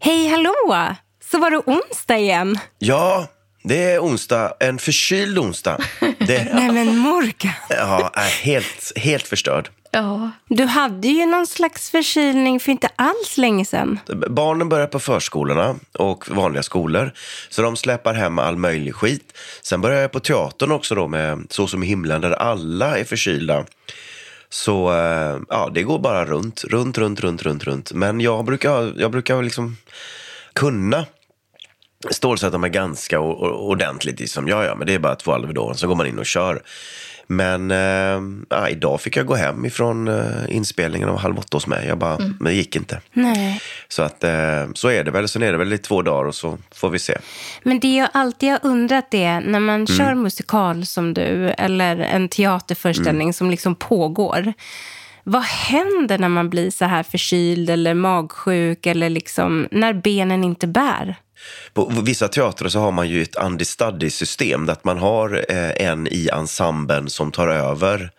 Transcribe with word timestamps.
Hej 0.00 0.28
hallå! 0.28 0.94
Så 1.30 1.38
var 1.38 1.50
det 1.50 1.56
onsdag 1.56 2.18
igen. 2.18 2.58
Ja, 2.78 3.26
det 3.64 3.84
är 3.84 3.98
onsdag. 4.00 4.52
En 4.60 4.78
förkyld 4.78 5.38
onsdag. 5.38 5.78
Det, 6.00 6.48
Nej 6.54 6.72
men 6.72 6.96
Morgan, 6.96 7.52
ja, 7.68 8.10
är 8.14 8.42
helt, 8.42 8.92
helt 8.96 9.26
förstörd. 9.28 9.70
Ja. 9.90 10.30
du 10.48 10.64
hade 10.64 11.08
ju 11.08 11.26
någon 11.26 11.46
slags 11.46 11.90
förkylning 11.90 12.60
för 12.60 12.72
inte 12.72 12.88
alls 12.96 13.36
länge 13.36 13.64
sedan. 13.64 14.00
Barnen 14.28 14.68
börjar 14.68 14.86
på 14.86 14.98
förskolorna 15.00 15.76
och 15.92 16.30
vanliga 16.30 16.62
skolor. 16.62 17.12
Så 17.48 17.62
de 17.62 17.76
släpar 17.76 18.14
hem 18.14 18.38
all 18.38 18.56
möjlig 18.56 18.94
skit. 18.94 19.38
Sen 19.62 19.80
börjar 19.80 20.00
jag 20.00 20.12
på 20.12 20.20
teatern 20.20 20.72
också 20.72 20.94
då 20.94 21.08
med 21.08 21.46
Så 21.50 21.66
som 21.66 21.82
i 21.82 21.86
himlen 21.86 22.20
där 22.20 22.30
alla 22.30 22.98
är 22.98 23.04
förkylda. 23.04 23.64
Så 24.50 24.92
eh, 24.92 25.40
ja, 25.48 25.70
det 25.74 25.82
går 25.82 25.98
bara 25.98 26.24
runt, 26.24 26.64
runt, 26.64 26.98
runt, 26.98 27.20
runt, 27.20 27.42
runt, 27.42 27.64
runt. 27.64 27.92
Men 27.92 28.20
jag 28.20 28.44
brukar, 28.44 28.92
jag 28.96 29.10
brukar 29.10 29.42
liksom 29.42 29.76
kunna 30.52 31.06
stålsätta 32.10 32.58
mig 32.58 32.70
ganska 32.70 33.20
ordentligt. 33.20 34.20
Liksom. 34.20 34.48
Ja, 34.48 34.64
ja, 34.64 34.74
men 34.74 34.86
det 34.86 34.94
är 34.94 34.98
bara 34.98 35.16
två 35.16 35.32
Alvedon, 35.32 35.74
så 35.74 35.86
går 35.86 35.94
man 35.94 36.06
in 36.06 36.18
och 36.18 36.26
kör. 36.26 36.62
Men 37.30 37.70
eh, 37.70 38.70
idag 38.70 39.00
fick 39.00 39.16
jag 39.16 39.26
gå 39.26 39.34
hem 39.34 39.64
ifrån 39.64 40.08
eh, 40.08 40.24
inspelningen 40.48 41.08
av 41.08 41.18
Halv 41.18 41.38
åtta 41.38 41.56
hos 41.56 41.66
mig. 41.66 41.86
Jag 41.86 41.98
bara, 41.98 42.18
men 42.18 42.44
det 42.44 42.52
gick 42.52 42.76
inte. 42.76 43.00
Nej. 43.12 43.60
Så 43.88 44.02
att 44.02 44.24
eh, 44.24 44.66
så 44.74 44.88
är 44.88 45.04
det 45.04 45.10
väl. 45.10 45.28
Sen 45.28 45.42
är 45.42 45.52
det 45.52 45.58
väl 45.58 45.72
i 45.72 45.78
två 45.78 46.02
dagar 46.02 46.24
och 46.24 46.34
så 46.34 46.58
får 46.74 46.90
vi 46.90 46.98
se. 46.98 47.18
Men 47.62 47.80
det 47.80 47.96
jag 47.96 48.08
alltid 48.12 48.50
har 48.50 48.60
undrat 48.62 49.14
är, 49.14 49.40
när 49.40 49.60
man 49.60 49.86
kör 49.86 50.14
musikal 50.14 50.86
som 50.86 51.14
du, 51.14 51.48
eller 51.48 51.96
en 51.96 52.28
teaterföreställning 52.28 53.32
som 53.32 53.50
liksom 53.50 53.74
pågår. 53.74 54.52
Vad 55.24 55.42
händer 55.42 56.18
när 56.18 56.28
man 56.28 56.50
blir 56.50 56.70
så 56.70 56.84
här 56.84 57.02
förkyld 57.02 57.70
eller 57.70 57.94
magsjuk 57.94 58.86
eller 58.86 59.08
liksom 59.08 59.68
när 59.70 59.92
benen 59.92 60.44
inte 60.44 60.66
bär? 60.66 61.16
På 61.72 61.92
vissa 62.04 62.28
teatrar 62.28 62.68
så 62.68 62.78
har 62.78 62.92
man 62.92 63.08
ju 63.08 63.22
ett 63.22 63.36
understudy-system 63.36 64.66
där 64.66 64.76
man 64.82 64.98
har 64.98 65.44
eh, 65.48 65.86
en 65.88 66.06
i 66.06 66.28
ensemblen 66.32 67.10
som 67.10 67.32
tar 67.32 67.48
över 67.48 68.10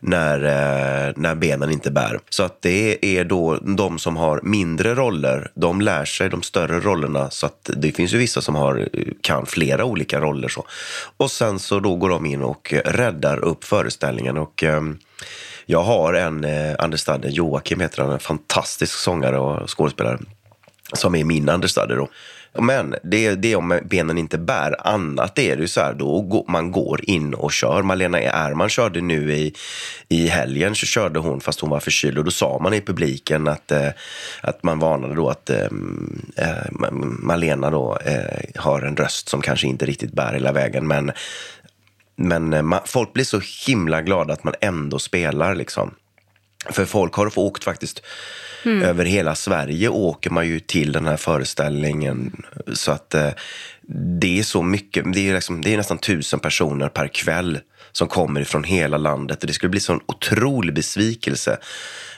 när, 0.00 0.44
eh, 0.44 1.12
när 1.16 1.34
benen 1.34 1.70
inte 1.70 1.90
bär. 1.90 2.20
Så 2.28 2.42
att 2.42 2.62
det 2.62 3.18
är 3.18 3.24
då 3.24 3.56
de 3.56 3.98
som 3.98 4.16
har 4.16 4.40
mindre 4.42 4.94
roller, 4.94 5.50
de 5.54 5.80
lär 5.80 6.04
sig 6.04 6.28
de 6.28 6.42
större 6.42 6.80
rollerna. 6.80 7.30
Så 7.30 7.46
att 7.46 7.70
det 7.76 7.92
finns 7.92 8.14
ju 8.14 8.18
vissa 8.18 8.40
som 8.40 8.54
har, 8.54 8.88
kan 9.20 9.46
flera 9.46 9.84
olika 9.84 10.20
roller. 10.20 10.48
Så. 10.48 10.66
Och 11.16 11.30
sen 11.30 11.58
så 11.58 11.80
då 11.80 11.96
går 11.96 12.08
de 12.08 12.26
in 12.26 12.42
och 12.42 12.74
räddar 12.84 13.44
upp 13.44 13.64
föreställningen. 13.64 14.38
Och, 14.38 14.64
eh, 14.64 14.82
jag 15.66 15.82
har 15.82 16.14
en 16.14 16.44
eh, 16.44 16.74
understudy, 16.78 17.28
Joakim 17.28 17.80
heter 17.80 18.02
han, 18.02 18.12
en 18.12 18.18
fantastisk 18.18 18.98
sångare 18.98 19.38
och 19.38 19.78
skådespelare 19.78 20.18
som 20.92 21.14
är 21.14 21.24
min 21.24 21.48
understudy 21.48 21.94
då. 21.94 22.08
Men 22.52 22.94
det, 23.02 23.34
det 23.34 23.52
är 23.52 23.56
om 23.56 23.80
benen 23.84 24.18
inte 24.18 24.38
bär. 24.38 24.86
Annat 24.88 25.38
är 25.38 25.56
det 25.56 25.62
ju 25.62 25.68
så 25.68 25.80
här, 25.80 25.94
då 25.94 26.20
går, 26.20 26.44
man 26.48 26.72
går 26.72 27.00
in 27.04 27.34
och 27.34 27.52
kör. 27.52 27.82
Malena 27.82 28.20
Ärman 28.20 28.68
körde 28.68 29.00
nu 29.00 29.32
i, 29.32 29.54
i 30.08 30.26
helgen, 30.26 30.74
så 30.74 30.86
körde 30.86 31.18
hon 31.18 31.40
fast 31.40 31.60
hon 31.60 31.70
var 31.70 31.80
förkyld. 31.80 32.18
Och 32.18 32.24
då 32.24 32.30
sa 32.30 32.58
man 32.58 32.74
i 32.74 32.80
publiken 32.80 33.48
att, 33.48 33.72
eh, 33.72 33.88
att 34.40 34.62
man 34.62 34.78
varnade 34.78 35.14
då 35.14 35.28
att 35.28 35.50
eh, 35.50 35.64
eh 36.36 36.90
Malena 37.22 37.70
då 37.70 37.98
eh, 38.04 38.60
har 38.60 38.82
en 38.82 38.96
röst 38.96 39.28
som 39.28 39.40
kanske 39.40 39.66
inte 39.66 39.86
riktigt 39.86 40.12
bär 40.12 40.32
hela 40.32 40.52
vägen. 40.52 40.86
Men, 40.86 41.12
men 42.16 42.52
eh, 42.52 42.62
man, 42.62 42.80
folk 42.84 43.12
blir 43.12 43.24
så 43.24 43.40
himla 43.66 44.02
glada 44.02 44.32
att 44.32 44.44
man 44.44 44.54
ändå 44.60 44.98
spelar 44.98 45.54
liksom. 45.54 45.94
För 46.70 46.84
folk 46.84 47.14
har 47.14 47.38
åkt 47.38 47.64
faktiskt 47.64 48.02
över 48.64 49.04
hela 49.04 49.34
Sverige 49.34 49.88
åker 49.88 50.30
man 50.30 50.46
ju 50.46 50.60
till 50.60 50.92
den 50.92 51.06
här 51.06 51.16
föreställningen. 51.16 52.42
Så 52.72 52.92
att 52.92 53.14
eh, 53.14 53.30
det 54.20 54.38
är 54.38 54.42
så 54.42 54.62
mycket, 54.62 55.12
det 55.12 55.28
är, 55.28 55.34
liksom, 55.34 55.62
det 55.62 55.72
är 55.72 55.76
nästan 55.76 55.98
tusen 55.98 56.40
personer 56.40 56.88
per 56.88 57.08
kväll 57.08 57.60
som 57.92 58.08
kommer 58.08 58.40
ifrån 58.40 58.64
hela 58.64 58.96
landet. 58.96 59.38
Det 59.40 59.52
skulle 59.52 59.70
bli 59.70 59.80
sån 59.80 60.00
otrolig 60.06 60.74
besvikelse. 60.74 61.58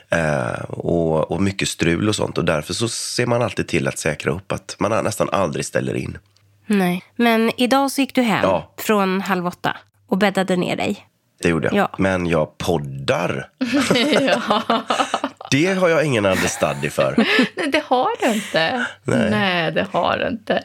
Eh, 0.09 0.61
och, 0.69 1.31
och 1.31 1.43
mycket 1.43 1.69
strul 1.69 2.09
och 2.09 2.17
sånt. 2.17 2.39
Och 2.39 2.45
därför 2.45 2.75
så 2.75 2.89
ser 2.89 3.27
man 3.27 3.43
alltid 3.43 3.69
till 3.69 3.89
att 3.89 3.99
säkra 3.99 4.33
upp 4.33 4.53
att 4.53 4.77
man 4.79 5.05
nästan 5.05 5.29
aldrig 5.33 5.67
ställer 5.67 5.95
in. 5.95 6.19
Nej. 6.67 7.03
Men 7.17 7.53
idag 7.57 7.91
så 7.91 8.01
gick 8.01 8.15
du 8.15 8.23
hem 8.23 8.41
Ja. 8.43 8.75
från 8.79 9.21
halv 9.21 9.47
åtta 9.47 9.77
och 10.09 10.19
bäddade 10.19 10.57
ner 10.57 10.77
dig. 10.77 11.07
Det 11.43 11.49
gjorde 11.49 11.67
jag. 11.67 11.77
Ja. 11.77 11.91
Men 11.99 12.27
jag 12.27 12.59
poddar. 12.59 13.49
Det 15.51 15.75
har 15.75 15.89
jag 15.89 16.05
ingen 16.05 16.27
understudy 16.27 16.91
för. 16.91 17.15
Nej, 17.17 17.71
det 17.73 17.83
har 17.87 18.11
du 18.21 18.33
inte. 18.35 18.87
Nej. 19.05 19.73
det 19.73 19.87
har 19.93 20.17
du 20.19 20.29
inte. 20.29 20.65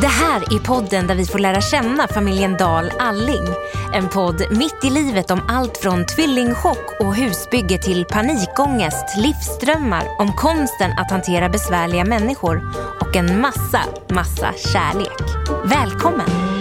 Det 0.00 0.06
här 0.06 0.40
är 0.40 0.58
podden 0.58 1.06
där 1.06 1.14
vi 1.14 1.26
får 1.26 1.38
lära 1.38 1.60
känna 1.60 2.08
familjen 2.08 2.56
Dahl 2.56 2.92
Alling. 2.98 3.46
En 3.94 4.08
podd 4.08 4.42
mitt 4.50 4.84
i 4.84 4.90
livet 4.90 5.30
om 5.30 5.40
allt 5.48 5.78
från 5.78 6.06
tvillingchock 6.06 7.00
och 7.00 7.14
husbygge 7.14 7.78
till 7.78 8.04
panikångest, 8.04 9.16
livsdrömmar, 9.18 10.04
om 10.18 10.32
konsten 10.32 10.92
att 10.98 11.10
hantera 11.10 11.48
besvärliga 11.48 12.04
människor 12.04 12.62
och 13.00 13.16
en 13.16 13.40
massa, 13.40 13.80
massa 14.08 14.52
kärlek. 14.72 15.20
Välkommen! 15.64 16.59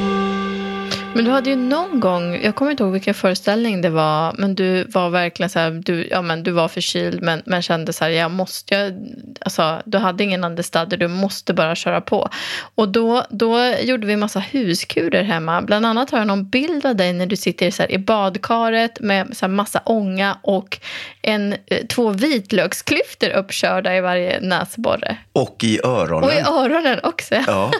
Men 1.19 1.25
du 1.25 1.31
hade 1.31 1.50
ju 1.50 1.56
någon 1.56 2.00
gång, 2.00 2.40
jag 2.44 2.56
kommer 2.56 2.72
inte 2.72 2.84
ihåg 2.84 2.91
vilken 2.91 3.13
föreställning 3.13 3.81
det 3.81 3.90
var, 3.90 4.34
men 4.38 4.56
du 4.56 4.84
var 4.84 5.09
verkligen 5.09 5.50
så 5.50 5.59
här, 5.59 5.72
du, 5.72 6.07
ja, 6.12 6.22
men 6.22 6.44
du 6.44 6.52
var 6.52 6.68
förkyld 6.68 7.22
men, 7.22 7.41
men 7.46 7.62
kände 7.62 7.94
så 7.94 8.03
här, 8.03 8.12
jag 8.12 8.31
måste, 8.31 8.75
jag, 8.75 8.94
alltså, 9.41 9.81
du 9.85 9.97
hade 9.97 10.24
ingen 10.24 10.44
understudy, 10.44 10.97
du 10.97 11.08
måste 11.08 11.53
bara 11.53 11.75
köra 11.75 12.02
på. 12.02 12.29
Och 12.75 12.90
då, 12.90 13.25
då 13.29 13.74
gjorde 13.81 14.08
vi 14.08 14.16
massa 14.16 14.40
huskurer 14.40 15.24
hemma. 15.24 15.62
Bland 15.62 15.85
annat 15.85 16.12
har 16.12 16.18
jag 16.18 16.28
någon 16.28 16.50
bild 16.50 16.85
av 16.85 16.96
dig 16.96 17.13
när 17.13 17.25
du 17.25 17.35
sitter 17.35 17.72
så 17.72 17.81
här, 17.81 17.91
i 17.91 17.97
badkaret 17.97 19.00
med 19.00 19.38
så 19.38 19.46
här, 19.46 19.53
massa 19.53 19.81
ånga 19.85 20.38
och 20.41 20.79
en, 21.22 21.53
eh, 21.68 21.85
två 21.90 22.09
vitlöksklyftor 22.09 23.29
uppkörda 23.29 23.96
i 23.96 24.02
varje 24.02 24.40
näsborre. 24.41 25.18
Och 25.34 25.63
i 25.63 25.79
öronen. 25.84 26.24
Och 26.24 26.34
i 26.34 26.40
öronen 26.40 27.00
också. 27.03 27.35
Ja, 27.47 27.72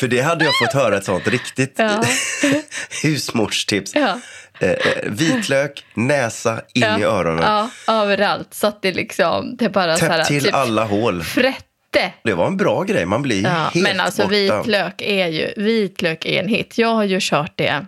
för 0.00 0.08
det 0.08 0.20
hade 0.20 0.44
jag 0.44 0.54
fått 0.58 0.72
höra 0.82 0.96
ett 0.96 1.04
sånt 1.04 1.28
riktigt 1.28 1.74
Ja. 1.76 2.02
husmorstips. 3.02 3.94
Ja. 3.94 4.18
Eh, 4.60 4.70
eh, 4.70 4.76
vitlök, 5.06 5.84
näsa, 5.94 6.60
in 6.74 6.82
i 6.82 7.02
öronen. 7.04 7.42
Ja, 7.42 7.70
överallt. 8.02 8.54
Så 8.54 8.66
att 8.66 8.82
det 8.82 8.92
liksom, 8.92 9.56
det 9.56 9.68
bara 9.68 9.96
så 9.96 10.06
här, 10.06 10.18
Täpp 10.18 10.26
till 10.26 10.44
typ 10.44 10.54
alla 10.54 10.84
hål. 10.84 11.22
frätte. 11.22 11.62
Det 12.24 12.34
var 12.34 12.46
en 12.46 12.56
bra 12.56 12.82
grej, 12.82 13.06
man 13.06 13.22
blir 13.22 13.42
Ja, 13.44 13.50
helt 13.50 13.74
men 13.74 14.00
alltså 14.00 14.22
borta. 14.22 14.30
vitlök 14.62 15.02
är 15.02 15.26
ju 15.26 15.52
vitlök 15.56 16.24
är 16.26 16.42
en 16.42 16.48
hit. 16.48 16.78
Jag 16.78 16.94
har 16.94 17.04
ju 17.04 17.18
kört 17.20 17.52
det. 17.54 17.86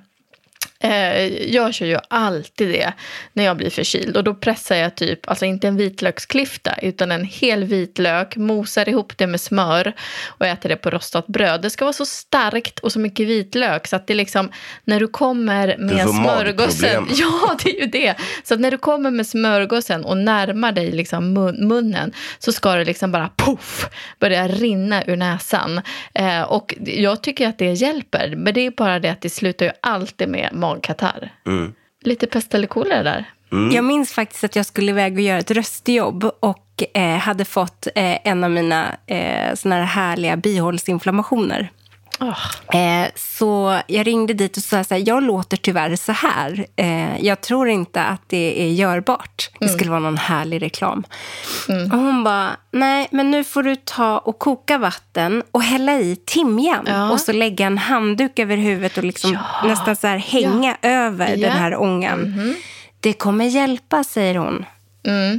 Eh, 0.82 1.26
jag 1.52 1.74
kör 1.74 1.86
ju 1.86 1.98
alltid 2.08 2.68
det 2.68 2.92
när 3.32 3.44
jag 3.44 3.56
blir 3.56 3.70
förkyld. 3.70 4.16
Och 4.16 4.24
då 4.24 4.34
pressar 4.34 4.76
jag 4.76 4.94
typ, 4.94 5.28
alltså 5.28 5.44
inte 5.44 5.68
en 5.68 5.76
vitlöksklyfta, 5.76 6.74
utan 6.82 7.12
en 7.12 7.24
hel 7.24 7.64
vitlök, 7.64 8.36
mosar 8.36 8.88
ihop 8.88 9.18
det 9.18 9.26
med 9.26 9.40
smör 9.40 9.92
och 10.26 10.46
äter 10.46 10.68
det 10.68 10.76
på 10.76 10.90
rostat 10.90 11.26
bröd. 11.26 11.62
Det 11.62 11.70
ska 11.70 11.84
vara 11.84 11.92
så 11.92 12.06
starkt 12.06 12.78
och 12.78 12.92
så 12.92 12.98
mycket 12.98 13.28
vitlök 13.28 13.86
så 13.86 13.96
att 13.96 14.06
det 14.06 14.14
liksom, 14.14 14.50
när 14.84 15.00
du 15.00 15.08
kommer 15.08 15.76
med 15.78 16.08
smörgåsen. 16.08 17.06
Ja, 17.20 17.56
det 17.64 17.70
är 17.70 17.80
ju 17.80 17.86
det. 17.86 18.14
Så 18.44 18.54
att 18.54 18.60
när 18.60 18.70
du 18.70 18.78
kommer 18.78 19.10
med 19.10 19.26
smörgåsen 19.26 20.04
och 20.04 20.16
närmar 20.16 20.72
dig 20.72 20.90
liksom 20.90 21.32
mun, 21.32 21.68
munnen 21.68 22.12
så 22.38 22.52
ska 22.52 22.74
det 22.74 22.84
liksom 22.84 23.12
bara 23.12 23.30
poff 23.36 23.88
börja 24.18 24.48
rinna 24.48 25.04
ur 25.04 25.16
näsan. 25.16 25.80
Eh, 26.14 26.42
och 26.42 26.74
jag 26.84 27.22
tycker 27.22 27.48
att 27.48 27.58
det 27.58 27.72
hjälper. 27.72 28.34
Men 28.36 28.54
det 28.54 28.60
är 28.60 28.70
bara 28.70 28.98
det 28.98 29.08
att 29.08 29.20
det 29.20 29.30
slutar 29.30 29.66
ju 29.66 29.72
alltid 29.80 30.28
med 30.28 30.48
magkatarr. 30.70 31.32
Mm. 31.46 31.72
Lite 32.02 32.26
pest 32.26 32.54
eller 32.54 32.66
kolera 32.66 33.02
där. 33.02 33.24
Jag 33.72 33.84
minns 33.84 34.12
faktiskt 34.12 34.44
att 34.44 34.56
jag 34.56 34.66
skulle 34.66 34.90
iväg 34.90 35.14
och 35.14 35.20
göra 35.20 35.38
ett 35.38 35.50
röstjobb 35.50 36.24
och 36.40 36.82
eh, 36.94 37.16
hade 37.16 37.44
fått 37.44 37.86
eh, 37.94 38.28
en 38.28 38.44
av 38.44 38.50
mina 38.50 38.96
eh, 39.06 39.54
såna 39.54 39.74
här 39.74 39.82
härliga 39.82 40.36
bihålsinflammationer. 40.36 41.70
Eh, 42.72 43.08
så 43.16 43.80
jag 43.86 44.06
ringde 44.06 44.34
dit 44.34 44.56
och 44.56 44.62
sa 44.62 44.84
så 44.84 44.94
här, 44.94 45.02
jag 45.06 45.22
låter 45.22 45.56
tyvärr 45.56 45.96
så 45.96 46.12
här. 46.12 46.66
Eh, 46.76 47.24
jag 47.24 47.40
tror 47.40 47.68
inte 47.68 48.02
att 48.02 48.20
det 48.26 48.62
är 48.62 48.72
görbart. 48.72 49.50
Det 49.60 49.68
skulle 49.68 49.90
vara 49.90 50.00
någon 50.00 50.16
härlig 50.16 50.62
reklam. 50.62 51.04
Och 51.92 51.98
hon 51.98 52.24
bara, 52.24 52.50
nej, 52.70 53.08
men 53.10 53.30
nu 53.30 53.44
får 53.44 53.62
du 53.62 53.76
ta 53.76 54.18
och 54.18 54.38
koka 54.38 54.78
vatten 54.78 55.42
och 55.50 55.62
hälla 55.62 55.92
i 55.98 56.16
timjan. 56.26 56.84
Ja. 56.86 57.10
Och 57.10 57.20
så 57.20 57.32
lägga 57.32 57.66
en 57.66 57.78
handduk 57.78 58.38
över 58.38 58.56
huvudet 58.56 58.98
och 58.98 59.04
liksom 59.04 59.38
nästan 59.64 59.96
så 59.96 60.06
här 60.06 60.18
hänga 60.18 60.76
över 60.82 61.28
Ja. 61.36 61.48
den 61.48 61.56
här 61.58 61.76
ångan. 61.76 62.54
Det 63.00 63.12
kommer 63.12 63.44
hjälpa, 63.44 64.04
säger 64.04 64.34
hon. 64.34 64.64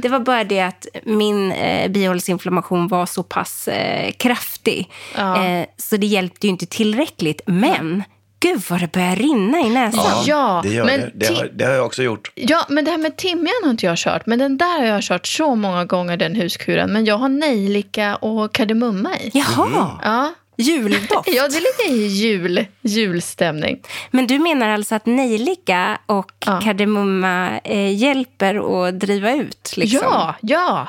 Det 0.02 0.08
var 0.08 0.20
bara 0.20 0.44
det 0.44 0.60
att 0.60 0.86
min 1.02 1.52
eh, 1.52 1.88
bihåleinflammation 1.90 2.88
var 2.88 3.06
så 3.06 3.22
pass 3.22 3.68
eh, 3.68 4.12
kraftig. 4.12 4.90
Ja. 5.16 5.44
Eh, 5.44 5.66
så 5.76 5.96
det 5.96 6.06
hjälpte 6.06 6.46
ju 6.46 6.50
inte 6.50 6.66
tillräckligt. 6.66 7.40
Men 7.46 8.02
gud 8.40 8.62
vad 8.68 8.80
det 8.80 8.92
börjar 8.92 9.16
rinna 9.16 9.60
i 9.60 9.70
näsan. 9.70 10.24
Ja, 10.26 10.60
det, 10.64 10.68
gör 10.68 10.84
men 10.84 11.00
det. 11.00 11.10
Det, 11.14 11.34
har, 11.34 11.50
det 11.54 11.64
har 11.64 11.72
jag 11.72 11.86
också 11.86 12.02
gjort. 12.02 12.32
Ja, 12.34 12.66
men 12.68 12.84
det 12.84 12.90
här 12.90 12.98
med 12.98 13.16
timjan 13.16 13.54
har 13.62 13.70
inte 13.70 13.86
jag 13.86 13.98
kört. 13.98 14.26
Men 14.26 14.38
den 14.38 14.58
där 14.58 14.78
har 14.78 14.86
jag 14.86 15.02
kört 15.02 15.26
så 15.26 15.54
många 15.54 15.84
gånger, 15.84 16.16
den 16.16 16.34
huskuren. 16.34 16.92
Men 16.92 17.04
jag 17.04 17.18
har 17.18 17.28
nejlika 17.28 18.16
och 18.16 18.54
kardemumma 18.54 19.16
i. 19.16 19.30
Jaha, 19.34 19.98
Ja. 20.02 20.32
Juldoft. 20.62 21.10
ja, 21.26 21.48
det 21.48 21.56
är 21.56 21.88
lite 21.88 21.94
jul, 22.14 22.66
julstämning. 22.82 23.80
Men 24.10 24.26
du 24.26 24.38
menar 24.38 24.68
alltså 24.68 24.94
att 24.94 25.06
nejlika 25.06 25.98
och 26.06 26.32
Ja. 26.46 26.60
kardemumma 26.64 27.58
eh, 27.64 27.94
hjälper 27.96 28.86
att 28.88 29.00
driva 29.00 29.32
ut? 29.32 29.72
Liksom? 29.76 30.00
Ja, 30.02 30.34
ja. 30.40 30.88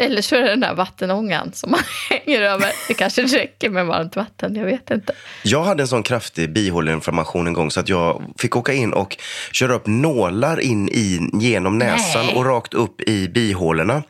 Eller 0.00 0.22
så 0.22 0.36
är 0.36 0.42
det 0.42 0.48
den 0.48 0.60
där 0.60 0.74
vattenångan 0.74 1.52
som 1.52 1.70
man 1.70 1.80
hänger 2.10 2.42
över. 2.42 2.68
Det 2.88 2.94
kanske 2.94 3.22
räcker 3.22 3.70
med 3.70 3.86
varmt 3.86 4.16
vatten, 4.16 4.56
jag 4.56 4.64
vet 4.64 4.90
inte. 4.90 5.12
Jag 5.44 5.64
hade 5.64 5.82
en 5.82 5.88
sån 5.88 6.02
kraftig 6.02 6.52
bihåleinflammation 6.52 7.46
en 7.46 7.52
gång 7.52 7.70
så 7.70 7.80
att 7.80 7.88
jag 7.88 8.22
fick 8.38 8.56
åka 8.56 8.72
in 8.72 8.92
och 8.92 9.16
köra 9.52 9.74
upp 9.74 9.86
nålar 9.86 10.60
in 10.60 10.88
i, 10.88 11.30
genom 11.32 11.78
näsan 11.78 12.26
Nej. 12.26 12.34
och 12.34 12.44
rakt 12.44 12.74
upp 12.74 13.00
i 13.00 13.28
bihålorna 13.28 14.02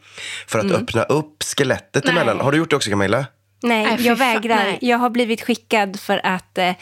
för 0.46 0.58
att 0.58 0.70
öppna 0.70 1.02
upp 1.02 1.42
skelettet 1.56 2.04
Nej. 2.04 2.12
emellan. 2.12 2.40
Har 2.40 2.52
du 2.52 2.58
gjort 2.58 2.70
det 2.70 2.76
också 2.76 2.90
Camilla? 2.90 3.26
Nej, 3.62 3.84
Nej, 3.84 4.06
jag 4.06 4.16
vägrar. 4.16 4.56
nej. 4.56 4.78
Jag 4.80 4.98
har 4.98 5.10
blivit 5.10 5.42
skickad 5.42 6.00
för 6.00 6.20
att 6.26 6.58
eh, 6.58 6.72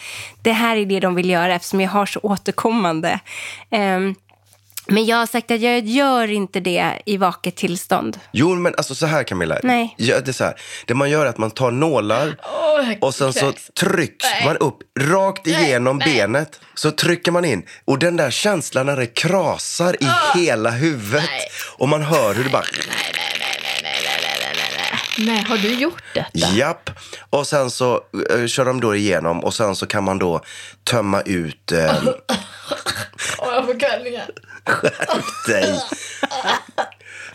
det 0.42 0.52
här 0.52 0.76
är 0.76 0.86
det 0.86 1.00
de 1.00 1.14
vill 1.14 1.30
göra 1.30 1.54
eftersom 1.54 1.80
jag 1.80 1.90
har 1.90 2.06
så 2.06 2.20
återkommande. 2.20 3.20
Ehm, 3.70 4.14
men 4.88 5.04
jag 5.04 5.16
har 5.16 5.26
sagt 5.26 5.50
att 5.50 5.60
jag 5.60 5.84
gör 5.84 6.30
inte 6.30 6.60
det 6.60 7.02
i 7.06 7.16
vaket 7.16 7.56
tillstånd. 7.56 8.18
Jo, 8.32 8.54
men 8.54 8.74
alltså 8.76 8.94
så 8.94 9.06
här 9.06 9.24
Camilla. 9.24 9.58
Nej. 9.62 9.94
Ja, 9.98 10.20
det, 10.20 10.30
är 10.30 10.32
så 10.32 10.44
här. 10.44 10.54
det 10.86 10.94
man 10.94 11.10
gör 11.10 11.26
är 11.26 11.30
att 11.30 11.38
man 11.38 11.50
tar 11.50 11.70
nålar 11.70 12.36
och 13.00 13.14
sen 13.14 13.32
så 13.32 13.52
trycks 13.80 14.26
man 14.44 14.56
upp 14.56 14.78
rakt 15.00 15.46
igenom 15.46 15.98
benet. 15.98 16.60
Så 16.74 16.90
trycker 16.90 17.32
man 17.32 17.44
in. 17.44 17.62
Och 17.84 17.98
den 17.98 18.16
där 18.16 18.30
känslan 18.30 18.86
när 18.86 18.96
det 18.96 19.06
krasar 19.06 19.96
i 20.02 20.38
hela 20.38 20.70
huvudet. 20.70 21.30
Och 21.78 21.88
man 21.88 22.02
hör 22.02 22.34
hur 22.34 22.44
det 22.44 22.50
bara... 22.50 22.64
Nej, 25.18 25.44
har 25.48 25.58
du 25.58 25.74
gjort 25.74 26.02
detta? 26.14 26.28
Japp. 26.54 26.90
Och 27.30 27.46
sen 27.46 27.70
så 27.70 28.00
eh, 28.30 28.46
kör 28.46 28.64
de 28.64 28.80
då 28.80 28.94
igenom 28.94 29.44
och 29.44 29.54
sen 29.54 29.76
så 29.76 29.86
kan 29.86 30.04
man 30.04 30.18
då 30.18 30.40
tömma 30.84 31.20
ut 31.22 31.72
eh, 31.72 32.02
Åh, 33.38 33.54
jag 33.54 33.66
får 33.66 33.80
kvällningar. 33.80 34.30
dig. 35.46 35.80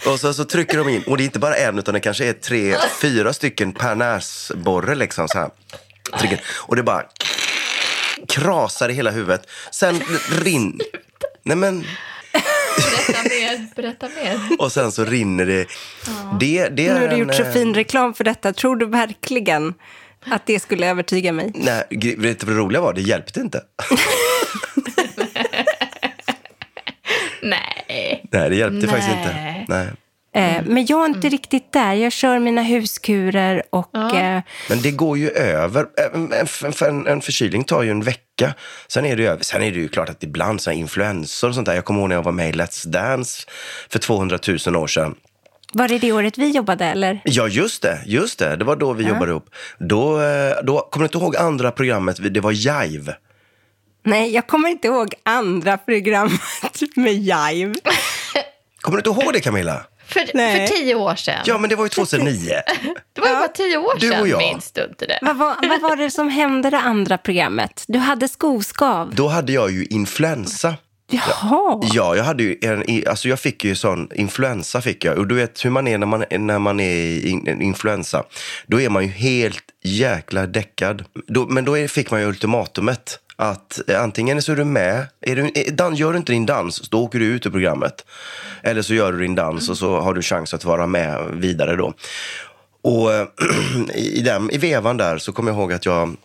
Och 0.05 0.19
så, 0.19 0.33
så 0.33 0.45
trycker 0.45 0.77
de 0.77 0.89
in. 0.89 1.03
Och 1.07 1.17
det 1.17 1.23
är 1.23 1.25
inte 1.25 1.39
bara 1.39 1.55
en 1.55 1.79
utan 1.79 1.93
det 1.93 1.99
kanske 1.99 2.25
är 2.25 2.33
tre, 2.33 2.75
fyra 3.01 3.33
stycken 3.33 3.73
per 3.73 3.95
näsborre 3.95 4.95
liksom 4.95 5.27
så 5.27 5.37
här. 5.37 5.49
Trycker. 6.19 6.41
Och 6.57 6.75
det 6.75 6.83
bara 6.83 7.03
krasar 8.27 8.89
i 8.89 8.93
hela 8.93 9.11
huvudet. 9.11 9.47
Sen 9.71 10.03
rinner... 10.43 10.85
Nej 11.43 11.57
men... 11.57 11.85
Berätta 12.77 13.23
mer. 13.29 13.67
Berätta 13.75 14.07
mer. 14.23 14.39
Och 14.59 14.71
sen 14.71 14.91
så 14.91 15.05
rinner 15.05 15.45
det. 15.45 15.67
Det, 16.39 16.69
det 16.69 16.87
är 16.87 16.93
Nu 16.93 16.99
har 16.99 17.07
du 17.07 17.13
en, 17.13 17.19
gjort 17.19 17.35
så 17.35 17.43
eh, 17.43 17.51
fin 17.51 17.73
reklam 17.73 18.13
för 18.13 18.23
detta. 18.23 18.53
Tror 18.53 18.75
du 18.75 18.85
verkligen 18.85 19.73
att 20.25 20.45
det 20.45 20.59
skulle 20.59 20.87
övertyga 20.89 21.31
mig? 21.31 21.51
Nej, 21.55 21.83
vet 22.17 22.39
du 22.39 22.45
vad 22.45 22.55
det 22.55 22.59
roliga 22.59 22.81
var? 22.81 22.93
Det 22.93 23.01
hjälpte 23.01 23.39
inte. 23.39 23.61
Nej. 27.43 28.23
Nej, 28.31 28.49
det 28.49 28.55
hjälpte 28.55 28.87
faktiskt 28.87 29.09
Nej. 29.09 29.19
inte. 29.19 29.73
Nej. 29.73 29.87
Eh, 30.35 30.63
men 30.65 30.85
jag 30.85 31.01
är 31.01 31.05
inte 31.05 31.29
riktigt 31.29 31.71
där. 31.71 31.93
Jag 31.93 32.11
kör 32.11 32.39
mina 32.39 32.61
huskurer 32.63 33.63
och... 33.69 33.95
Eh, 34.15 34.41
Men 34.69 34.81
det 34.81 34.91
går 34.91 35.17
ju 35.17 35.29
över. 35.29 35.85
En, 36.13 36.33
en, 36.33 36.47
en, 36.87 37.07
en 37.07 37.21
förkylning 37.21 37.63
tar 37.63 37.83
ju 37.83 37.91
en 37.91 38.01
vecka. 38.01 38.53
Sen 38.87 39.05
är 39.05 39.15
det 39.15 39.21
ju 39.21 39.29
över. 39.29 39.43
Sen 39.43 39.63
är 39.63 39.71
det 39.71 39.79
ju 39.79 39.87
klart 39.89 40.09
att 40.09 40.23
ibland 40.23 40.61
så 40.61 40.69
här 40.71 40.77
influensor 40.77 41.47
och 41.49 41.55
sånt 41.55 41.65
där. 41.65 41.75
Jag 41.75 41.85
kommer 41.85 41.99
ihåg 41.99 42.09
när 42.09 42.15
jag 42.15 42.23
var 42.23 42.31
med 42.31 42.49
i 42.49 42.51
Let's 42.51 42.87
Dance 42.87 43.47
för 43.89 43.99
200 43.99 44.39
000 44.67 44.75
år 44.75 44.87
sedan. 44.87 45.15
var 45.73 45.87
det 45.87 45.97
det 45.97 46.11
året 46.11 46.37
vi 46.37 46.49
jobbade 46.49 46.85
eller? 46.85 47.21
Ja, 47.23 47.47
just 47.47 47.81
det. 47.81 47.99
Just 48.05 48.39
det. 48.39 48.55
Det 48.55 48.65
var 48.65 48.75
då 48.75 48.93
vi 48.93 49.07
jobbade 49.07 49.31
ihop. 49.31 49.49
Då, 49.79 50.21
eh, 50.21 50.53
då, 50.63 50.79
kommer 50.79 51.03
du 51.03 51.05
inte 51.05 51.17
ihåg 51.17 51.35
andra 51.35 51.71
programmet? 51.71 52.33
Det 52.33 52.39
var 52.39 52.51
Jive. 52.51 53.15
Nej, 54.05 54.31
jag 54.33 54.47
kommer 54.47 54.69
inte 54.69 54.87
ihåg 54.87 55.13
andra 55.23 55.77
programmet 55.77 56.41
med 56.95 57.13
Jive. 57.13 57.73
Kommer 58.81 59.01
du 59.01 59.09
inte 59.09 59.21
ihåg 59.23 59.33
det 59.33 59.39
Camilla? 59.39 59.85
För, 60.11 60.31
Nej. 60.33 60.67
för 60.67 60.75
tio 60.75 60.95
år 60.95 61.15
sedan. 61.15 61.43
Ja, 61.45 61.57
men 61.57 61.69
det 61.69 61.75
var 61.75 61.85
ju 61.85 61.89
2009. 61.89 62.49
Det 63.13 63.21
var 63.21 63.27
ju 63.27 63.33
bara 63.35 63.47
tio 63.47 63.77
år 63.77 63.93
Du 63.99 64.09
och 64.09 64.15
sedan, 64.15 64.29
jag. 64.29 64.37
minns 64.37 64.71
du 64.71 64.83
inte 64.83 65.05
det? 65.05 65.19
Vad 65.21 65.37
var, 65.37 65.55
vad 65.69 65.81
var 65.81 65.95
det 65.95 66.11
som 66.11 66.29
hände 66.29 66.69
det 66.69 66.79
andra 66.79 67.17
programmet? 67.17 67.83
Du 67.87 67.99
hade 67.99 68.27
skoskav. 68.27 69.15
Då 69.15 69.27
hade 69.27 69.51
jag 69.53 69.71
ju 69.71 69.85
influensa. 69.85 70.75
Jaha. 71.13 71.81
Ja, 71.93 72.15
jag 72.15 72.23
hade 72.23 72.43
ju 72.43 72.57
en, 72.61 73.03
alltså 73.09 73.27
jag 73.29 73.39
fick 73.39 73.63
ju 73.63 73.75
sån 73.75 74.09
influensa 74.15 74.81
fick 74.81 75.05
jag. 75.05 75.17
Och 75.17 75.27
du 75.27 75.35
vet 75.35 75.65
hur 75.65 75.69
man 75.69 75.87
är 75.87 75.97
när 75.97 76.07
man, 76.07 76.25
när 76.39 76.59
man 76.59 76.79
är 76.79 76.95
i 76.95 77.29
in- 77.29 77.47
en 77.47 77.61
influensa. 77.61 78.23
Då 78.67 78.81
är 78.81 78.89
man 78.89 79.03
ju 79.03 79.09
helt 79.09 79.63
jäkla 79.83 80.47
däckad. 80.47 81.03
Då, 81.27 81.45
men 81.47 81.65
då 81.65 81.77
är, 81.77 81.87
fick 81.87 82.11
man 82.11 82.21
ju 82.21 82.27
ultimatumet. 82.27 83.19
Att 83.41 83.89
eh, 83.89 84.03
antingen 84.03 84.41
så 84.41 84.51
är 84.51 84.55
du 84.55 84.63
med, 84.63 85.07
är 85.21 85.35
du, 85.35 85.51
eh, 85.55 85.73
dan, 85.73 85.95
gör 85.95 86.11
du 86.11 86.17
inte 86.17 86.31
din 86.31 86.45
dans, 86.45 86.89
då 86.89 87.03
åker 87.03 87.19
du 87.19 87.25
ut 87.25 87.45
ur 87.45 87.51
programmet. 87.51 88.05
Eller 88.63 88.81
så 88.81 88.93
gör 88.93 89.11
du 89.11 89.19
din 89.19 89.35
dans 89.35 89.69
och 89.69 89.77
så 89.77 89.99
har 89.99 90.13
du 90.13 90.21
chans 90.21 90.53
att 90.53 90.65
vara 90.65 90.87
med 90.87 91.17
vidare 91.33 91.75
då. 91.75 91.93
Och 92.81 93.13
eh, 93.13 93.27
i, 93.95 94.21
den, 94.21 94.51
i 94.51 94.57
vevan 94.57 94.97
där 94.97 95.17
så 95.17 95.31
kommer 95.31 95.51
jag 95.51 95.57
ihåg 95.59 95.73
att 95.73 95.85
jag 95.85 96.15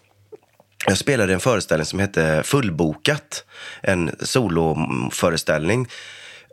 jag 0.86 0.98
spelade 0.98 1.32
en 1.32 1.40
föreställning 1.40 1.86
som 1.86 1.98
hette 1.98 2.42
Fullbokat. 2.44 3.44
En 3.82 4.10
soloföreställning. 4.20 5.86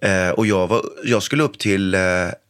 Eh, 0.01 0.29
och 0.29 0.45
jag, 0.45 0.67
var, 0.67 0.81
jag 1.03 1.23
skulle 1.23 1.43
upp 1.43 1.59
till 1.59 1.93
eh, 1.93 2.01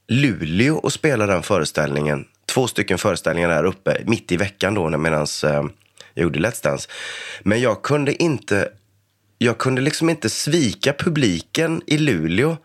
Luleå 0.07 0.75
och 0.75 0.93
spela 0.93 1.25
den 1.25 1.43
föreställningen. 1.43 2.25
Två 2.45 2.67
stycken 2.67 2.97
föreställningar 2.97 3.49
där 3.49 3.65
uppe, 3.65 3.97
mitt 4.05 4.31
i 4.31 4.37
veckan 4.37 4.73
då 4.73 4.89
medan 4.97 5.27
eh, 5.43 5.63
jag 6.13 6.23
gjorde 6.23 6.39
Let's 6.39 6.63
Dance. 6.63 6.89
Men 7.43 7.61
jag 7.61 7.81
kunde 7.81 8.23
inte 8.23 8.69
jag 9.37 9.57
kunde 9.57 9.81
liksom 9.81 10.09
inte 10.09 10.29
svika 10.29 10.93
publiken 10.93 11.81
i 11.87 11.97
Luleå. 11.97 12.57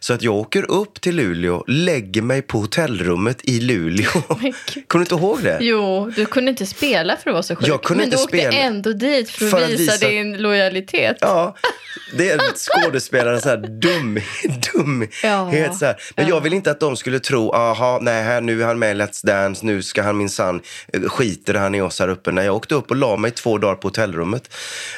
Så 0.00 0.12
att 0.12 0.22
jag 0.22 0.34
åker 0.34 0.70
upp 0.70 1.00
till 1.00 1.16
Luleå, 1.16 1.64
lägger 1.66 2.22
mig 2.22 2.42
på 2.42 2.58
hotellrummet 2.58 3.38
i 3.42 3.60
Luleå. 3.60 4.06
Kommer 4.22 4.50
du 4.92 5.00
inte 5.00 5.14
ihåg 5.14 5.42
det? 5.42 5.58
Jo, 5.60 6.12
du 6.16 6.26
kunde 6.26 6.50
inte 6.50 6.66
spela 6.66 7.16
för 7.16 7.30
att 7.30 7.34
vara 7.34 7.42
så 7.42 7.56
sjuk. 7.56 7.68
Jag 7.68 7.82
kunde 7.82 7.98
men 8.00 8.04
inte 8.04 8.16
du 8.16 8.22
åkte 8.22 8.38
spela. 8.38 8.52
ändå 8.52 8.92
dit 8.92 9.30
för 9.30 9.44
att, 9.44 9.50
För 9.50 9.62
att 9.64 9.70
visa, 9.70 9.92
visa- 9.92 10.08
din 10.08 10.36
lojalitet. 10.38 11.16
Ja, 11.20 11.56
det 12.12 12.30
är 12.30 12.40
skådespelarens 12.54 13.42
så 13.42 13.48
här 13.48 13.56
dum, 13.56 14.18
dumhet. 14.74 15.10
Ja, 15.22 15.72
Så 15.72 15.84
här. 15.84 15.96
Men 16.16 16.28
jag 16.28 16.40
vill 16.40 16.52
inte 16.52 16.70
att 16.70 16.80
de 16.80 16.96
skulle 16.96 17.20
tro, 17.20 17.52
aha, 17.52 17.98
nej, 18.02 18.22
här, 18.22 18.40
nu 18.40 18.62
är 18.62 18.66
han 18.66 18.78
med 18.78 18.96
i 18.96 19.00
Let's 19.00 19.26
Dance, 19.26 19.66
nu 19.66 19.82
ska 19.82 20.02
han 20.02 20.16
minsann, 20.16 20.60
eh, 20.92 21.02
skiter 21.02 21.54
han 21.54 21.74
i 21.74 21.80
oss 21.80 22.00
här 22.00 22.08
uppe. 22.08 22.32
När 22.32 22.42
jag 22.42 22.56
åkte 22.56 22.74
upp 22.74 22.90
och 22.90 22.96
la 22.96 23.16
mig 23.16 23.30
två 23.30 23.58
dagar 23.58 23.74
på 23.74 23.88
hotellrummet 23.88 24.54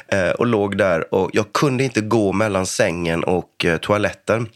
eh, 0.08 0.30
och 0.30 0.46
låg 0.46 0.78
där 0.78 1.14
och 1.14 1.30
jag 1.32 1.52
kunde 1.52 1.84
inte 1.84 2.00
gå 2.00 2.32
mellan 2.32 2.66
sängen 2.66 3.24
och 3.24 3.64
eh, 3.64 3.76
toaletten. 3.76 4.48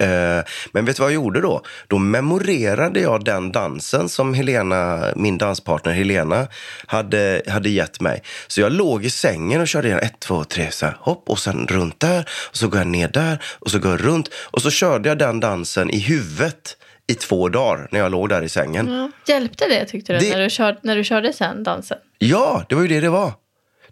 Eh, 0.00 0.44
Men 0.72 0.84
vet 0.84 0.96
du 0.96 1.02
vad 1.02 1.10
jag 1.10 1.14
gjorde 1.14 1.40
då? 1.40 1.62
Då 1.88 1.98
memorerade 1.98 3.00
jag 3.00 3.24
den 3.24 3.52
dansen 3.52 4.08
som 4.08 4.34
Helena, 4.34 5.04
min 5.16 5.38
danspartner 5.38 5.92
Helena 5.92 6.46
hade, 6.86 7.42
hade 7.48 7.68
gett 7.70 8.00
mig. 8.00 8.22
Så 8.48 8.60
jag 8.60 8.72
låg 8.72 9.04
i 9.04 9.10
sängen 9.10 9.60
och 9.60 9.68
körde 9.68 9.88
igen 9.88 10.00
ett, 10.00 10.20
två, 10.20 10.44
tre, 10.44 10.70
så 10.70 10.86
här, 10.86 10.96
hopp 11.00 11.28
och 11.28 11.38
sen 11.38 11.66
runt 11.70 12.00
där 12.00 12.28
och 12.50 12.56
så 12.56 12.68
går 12.68 12.78
jag 12.80 12.86
ner 12.86 13.08
där 13.08 13.42
och 13.58 13.70
så 13.70 13.78
går 13.78 13.90
jag 13.90 14.04
runt 14.04 14.28
och 14.34 14.62
så 14.62 14.70
körde 14.70 15.08
jag 15.08 15.18
den 15.18 15.40
dansen 15.40 15.90
i 15.90 15.98
huvudet 15.98 16.76
i 17.06 17.14
två 17.14 17.48
dagar 17.48 17.88
när 17.90 18.00
jag 18.00 18.10
låg 18.12 18.28
där 18.28 18.42
i 18.42 18.48
sängen. 18.48 18.88
Ja. 18.92 19.10
Hjälpte 19.34 19.68
det 19.68 19.84
tyckte 19.84 20.12
du, 20.12 20.18
Det- 20.18 20.30
När, 20.36 20.42
du 20.44 20.50
kör, 20.50 20.78
när 20.82 20.96
du 20.96 21.04
körde 21.04 21.32
sen 21.32 21.62
dansen? 21.62 21.98
Ja, 22.18 22.64
det 22.68 22.74
var 22.74 22.82
ju 22.82 22.88
det 22.88 23.00
det 23.00 23.08
var. 23.08 23.32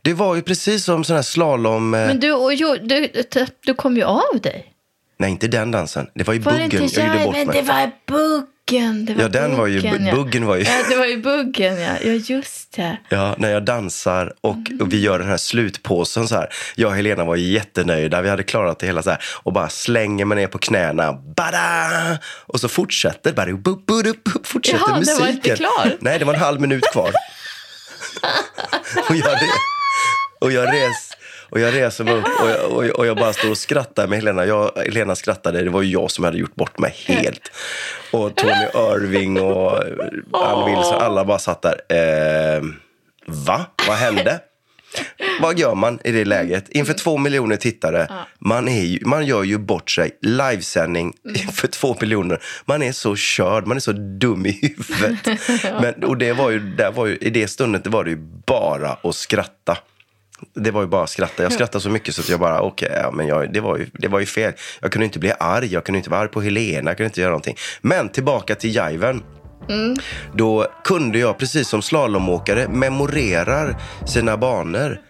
Det 0.02 0.14
var 0.14 0.34
ju 0.34 0.42
precis 0.42 0.84
som 0.84 1.04
sån 1.04 1.16
här 1.16 1.22
slalom... 1.22 1.94
eh, 1.94 2.06
Men 2.06 2.20
du, 2.20 2.32
och, 2.32 2.54
jo, 2.54 2.76
du, 2.82 3.08
du 3.66 3.74
kom 3.74 3.96
ju 3.96 4.02
av 4.02 4.40
dig. 4.42 4.72
Nej, 5.18 5.30
inte 5.30 5.48
den 5.48 5.70
dansen. 5.70 6.06
Det 6.14 6.24
var 6.24 6.34
ju 6.34 6.40
Var 6.40 6.52
buggen. 6.52 6.82
inte 6.82 7.00
Jag 7.00 7.12
gjorde 7.14 7.24
bort 7.24 7.34
mig. 7.34 7.46
det 7.46 7.62
var 7.62 7.90
buggen. 8.06 8.46
buggen. 8.68 9.04
Det 9.06 9.14
var 9.14 9.22
Ja, 9.22 9.28
den 9.28 9.56
var 9.56 9.66
ju, 9.66 9.80
buggen, 9.82 10.06
ja. 10.06 10.14
buggen 10.14 10.46
var 10.46 10.56
ju... 10.56 10.62
Ja, 10.62 10.70
det 10.90 10.96
var 10.96 11.06
ju 11.06 11.22
buggen, 11.22 11.80
ja. 11.80 11.90
Ja, 12.04 12.10
just 12.12 12.72
det. 12.76 12.96
Ja, 13.08 13.34
när 13.38 13.50
jag 13.50 13.64
dansar 13.64 14.32
och, 14.40 14.56
och 14.80 14.92
vi 14.92 15.00
gör 15.00 15.18
den 15.18 15.28
här 15.28 15.36
slutpåsen 15.36 16.28
så 16.28 16.34
här. 16.34 16.48
Jag 16.76 16.90
och 16.90 16.96
Helena 16.96 17.24
var 17.24 17.36
jättenöjda. 17.36 18.22
Vi 18.22 18.28
hade 18.28 18.42
klarat 18.42 18.78
det 18.78 18.86
hela 18.86 19.02
så 19.02 19.10
här. 19.10 19.18
Och 19.42 19.52
bara 19.52 19.68
slänger 19.68 20.24
mig 20.24 20.36
ner 20.38 20.46
på 20.46 20.58
knäna. 20.58 21.12
Bada! 21.12 22.18
Och 22.46 22.60
så 22.60 22.68
fortsätter 22.68 23.32
bara, 23.32 23.46
bu, 23.46 23.56
bu, 23.56 24.02
bu, 24.02 24.12
bu, 24.24 24.30
fortsätter 24.44 24.78
Jaha, 24.78 24.92
det 24.94 24.98
musiken. 24.98 25.20
var 25.24 25.28
inte 25.28 25.56
klar. 25.56 25.96
Nej, 26.00 26.18
det 26.18 26.24
var 26.24 26.34
en 26.34 26.40
halv 26.40 26.60
minut 26.60 26.84
kvar. 26.92 27.10
och 29.08 29.16
jag, 29.16 29.32
re, 29.32 29.48
och 30.40 30.52
jag 30.52 30.68
res 30.74 31.07
och 31.50 31.60
jag 31.60 31.74
reser 31.74 32.04
mig 32.04 32.14
upp 32.14 32.24
och 32.42 32.48
jag, 32.48 32.72
och, 32.72 32.86
jag, 32.86 32.98
och 32.98 33.06
jag 33.06 33.16
bara 33.16 33.32
står 33.32 33.50
och 33.50 33.58
skrattar 33.58 34.06
med 34.06 34.18
Helena. 34.18 34.46
Jag, 34.46 34.72
Helena 34.76 35.14
skrattade, 35.14 35.62
det 35.62 35.70
var 35.70 35.82
ju 35.82 35.90
jag 35.92 36.10
som 36.10 36.24
hade 36.24 36.38
gjort 36.38 36.54
bort 36.54 36.78
mig 36.78 36.94
helt. 37.06 37.50
Och 38.12 38.34
Tony 38.36 38.66
Irving 38.74 39.40
och 39.40 39.82
Ann 40.32 40.70
Wilson, 40.70 40.98
alla 41.00 41.24
bara 41.24 41.38
satt 41.38 41.62
där. 41.62 41.80
Eh, 41.88 42.62
va? 43.26 43.66
Vad 43.88 43.96
hände? 43.96 44.40
Vad 45.40 45.58
gör 45.58 45.74
man 45.74 45.98
i 46.04 46.12
det 46.12 46.24
läget? 46.24 46.68
Inför 46.68 46.92
två 46.92 47.16
miljoner 47.18 47.56
tittare. 47.56 48.08
Man, 48.38 48.68
är 48.68 48.84
ju, 48.84 49.04
man 49.04 49.26
gör 49.26 49.42
ju 49.42 49.58
bort 49.58 49.90
sig. 49.90 50.18
Livesändning 50.22 51.12
för 51.52 51.68
två 51.68 51.96
miljoner. 52.00 52.42
Man 52.64 52.82
är 52.82 52.92
så 52.92 53.16
körd, 53.16 53.66
man 53.66 53.76
är 53.76 53.80
så 53.80 53.92
dum 53.92 54.46
i 54.46 54.60
huvudet. 54.62 55.40
Men, 55.82 56.04
och 56.04 56.16
det 56.18 56.32
var 56.32 56.50
ju, 56.50 56.58
det 56.58 56.90
var 56.90 57.06
ju, 57.06 57.16
I 57.16 57.30
det 57.30 57.48
stundet 57.48 57.84
det 57.84 57.90
var 57.90 58.04
det 58.04 58.10
ju 58.10 58.18
bara 58.46 58.96
att 59.02 59.14
skratta. 59.14 59.78
Det 60.54 60.70
var 60.70 60.80
ju 60.80 60.86
bara 60.86 61.04
att 61.04 61.10
skratta. 61.10 61.42
Jag 61.42 61.52
skrattade 61.52 61.82
så 61.82 61.90
mycket 61.90 62.14
så 62.14 62.20
att 62.20 62.28
jag 62.28 62.40
bara, 62.40 62.60
okej, 62.60 62.90
ja, 63.02 63.10
men 63.10 63.26
jag, 63.26 63.52
det, 63.52 63.60
var 63.60 63.76
ju, 63.76 63.86
det 63.92 64.08
var 64.08 64.20
ju 64.20 64.26
fel. 64.26 64.52
Jag 64.80 64.92
kunde 64.92 65.04
inte 65.04 65.18
bli 65.18 65.32
arg, 65.40 65.66
jag 65.72 65.84
kunde 65.84 65.98
inte 65.98 66.10
vara 66.10 66.20
arg 66.20 66.28
på 66.28 66.40
Helena, 66.40 66.90
jag 66.90 66.96
kunde 66.96 67.08
inte 67.08 67.20
göra 67.20 67.30
någonting. 67.30 67.56
Men 67.80 68.08
tillbaka 68.08 68.54
till 68.54 68.70
jiven. 68.70 69.22
Då 70.34 70.66
kunde 70.84 71.18
jag, 71.18 71.38
precis 71.38 71.68
som 71.68 71.82
slalomåkare, 71.82 72.68
memorerar 72.68 73.76
sina 74.06 74.36
banor. 74.36 75.00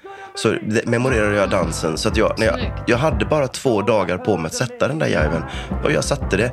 Så 0.42 0.56
memorerade 0.84 1.36
jag 1.36 1.50
dansen. 1.50 1.98
Så 1.98 2.08
att 2.08 2.16
jag, 2.16 2.38
när 2.38 2.46
jag, 2.46 2.72
jag 2.86 2.96
hade 2.98 3.24
bara 3.24 3.48
två 3.48 3.82
dagar 3.82 4.18
på 4.18 4.36
mig 4.36 4.46
att 4.46 4.54
sätta 4.54 4.88
den 4.88 4.98
där 4.98 5.06
jiven. 5.06 5.42
Och 5.84 5.92
jag 5.92 6.04
satte 6.04 6.36
det. 6.36 6.52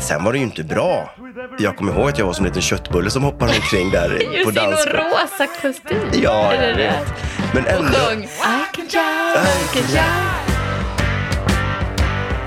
Sen 0.00 0.24
var 0.24 0.32
det 0.32 0.38
ju 0.38 0.44
inte 0.44 0.64
bra. 0.64 1.14
Jag 1.58 1.76
kommer 1.76 1.92
ihåg 1.92 2.08
att 2.08 2.18
jag 2.18 2.26
var 2.26 2.32
som 2.32 2.44
en 2.44 2.48
liten 2.48 2.62
köttbulle 2.62 3.10
som 3.10 3.22
hoppade 3.22 3.52
omkring 3.52 3.90
där 3.90 4.08
på 4.28 4.36
Just 4.36 4.50
i 4.58 4.60
någon 4.60 4.70
rosa 4.72 5.46
kostym. 5.62 5.98
Ja, 6.22 6.50
det 6.60 6.68
jag 6.68 6.76
vet. 6.76 7.12
Men 7.54 7.64
Och 7.64 7.70
ändå. 7.70 7.92
sjöng 7.98 8.22
I 8.22 8.28
can 8.76 8.84
jive, 8.90 9.40
I 9.42 9.66
can 9.74 9.88
jive. 9.88 10.54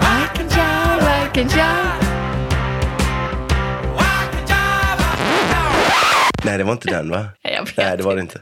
I 0.02 0.38
can 0.38 0.48
jive, 0.50 1.26
I 1.26 1.30
can 1.34 1.48
jive. 1.48 2.07
Nej, 6.48 6.58
det 6.58 6.64
var 6.64 6.74
inte 6.74 6.90
den 6.90 7.10
va? 7.10 7.18
Nej, 7.44 7.54
jag 7.54 7.66
vet 7.66 7.78
Nej, 7.78 7.98
det 7.98 8.04
var 8.04 8.16
det 8.16 8.22
inte. 8.22 8.42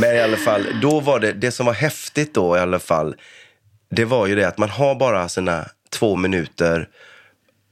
Men 0.00 0.16
i 0.16 0.20
alla 0.20 0.36
fall, 0.36 0.66
då 0.82 1.00
var 1.00 1.20
det, 1.20 1.32
det 1.32 1.50
som 1.50 1.66
var 1.66 1.72
häftigt 1.72 2.34
då 2.34 2.56
i 2.56 2.60
alla 2.60 2.78
fall, 2.78 3.14
det 3.90 4.04
var 4.04 4.26
ju 4.26 4.34
det 4.34 4.48
att 4.48 4.58
man 4.58 4.70
har 4.70 4.94
bara 4.94 5.28
sina 5.28 5.64
två 5.90 6.16
minuter 6.16 6.88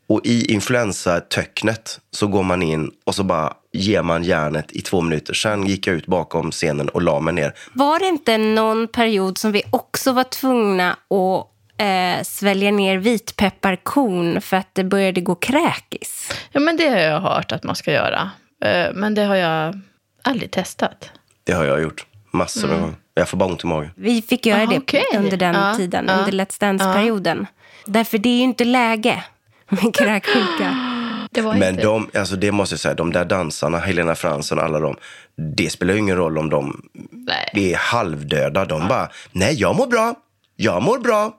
och 0.09 0.21
i 0.25 0.53
influensatöcknet 0.53 2.01
så 2.11 2.27
går 2.27 2.43
man 2.43 2.63
in 2.63 2.91
och 3.05 3.15
så 3.15 3.25
bara 3.25 3.53
ger 3.73 4.03
man 4.03 4.23
järnet 4.25 4.73
i 4.73 4.81
två 4.81 5.01
minuter. 5.01 5.35
Sen 5.35 5.67
gick 5.67 5.87
jag 5.87 5.97
ut 5.97 6.07
bakom 6.07 6.51
scenen 6.51 6.89
och 6.89 7.03
la 7.03 7.21
mig 7.21 7.35
ner. 7.35 7.55
Var 7.73 7.99
det 7.99 8.07
inte 8.07 8.39
någon 8.39 8.89
period 8.89 9.39
som 9.39 9.53
vi 9.53 9.63
också 9.71 10.13
var 10.13 10.25
tvungna 10.25 10.91
att 10.93 11.47
eh, 11.81 12.25
svälja 12.25 12.71
ner 12.71 12.99
vitpepparkorn 12.99 14.41
för 14.41 14.57
att 14.57 14.75
det 14.75 14.85
började 14.85 15.21
gå 15.21 15.35
kräkis? 15.35 16.33
Ja, 16.53 16.61
men 16.61 16.77
det 16.77 16.89
har 16.89 16.99
jag 16.99 17.21
hört 17.21 17.53
att 17.53 17.65
man 17.65 17.77
ska 17.77 17.93
göra. 17.93 18.31
Eh, 18.67 18.93
Men 18.95 19.15
det 19.15 19.23
har 19.25 19.37
jag 19.37 19.81
aldrig 20.23 20.51
testat. 20.51 21.11
Det 21.45 21.53
har 21.53 21.65
jag 21.65 21.83
gjort 21.83 22.07
massor 22.33 22.69
med 22.69 22.81
gånger. 22.81 22.95
Jag 23.15 23.29
får 23.29 23.37
bara 23.39 23.49
ont 23.51 23.65
i 23.65 23.67
magen. 23.67 23.91
Vi 23.97 24.23
fick 24.23 24.47
göra 24.47 24.63
Ah, 24.63 24.67
det 24.67 24.79
okej. 24.79 25.05
under 25.17 25.37
den 25.37 25.55
Ja, 25.55 25.75
tiden, 25.77 26.05
ja, 26.09 26.15
under 26.15 26.33
Let's 26.33 26.61
Dance-perioden. 26.61 27.47
Därför 27.87 28.19
det 28.19 28.29
är 28.29 28.37
ju 28.37 28.43
inte 28.43 28.65
läge 28.65 29.25
med 29.69 29.95
kräksjuka. 29.95 30.75
Men 31.59 31.63
inte... 31.69 31.83
de, 31.83 32.11
alltså 32.15 32.37
det 32.37 32.53
måste 32.53 32.73
jag 32.73 32.81
säga, 32.81 32.95
de 32.95 33.13
där 33.13 33.25
dansarna, 33.25 33.79
Helena 33.79 34.15
Fransson 34.15 34.59
och 34.59 34.65
alla 34.65 34.81
dem, 34.81 34.97
det 35.57 35.71
spelar 35.71 35.95
ju 35.95 36.01
ingen 36.01 36.17
roll 36.17 36.39
om 36.39 36.51
de 36.51 36.89
Nej. 37.11 37.73
är 37.73 37.77
halvdöda. 37.77 38.65
De 38.65 38.89
bara, 38.89 39.09
nej 39.33 39.55
jag 39.61 39.77
mår 39.77 39.87
bra, 39.87 40.15
jag 40.57 40.83
mår 40.83 40.99
bra. 40.99 41.39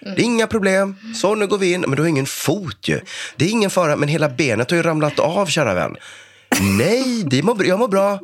Det 0.00 0.22
är 0.22 0.24
inga 0.24 0.46
problem. 0.46 0.96
Så 1.14 1.34
nu 1.34 1.46
går 1.46 1.58
vi 1.58 1.72
in. 1.72 1.80
Men 1.80 1.90
du 1.96 2.02
har 2.02 2.08
ingen 2.08 2.26
fot 2.26 2.88
ju. 2.88 3.00
Det 3.36 3.44
är 3.44 3.48
ingen 3.50 3.70
fara, 3.70 3.96
men 3.96 4.08
hela 4.08 4.28
benet 4.28 4.70
har 4.70 4.76
ju 4.76 4.82
ramlat 4.82 5.18
av, 5.18 5.46
kära 5.46 5.74
vän. 5.74 5.96
Nej, 6.60 7.22
det 7.26 7.42
mår, 7.42 7.66
jag 7.66 7.78
mår 7.78 7.88
bra. 7.88 8.20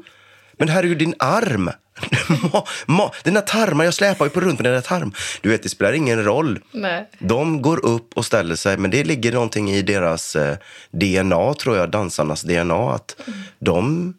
Men 0.59 0.69
herregud, 0.69 0.99
din 0.99 1.15
arm. 1.19 1.71
Ma, 2.53 2.65
ma, 2.87 3.11
dina 3.25 3.41
tarmar, 3.41 3.85
jag 3.85 3.95
släpar 3.95 4.25
ju 4.25 4.31
på 4.31 4.41
runt 4.41 4.61
med 4.61 4.71
dina 4.73 4.81
tarm. 4.83 5.13
Du 5.41 5.49
vet, 5.49 5.63
det 5.63 5.69
spelar 5.69 5.93
ingen 5.93 6.25
roll. 6.25 6.61
Nej. 6.73 7.11
De 7.19 7.63
går 7.63 7.85
upp 7.87 8.11
och 8.15 8.25
ställer 8.25 8.57
sig, 8.57 8.77
men 8.77 8.91
det 8.91 9.05
ligger 9.05 9.33
någonting 9.33 9.71
i 9.71 9.83
deras 9.83 10.37
eh, 10.37 10.57
DNA, 10.91 11.55
tror 11.55 11.77
jag, 11.77 11.91
dansarnas 11.91 12.43
DNA, 12.43 12.91
att 12.95 13.17
de, 13.59 14.15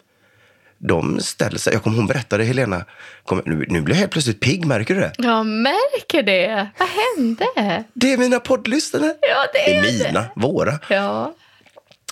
de 0.78 1.20
ställer 1.20 1.58
sig. 1.58 1.74
Jag 1.74 1.84
kommer 1.84 1.98
hon 1.98 2.08
berättade, 2.08 2.44
Helena, 2.44 2.86
kom, 3.26 3.42
nu, 3.46 3.66
nu 3.70 3.82
blir 3.82 3.96
jag 3.96 4.00
helt 4.00 4.12
plötsligt 4.12 4.40
pigg, 4.40 4.66
märker 4.66 4.96
du 4.96 5.02
det? 5.02 5.14
Jag 5.18 5.46
märker 5.46 6.24
det. 6.24 6.68
Vad 6.80 6.88
hände? 6.90 7.84
Det 7.94 8.14
är 8.14 8.18
mina 8.18 8.40
poddlyssnare. 8.40 9.14
Ja, 9.22 9.46
det 9.54 9.76
är 9.76 9.82
Det 9.82 9.90
är 9.90 10.08
mina, 10.08 10.20
det. 10.22 10.30
våra. 10.36 10.80
Ja. 10.90 11.34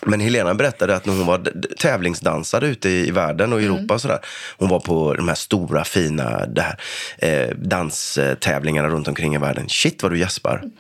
Men 0.06 0.20
Helena 0.20 0.54
berättade 0.54 0.96
att 0.96 1.06
när 1.06 1.14
hon 1.14 1.26
var 1.26 1.52
tävlingsdansare 1.78 2.68
ute 2.68 2.90
i, 2.90 3.12
världen 3.12 3.54
och 3.54 3.62
i 3.62 3.66
Europa 3.66 3.94
och 3.94 4.02
sådär. 4.02 4.20
Hon 4.58 4.70
var 4.70 4.80
på 4.80 5.14
de 5.14 5.28
här 5.28 5.36
stora 5.36 5.84
fina 5.84 6.46
det 6.46 6.62
här, 6.62 6.80
eh, 7.18 7.50
danstävlingarna 7.56 8.88
runt 8.88 9.08
omkring 9.08 9.36
i 9.36 9.38
världen. 9.38 9.70
Shit 9.70 10.04
vad 10.04 10.12
du 10.12 10.20
gäspar. 10.20 10.62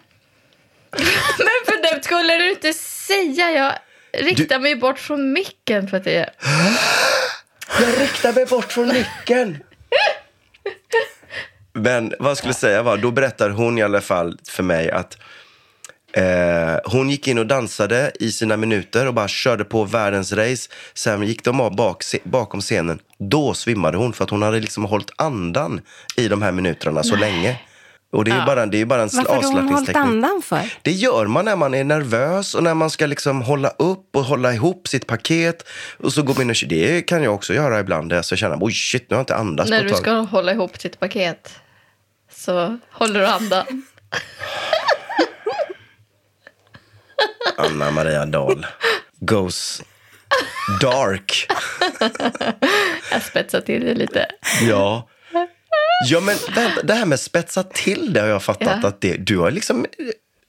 Men 1.37 1.47
för 1.65 1.95
det 1.95 2.03
skulle 2.03 2.37
du 2.37 2.49
inte 2.49 2.73
säga. 2.73 3.51
Jag 3.51 3.73
riktar 4.25 4.59
mig 4.59 4.75
bort 4.75 4.99
från 4.99 5.33
micken 5.33 5.87
för 5.87 5.97
att 5.97 6.03
det 6.03 6.15
är... 6.15 6.29
Jag 7.79 8.01
riktar 8.01 8.33
mig 8.33 8.45
bort 8.45 8.73
från 8.73 8.87
micken. 8.87 9.63
Men 11.73 12.13
vad 12.19 12.29
jag 12.29 12.37
skulle 12.37 12.53
säga 12.53 12.83
var, 12.83 12.97
då 12.97 13.11
berättar 13.11 13.49
hon 13.49 13.77
i 13.77 13.81
alla 13.81 14.01
fall 14.01 14.39
för 14.49 14.63
mig 14.63 14.91
att 14.91 15.17
eh, 16.13 16.79
hon 16.85 17.09
gick 17.09 17.27
in 17.27 17.37
och 17.37 17.47
dansade 17.47 18.11
i 18.19 18.31
sina 18.31 18.57
minuter 18.57 19.07
och 19.07 19.13
bara 19.13 19.27
körde 19.27 19.63
på 19.63 19.83
världens 19.83 20.33
race. 20.33 20.69
Sen 20.93 21.23
gick 21.23 21.43
de 21.43 21.61
av 21.61 21.75
bak, 21.75 22.03
se, 22.03 22.19
bakom 22.23 22.61
scenen. 22.61 22.99
Då 23.19 23.53
svimmade 23.53 23.97
hon 23.97 24.13
för 24.13 24.23
att 24.23 24.29
hon 24.29 24.41
hade 24.41 24.59
liksom 24.59 24.85
hållit 24.85 25.11
andan 25.15 25.81
i 26.17 26.27
de 26.27 26.41
här 26.41 26.51
minuterna 26.51 27.03
så 27.03 27.15
länge. 27.15 27.59
Och 28.13 28.25
det 28.25 28.31
är 28.31 28.39
ju 28.39 28.45
bara, 28.45 28.65
det 28.65 28.81
är 28.81 28.85
bara 28.85 29.01
en 29.01 29.09
Varför 29.13 29.33
har 29.33 29.43
hon 29.43 29.73
hållit 29.73 29.95
andan 29.95 30.41
för? 30.45 30.73
Det 30.81 30.91
gör 30.91 31.25
man 31.25 31.45
när 31.45 31.55
man 31.55 31.73
är 31.73 31.83
nervös 31.83 32.55
och 32.55 32.63
när 32.63 32.73
man 32.73 32.89
ska 32.89 33.05
liksom 33.05 33.41
hålla 33.41 33.69
upp 33.69 34.15
och 34.15 34.23
hålla 34.23 34.53
ihop 34.53 34.87
sitt 34.87 35.07
paket. 35.07 35.67
Och 35.97 36.13
så 36.13 36.21
går 36.21 36.33
man 36.33 36.41
in 36.41 36.49
och 36.49 36.55
Det 36.69 37.01
kan 37.01 37.23
jag 37.23 37.33
också 37.33 37.53
göra 37.53 37.79
ibland. 37.79 38.09
Där 38.09 38.21
så 38.21 38.33
jag 38.33 38.39
känner, 38.39 38.57
oj 38.61 38.73
shit, 38.73 39.09
nu 39.09 39.15
har 39.15 39.19
jag 39.19 39.21
inte 39.21 39.35
andats 39.35 39.69
När 39.69 39.83
på 39.83 39.89
du 39.89 39.95
ska 39.95 40.11
hålla 40.11 40.51
ihop 40.51 40.79
ditt 40.79 40.99
paket 40.99 41.59
så 42.31 42.79
håller 42.91 43.19
du 43.19 43.25
andan. 43.25 43.65
Anna 47.57 47.91
Maria 47.91 48.25
Dahl 48.25 48.65
goes 49.19 49.81
dark. 50.81 51.47
Jag 53.11 53.21
spetsar 53.23 53.61
till 53.61 53.85
det 53.85 53.93
lite. 53.93 54.25
Ja. 54.61 55.09
Ja, 56.09 56.19
men 56.19 56.35
det 56.83 56.93
här 56.93 57.05
med 57.05 57.19
spetsa 57.19 57.63
till 57.63 58.13
det 58.13 58.19
har 58.21 58.27
jag 58.27 58.43
fattat 58.43 58.79
Ja. 58.81 58.87
att 58.87 59.01
det, 59.01 59.17
du 59.17 59.37
har 59.37 59.51
liksom, 59.51 59.85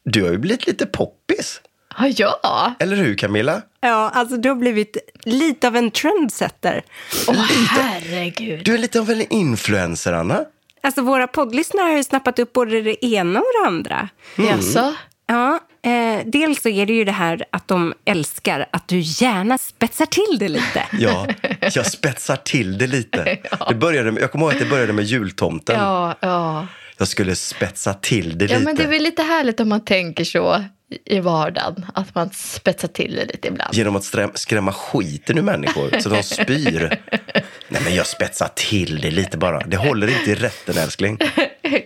du 0.04 0.22
har 0.22 0.30
ju 0.30 0.38
blivit 0.38 0.66
lite 0.66 0.86
poppis. 0.86 1.60
Ja, 1.98 2.38
ja. 2.42 2.74
Eller 2.78 2.96
hur 2.96 3.14
Camilla? 3.16 3.62
Ja, 3.80 4.10
alltså 4.14 4.36
du 4.36 4.48
har 4.48 4.56
blivit 4.56 4.96
lite 5.24 5.66
av 5.66 5.76
en 5.76 5.90
trendsetter. 5.90 6.82
Åh, 7.28 7.34
herregud. 7.68 8.64
Du 8.64 8.74
är 8.74 8.78
lite 8.78 9.00
av 9.00 9.10
en 9.10 9.32
influencer, 9.32 10.12
Anna. 10.12 10.44
Alltså 10.82 11.02
våra 11.02 11.26
poddlyssnare 11.26 11.84
har 11.90 11.96
ju 11.96 12.04
snappat 12.04 12.38
upp 12.38 12.52
både 12.52 12.80
det 12.82 13.04
ena 13.06 13.38
och 13.40 13.46
det 13.62 13.66
andra. 13.68 14.08
Jaså? 14.36 14.94
Ja, 15.26 15.60
eh, 15.82 16.26
dels 16.26 16.62
så 16.62 16.68
är 16.68 16.86
det 16.86 16.92
ju 16.92 17.04
det 17.04 17.12
här 17.12 17.44
att 17.52 17.68
de 17.68 17.94
älskar 18.04 18.66
att 18.72 18.88
du 18.88 18.98
gärna 19.00 19.58
spetsar 19.58 20.06
till 20.06 20.38
det 20.38 20.48
lite. 20.48 20.82
Ja, 20.98 21.26
jag 21.74 21.86
spetsar 21.86 22.36
till 22.36 22.78
det 22.78 22.86
lite. 22.86 23.38
Det 23.68 23.74
började 23.74 24.12
med, 24.12 24.22
jag 24.22 24.32
kommer 24.32 24.44
ihåg 24.46 24.52
att 24.54 24.60
det 24.60 24.66
började 24.66 24.92
med 24.92 25.04
jultomten. 25.04 25.76
Ja, 25.80 26.14
ja. 26.20 26.66
Jag 26.98 27.08
skulle 27.08 27.36
spetsa 27.36 27.94
till 27.94 28.38
det 28.38 28.44
Ja, 28.44 28.48
lite. 28.58 28.64
men 28.64 28.76
det 28.76 28.82
är 28.82 28.88
väl 28.88 29.02
lite 29.02 29.22
härligt 29.22 29.60
om 29.60 29.68
man 29.68 29.84
tänker 29.84 30.24
så 30.24 30.64
i 31.04 31.20
vardagen. 31.20 31.86
Att 31.94 32.14
man 32.14 32.30
spetsar 32.30 32.88
till 32.88 33.14
det 33.16 33.24
lite 33.24 33.48
ibland. 33.48 33.74
Genom 33.74 33.96
att 33.96 34.04
skrämma 34.34 34.72
skiten 34.72 35.38
ur 35.38 35.42
människor 35.42 36.00
så 36.00 36.08
de 36.08 36.22
spyr. 36.22 36.98
Nej, 37.68 37.82
men 37.84 37.94
jag 37.94 38.06
spetsar 38.06 38.48
till 38.54 39.00
det 39.00 39.10
lite 39.10 39.38
bara. 39.38 39.60
Det 39.60 39.76
håller 39.76 40.18
inte 40.18 40.30
i 40.30 40.34
rätten, 40.34 40.78
älskling. 40.78 41.18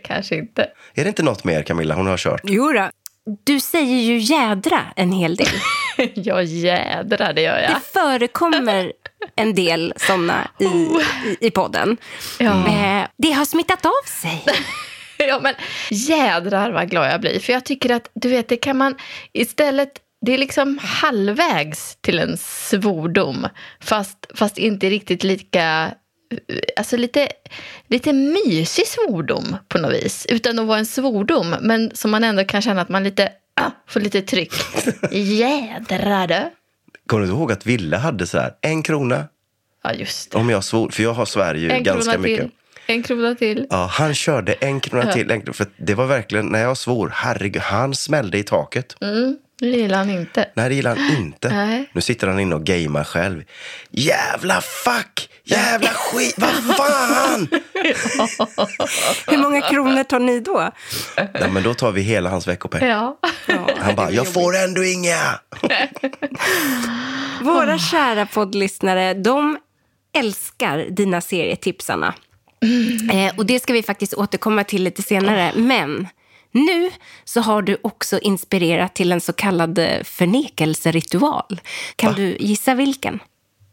Kanske 0.05 0.37
inte. 0.37 0.63
Är 0.95 1.05
det 1.05 1.09
inte 1.09 1.23
något 1.23 1.45
mer, 1.45 1.63
Camilla, 1.63 1.95
hon 1.95 2.07
har 2.07 2.17
kört? 2.17 2.41
Jo 2.45 2.73
då. 2.73 2.89
Du 3.45 3.61
säger 3.61 3.97
ju 3.97 4.19
jädra 4.19 4.81
en 4.97 5.13
hel 5.13 5.37
del. 5.37 5.49
Ja, 6.15 6.43
jädrar, 6.43 7.33
det 7.33 7.43
gör 7.43 7.59
jag. 7.59 7.71
Det 7.71 7.81
förekommer 7.93 8.93
en 9.37 9.55
del 9.55 9.93
såna 9.97 10.51
i, 10.59 10.65
i, 10.65 10.97
i 11.41 11.51
podden. 11.51 11.97
Ja. 12.39 12.69
Eh, 12.69 13.07
det 13.17 13.33
har 13.33 13.45
smittat 13.45 13.87
av 13.87 14.07
sig. 14.07 14.45
Ja, 15.29 15.41
men 15.43 15.55
jädrar 15.91 16.71
vad 16.71 16.91
glad 16.91 17.11
jag 17.11 17.21
blir. 17.21 17.41
För 17.41 17.53
jag 17.53 17.65
tycker 17.65 17.91
att, 17.91 18.11
du 18.15 18.29
vet, 18.29 18.49
det 18.49 18.57
kan 18.57 18.77
man 18.77 18.95
istället... 19.33 19.93
Det 20.27 20.35
är 20.35 20.39
liksom 20.39 20.79
halvvägs 20.83 21.97
till 22.01 22.19
en 22.19 22.37
svordom, 22.39 23.47
fast, 23.81 24.27
fast 24.35 24.59
inte 24.59 24.91
riktigt 24.91 25.25
lika... 25.25 25.95
Alltså 26.77 26.97
lite, 26.97 27.29
lite 27.89 28.13
mysig 28.13 28.87
svordom 28.87 29.57
på 29.69 29.79
något 29.79 29.93
vis. 29.93 30.27
Utan 30.29 30.59
att 30.59 30.67
vara 30.67 30.79
en 30.79 30.87
svordom, 30.87 31.55
men 31.61 31.91
som 31.95 32.11
man 32.11 32.25
ändå 32.25 32.45
kan 32.45 32.63
känna 32.63 32.81
att 32.81 32.89
man 32.89 33.05
lite 33.05 33.33
ah, 33.61 33.71
får 33.89 34.01
lite 34.01 34.23
tryck. 34.23 34.53
Jädrar 35.13 36.27
du. 36.27 36.51
Kommer 37.07 37.23
du 37.27 37.29
ihåg 37.29 37.53
att 37.53 37.67
Ville 37.67 37.97
hade 37.97 38.27
så 38.27 38.39
här, 38.39 38.53
en 38.61 38.83
krona 38.83 39.29
Ja, 39.83 39.93
just 39.93 40.31
det. 40.33 40.39
om 40.39 40.51
jag 40.51 40.65
svor? 40.65 40.91
För 40.91 41.03
jag 41.03 41.13
har 41.13 41.55
ju 41.55 41.71
En 41.71 41.83
ganska 41.83 42.13
krona 42.13 42.23
mycket. 42.23 42.45
till. 42.47 42.51
En 42.87 43.03
krona 43.03 43.35
till. 43.35 43.67
Ja, 43.71 43.87
han 43.93 44.15
körde 44.15 44.53
en 44.53 44.81
krona 44.81 45.13
till. 45.13 45.31
En, 45.31 45.53
för 45.55 45.67
det 45.77 45.95
var 45.95 46.07
verkligen, 46.07 46.47
när 46.47 46.59
jag 46.63 46.77
svor, 46.77 47.11
herregud, 47.15 47.63
han 47.63 47.95
smällde 47.95 48.39
i 48.39 48.43
taket. 48.43 48.97
Mm, 49.01 49.37
det 49.61 49.67
gillar 49.67 49.99
han 49.99 50.11
inte. 50.11 50.49
Nej, 50.55 50.69
det 50.69 50.75
gillar 50.75 50.97
han 50.97 51.17
inte. 51.17 51.49
Nej. 51.49 51.91
Nu 51.93 52.01
sitter 52.01 52.27
han 52.27 52.41
inne 52.41 52.55
och 52.55 52.65
gamear 52.65 53.05
själv. 53.05 53.43
Jävla 53.91 54.61
fuck! 54.61 55.29
Jävla 55.45 55.89
skit! 55.89 56.35
Vad 56.39 56.77
fan! 56.77 57.49
Hur 59.27 59.39
många 59.39 59.61
kronor 59.61 60.05
tar 60.05 60.19
ni 60.19 60.41
då? 60.41 60.71
Nej, 61.17 61.51
men 61.51 61.63
då 61.63 61.75
tar 61.75 61.93
vi 61.93 62.01
hela 62.01 62.31
hans 62.31 62.47
veckopeng. 62.47 62.89
Ja. 62.89 63.19
Han 63.79 63.95
bara, 63.95 64.11
jag 64.11 64.33
får 64.33 64.57
ändå 64.57 64.85
inga! 64.85 65.41
Våra 67.43 67.79
kära 67.79 68.27
poddlyssnare, 68.27 69.15
de 69.15 69.59
älskar 70.19 70.87
dina 70.91 71.21
serietipsarna. 71.21 72.15
Eh, 73.13 73.39
och 73.39 73.47
det 73.47 73.63
ska 73.63 73.73
vi 73.73 73.83
faktiskt 73.83 74.15
återkomma 74.15 74.65
till 74.65 74.83
lite 74.83 75.03
senare. 75.03 75.53
Men 75.57 76.09
nu 76.53 76.91
så 77.25 77.41
har 77.41 77.63
du 77.63 77.79
också 77.83 78.19
inspirerat 78.19 78.95
till 78.95 79.13
en 79.13 79.21
så 79.21 79.33
kallad 79.33 79.79
eh, 79.79 80.03
förnekelseritual. 80.03 81.61
Kan 81.97 82.15
du 82.15 82.37
gissa 82.41 82.75
vilken? 82.75 83.21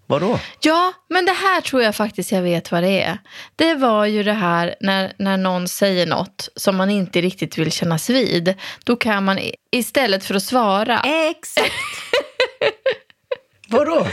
Vadå? 0.07 0.39
Ja, 0.59 0.93
men 1.09 1.25
det 1.25 1.31
här 1.31 1.61
tror 1.61 1.81
jag 1.81 1.95
faktiskt 1.95 2.31
jag 2.31 2.41
vet 2.41 2.71
vad 2.71 2.83
det 2.83 3.01
är. 3.01 3.17
Det 3.55 3.73
var 3.73 4.05
ju 4.05 4.23
det 4.23 4.33
här 4.33 4.75
när, 4.79 5.13
när 5.19 5.37
någon 5.37 5.67
säger 5.67 6.05
något 6.05 6.49
som 6.55 6.75
man 6.75 6.89
inte 6.89 7.21
riktigt 7.21 7.57
vill 7.57 7.71
kännas 7.71 8.09
vid. 8.09 8.53
Då 8.83 8.95
kan 8.95 9.23
man 9.23 9.39
istället 9.71 10.25
för 10.25 10.35
att 10.35 10.43
svara, 10.43 10.99
Exakt. 11.29 11.73
Vadå? 13.67 14.07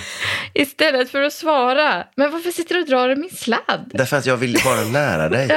Istället 0.54 1.10
för 1.10 1.22
att 1.22 1.32
svara, 1.32 2.04
men 2.16 2.30
varför 2.32 2.50
sitter 2.50 2.74
du 2.74 2.80
och 2.80 2.86
drar 2.88 3.08
i 3.10 3.16
min 3.16 3.30
sladd? 3.30 3.90
Därför 3.94 4.16
att 4.16 4.26
jag 4.26 4.36
vill 4.36 4.58
vara 4.64 4.80
nära 4.84 5.28
dig. 5.28 5.46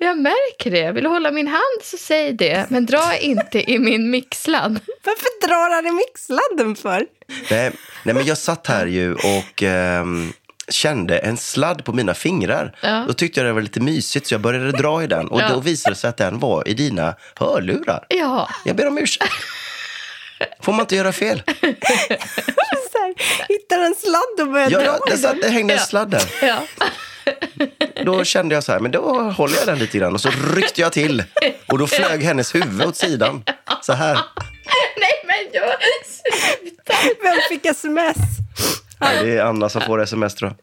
Ja, 0.00 0.06
jag 0.06 0.18
märker 0.18 0.70
det. 0.70 0.92
Vill 0.92 1.04
du 1.04 1.10
hålla 1.10 1.30
min 1.30 1.46
hand 1.48 1.82
så 1.82 1.96
säg 1.96 2.32
det. 2.32 2.66
Men 2.70 2.86
dra 2.86 3.16
inte 3.20 3.70
i 3.72 3.78
min 3.78 4.10
mixladd. 4.10 4.72
Varför 5.04 5.46
drar 5.48 5.74
han 5.74 5.86
i 5.86 5.90
mixladden 5.90 6.76
för? 6.76 7.06
Nej, 7.50 7.70
nej, 8.04 8.14
men 8.14 8.26
jag 8.26 8.38
satt 8.38 8.66
här 8.66 8.86
ju 8.86 9.14
och 9.14 9.62
ehm, 9.62 10.32
kände 10.68 11.18
en 11.18 11.36
sladd 11.36 11.84
på 11.84 11.92
mina 11.92 12.14
fingrar. 12.14 12.76
Ja. 12.82 13.04
Då 13.06 13.12
tyckte 13.12 13.40
jag 13.40 13.46
det 13.48 13.52
var 13.52 13.60
lite 13.60 13.80
mysigt 13.80 14.26
så 14.26 14.34
jag 14.34 14.40
började 14.40 14.72
dra 14.72 15.02
i 15.02 15.06
den. 15.06 15.28
Och 15.28 15.40
Ja. 15.40 15.48
då 15.48 15.60
visade 15.60 15.94
det 15.94 15.98
sig 15.98 16.08
att 16.10 16.16
den 16.16 16.38
var 16.38 16.68
i 16.68 16.74
dina 16.74 17.14
hörlurar. 17.38 18.06
Ja, 18.08 18.48
Jag 18.64 18.76
ber 18.76 18.86
om 18.88 18.98
ursäkt. 18.98 19.32
Får 20.62 20.72
man 20.72 20.80
inte 20.80 20.96
göra 20.96 21.12
fel? 21.12 21.42
Hittar 23.48 23.78
en 23.78 23.94
sladd 23.94 24.40
och 24.46 24.52
börjar 24.52 24.70
Ja, 24.70 24.78
dra 24.78 24.84
ja, 24.86 24.98
det, 25.06 25.16
satt, 25.18 25.30
den. 25.32 25.40
det 25.40 25.48
hängde 25.48 25.74
en 25.74 25.80
sladd 25.80 26.10
där. 26.10 26.22
ja. 26.42 26.62
Då 28.04 28.24
kände 28.24 28.54
jag 28.54 28.64
så 28.64 28.72
här, 28.72 28.80
men 28.80 28.90
då 28.90 29.20
håller 29.20 29.56
jag 29.56 29.66
den 29.66 29.78
lite 29.78 29.98
grann. 29.98 30.14
Och 30.14 30.20
så 30.20 30.30
ryckte 30.54 30.80
jag 30.80 30.92
till. 30.92 31.24
Och 31.66 31.78
då 31.78 31.86
flög 31.86 32.22
hennes 32.22 32.54
huvud 32.54 32.82
åt 32.86 32.96
sidan. 32.96 33.42
Så 33.82 33.92
här. 33.92 34.14
Nej, 34.96 35.10
men 35.26 35.36
jag... 35.52 35.70
Sluta. 36.06 36.94
Vem 37.22 37.36
fick 37.48 37.66
sms? 37.66 38.16
Nej, 39.00 39.24
det 39.24 39.36
är 39.38 39.42
Anna 39.44 39.68
som 39.68 39.82
får 39.82 40.02
sms 40.02 40.34
tror 40.34 40.54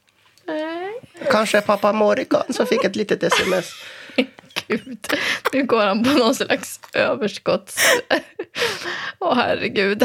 jag. 0.46 1.32
Kanske 1.32 1.62
pappa 1.62 1.94
Morgan 1.94 2.44
som 2.54 2.68
fick 2.68 2.84
ett 2.84 2.96
litet 2.96 3.24
sms. 3.24 3.66
Gud, 4.68 5.14
nu 5.54 5.64
går 5.64 5.86
han 5.86 6.04
på 6.04 6.10
någon 6.10 6.36
slags 6.36 6.80
överskotts... 6.94 7.78
Åh, 9.20 9.36
herregud. 9.36 10.04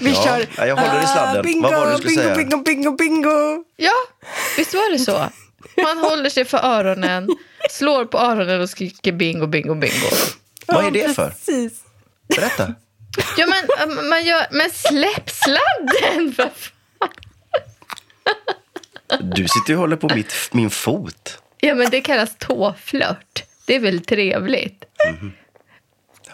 Vi 0.00 0.10
Ja, 0.10 0.24
kör... 0.24 0.46
ja, 0.56 0.66
jag 0.66 0.76
håller 0.76 1.04
i 1.04 1.06
sladden. 1.06 1.38
Ah, 1.38 1.42
bingo, 1.42 1.62
Vad 1.62 1.72
var 1.74 1.86
det 1.86 1.92
du 1.92 1.96
skulle 1.98 2.10
bingo, 2.10 2.22
säga? 2.22 2.34
bingo, 2.36 2.62
bingo, 2.62 2.96
bingo. 2.96 3.64
Ja, 3.76 3.92
visst 4.56 4.74
var 4.74 4.92
det 4.92 4.98
så? 4.98 5.28
Man 5.82 5.98
håller 5.98 6.30
sig 6.30 6.44
för 6.44 6.58
öronen, 6.58 7.28
slår 7.70 8.04
på 8.04 8.18
öronen 8.18 8.60
och 8.60 8.70
skriker 8.70 9.12
bingo, 9.12 9.46
bingo, 9.46 9.74
bingo. 9.74 10.06
Vad 10.66 10.84
är 10.86 10.90
det 10.90 11.14
för? 11.14 11.28
Precis. 11.28 11.72
Berätta. 12.36 12.74
Ja, 13.36 13.46
men, 13.46 13.88
äh, 13.98 14.04
man 14.04 14.24
gör, 14.24 14.46
men 14.50 14.70
släpp 14.70 15.30
sladden! 15.30 16.32
För 16.32 16.50
fan. 16.54 17.08
Du 19.20 19.42
sitter 19.48 19.68
ju 19.68 19.74
och 19.74 19.80
håller 19.80 19.96
på 19.96 20.14
mitt, 20.14 20.32
min 20.52 20.70
fot. 20.70 21.38
Ja, 21.60 21.74
men 21.74 21.90
det 21.90 22.00
kallas 22.00 22.30
tåflört. 22.38 23.44
Det 23.66 23.74
är 23.74 23.80
väl 23.80 24.04
trevligt? 24.04 24.84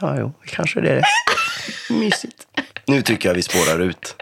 Ja, 0.01 0.17
jo, 0.19 0.33
kanske 0.47 0.81
det 0.81 0.91
är 0.91 0.95
det. 0.97 1.05
Mysigt. 1.95 2.47
Nu 2.91 3.03
tycker 3.03 3.29
jag 3.29 3.35
vi 3.35 3.43
spårar 3.43 3.79
ut. 3.79 4.15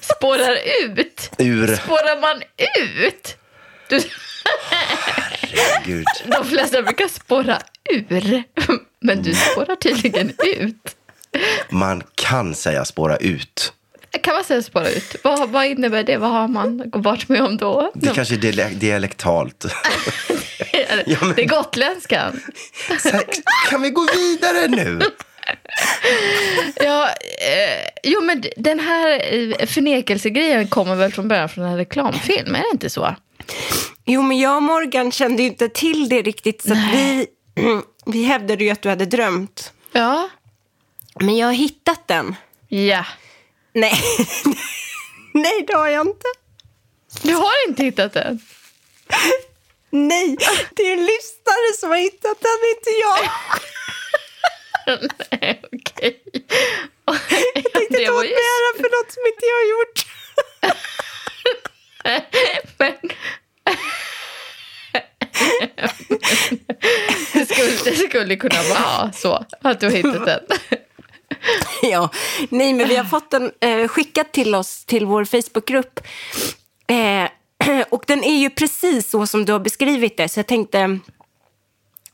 Spårar 0.16 0.58
ut? 0.84 1.30
Ur. 1.38 1.76
Spårar 1.76 2.20
man 2.20 2.42
ut? 3.06 3.36
Du, 3.88 4.00
Gud. 5.84 6.04
de 6.26 6.44
flesta 6.46 6.82
brukar 6.82 7.08
spåra 7.08 7.58
ur, 7.90 8.42
men 9.00 9.22
du 9.22 9.34
spårar 9.34 9.76
tydligen 9.76 10.32
ut. 10.46 10.96
Man 11.70 12.02
kan 12.14 12.54
säga 12.54 12.84
spåra 12.84 13.16
ut. 13.16 13.72
Kan 14.22 14.34
man 14.34 14.44
säga 14.44 14.62
spåra 14.62 14.88
ut? 14.90 15.16
Vad, 15.24 15.50
vad 15.50 15.66
innebär 15.66 16.02
det? 16.02 16.16
Vad 16.16 16.30
har 16.30 16.48
man 16.48 16.82
varit 16.92 17.28
med 17.28 17.42
om 17.42 17.56
då? 17.56 17.92
Det 17.94 18.14
kanske 18.14 18.34
är 18.34 18.38
dialek- 18.38 18.74
dialektalt. 18.78 19.64
Ja, 21.06 21.16
men- 21.20 21.34
Det 21.36 21.42
är 21.42 21.48
gotländskan. 21.48 22.40
Här, 23.04 23.22
kan 23.70 23.82
vi 23.82 23.90
gå 23.90 24.06
vidare 24.16 24.68
nu? 24.68 25.00
Ja, 26.76 27.08
eh, 27.08 27.88
jo, 28.02 28.20
men 28.20 28.44
den 28.56 28.80
här 28.80 29.34
eh, 29.34 29.66
förnekelsegrejen 29.66 30.68
kommer 30.68 30.94
väl 30.94 31.12
från 31.12 31.28
början 31.28 31.48
från 31.48 31.64
en 31.64 31.76
reklamfilm, 31.76 32.54
är 32.54 32.60
det 32.60 32.70
inte 32.72 32.90
så? 32.90 33.14
Jo, 34.04 34.22
men 34.22 34.38
jag 34.38 34.56
och 34.56 34.62
Morgan 34.62 35.12
kände 35.12 35.42
ju 35.42 35.48
inte 35.48 35.68
till 35.68 36.08
det 36.08 36.22
riktigt. 36.22 36.62
Så 36.62 36.74
vi, 36.74 37.26
vi 38.06 38.24
hävdade 38.24 38.64
ju 38.64 38.70
att 38.70 38.82
du 38.82 38.88
hade 38.88 39.06
drömt. 39.06 39.72
Ja. 39.92 40.28
Men 41.20 41.36
jag 41.36 41.46
har 41.46 41.54
hittat 41.54 42.08
den. 42.08 42.34
Ja. 42.68 43.04
Nej, 43.72 43.94
Nej 45.34 45.64
det 45.66 45.74
har 45.74 45.88
jag 45.88 46.06
inte. 46.06 46.26
Du 47.22 47.34
har 47.34 47.68
inte 47.68 47.84
hittat 47.84 48.12
den? 48.12 48.40
Nej, 49.90 50.36
det 50.76 50.82
är 50.82 50.92
en 50.92 51.06
lyssnare 51.06 51.76
som 51.80 51.90
har 51.90 51.96
hittat 51.96 52.40
den, 52.40 52.60
inte 52.76 52.90
jag. 52.90 53.30
Nej, 55.30 55.62
okej. 55.72 56.22
Det 56.32 57.96
Det 57.96 58.08
var 58.08 58.14
var 58.14 58.24
ju... 58.24 58.30
nära 58.30 58.76
för 58.76 58.82
något 58.82 59.12
som 59.12 59.22
inte 59.26 59.46
jag 59.46 59.56
har 59.56 59.68
gjort. 59.70 60.06
Men... 62.78 62.94
Det 67.32 67.46
skulle, 67.46 67.90
det 67.90 67.96
skulle 68.08 68.36
kunna 68.36 68.62
vara 68.62 69.12
så, 69.12 69.44
att 69.62 69.80
du 69.80 69.86
har 69.86 69.92
hittat 69.92 70.26
den. 70.26 70.40
Ja, 71.82 72.10
nej, 72.50 72.72
men 72.72 72.88
vi 72.88 72.96
har 72.96 73.04
fått 73.04 73.30
den 73.30 73.52
eh, 73.60 73.88
skickad 73.88 74.32
till 74.32 74.54
oss 74.54 74.84
till 74.84 75.06
vår 75.06 75.24
Facebookgrupp. 75.24 76.00
Eh, 76.86 77.28
och 77.90 78.04
den 78.06 78.24
är 78.24 78.38
ju 78.38 78.50
precis 78.50 79.10
så 79.10 79.26
som 79.26 79.44
du 79.44 79.52
har 79.52 79.60
beskrivit 79.60 80.16
det, 80.16 80.28
så 80.28 80.38
jag 80.38 80.46
tänkte... 80.46 80.98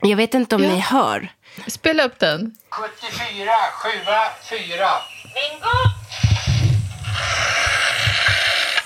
Jag 0.06 0.16
vet 0.16 0.34
inte 0.34 0.54
om 0.56 0.62
Ja. 0.64 0.68
ni 0.70 0.80
hör. 0.80 1.28
Spela 1.66 2.02
upp 2.04 2.18
den. 2.18 2.50
74, 2.70 3.52
7, 3.72 3.88
4. 4.42 4.90
Bingo! 5.34 5.76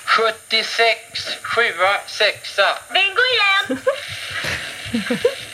76, 0.05 0.99
7, 1.43 1.61
6. 2.07 2.59
Bingo 2.93 3.21
igen! 3.33 3.81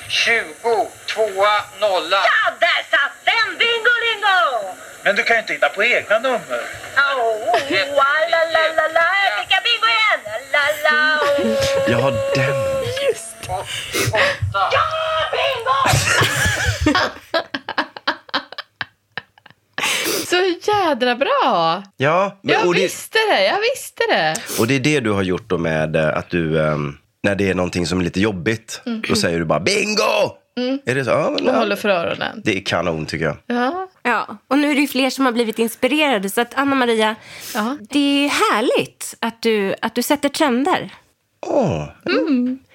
20, 0.10 0.88
2, 1.08 1.22
0. 1.80 2.12
Ja, 2.12 2.52
där 2.60 2.84
satt 2.92 3.12
den! 3.26 3.58
Bingo, 3.58 3.94
lingo! 4.06 4.76
Men 5.04 5.16
du 5.16 5.24
kan 5.24 5.36
ju 5.36 5.40
inte 5.42 5.54
hitta 5.54 5.70
på 5.70 5.84
egna 5.84 6.20
nummer. 6.20 6.62
Oh, 6.98 7.60
la, 8.32 8.40
la, 8.54 8.68
la, 8.76 8.88
la. 8.88 9.08
Jag 9.26 9.40
fick 9.40 9.52
jag 9.52 9.64
bingo 9.64 9.88
igen! 9.88 10.20
La, 10.52 10.66
la, 10.84 11.20
oh. 11.20 11.92
Jag 11.92 11.98
har 12.00 12.12
den. 12.36 12.68
88. 13.50 14.70
Ja, 14.72 14.84
bingo! 15.32 15.80
Så 20.62 20.72
jädra 20.72 21.16
bra! 21.16 21.84
Ja, 21.98 22.40
men, 22.42 22.54
Jag 22.54 22.68
och, 22.68 22.74
det, 22.76 22.82
visste 22.82 23.18
det, 23.32 23.46
jag 23.46 23.58
visste 23.76 24.04
det. 24.10 24.36
och 24.60 24.68
det 24.68 24.76
är 24.76 24.80
det 24.80 25.00
du 25.00 25.12
har 25.12 25.24
gjort 25.24 25.50
då 25.50 25.58
med 25.58 25.96
eh, 25.96 26.18
att 26.18 26.30
du, 26.30 26.62
ehm, 26.62 26.98
när 27.24 27.36
det 27.36 27.50
är 27.50 27.54
någonting 27.56 27.88
som 27.88 28.00
är 28.00 28.04
lite 28.04 28.20
jobbigt, 28.22 28.82
då 29.10 29.16
säger 29.16 29.40
du 29.40 29.46
bara 29.46 29.60
bingo! 29.60 30.32
Är 30.86 30.96
det 30.96 31.04
så? 31.06 31.10
Ja, 31.12 31.32
men, 31.36 31.46
ja. 31.46 31.60
håller 31.60 31.76
för 31.76 31.90
öronen. 31.90 32.42
Det 32.44 32.58
är 32.58 32.62
kanon 32.66 33.06
tycker 33.06 33.26
jag. 33.26 33.38
Ja. 33.48 33.88
Ja, 34.04 34.38
och 34.48 34.58
nu 34.60 34.72
är 34.72 34.76
det 34.76 34.82
ju 34.82 34.88
fler 34.88 35.10
som 35.10 35.26
har 35.26 35.32
blivit 35.32 35.60
inspirerade. 35.60 36.30
Så 36.30 36.42
att 36.42 36.54
Anna-Maria, 36.58 37.16
Ja. 37.54 37.78
det 37.90 38.26
är 38.26 38.30
härligt 38.30 39.16
att 39.22 39.42
du, 39.42 39.76
att 39.82 39.96
du 39.96 40.02
sätter 40.04 40.30
trender. 40.30 40.94
Åh, 41.46 41.84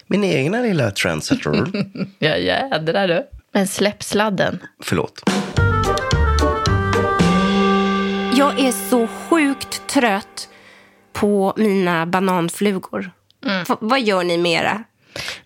min 0.06 0.24
egna 0.24 0.60
lilla 0.60 0.90
trendsetter. 0.90 1.66
Ja, 2.18 2.36
jädrar 2.36 3.08
du. 3.08 3.22
Men 3.52 3.66
släpp 3.66 4.02
sladden. 4.02 4.58
Förlåt. 4.82 5.22
Jag 8.42 8.60
är 8.60 8.72
så 8.90 9.06
sjukt 9.06 9.86
trött 9.86 10.48
på 11.12 11.54
mina 11.56 12.06
bananflugor. 12.06 13.10
Mm. 13.46 13.64
Vad 13.80 14.00
gör 14.00 14.24
ni 14.24 14.38
mera? 14.38 14.84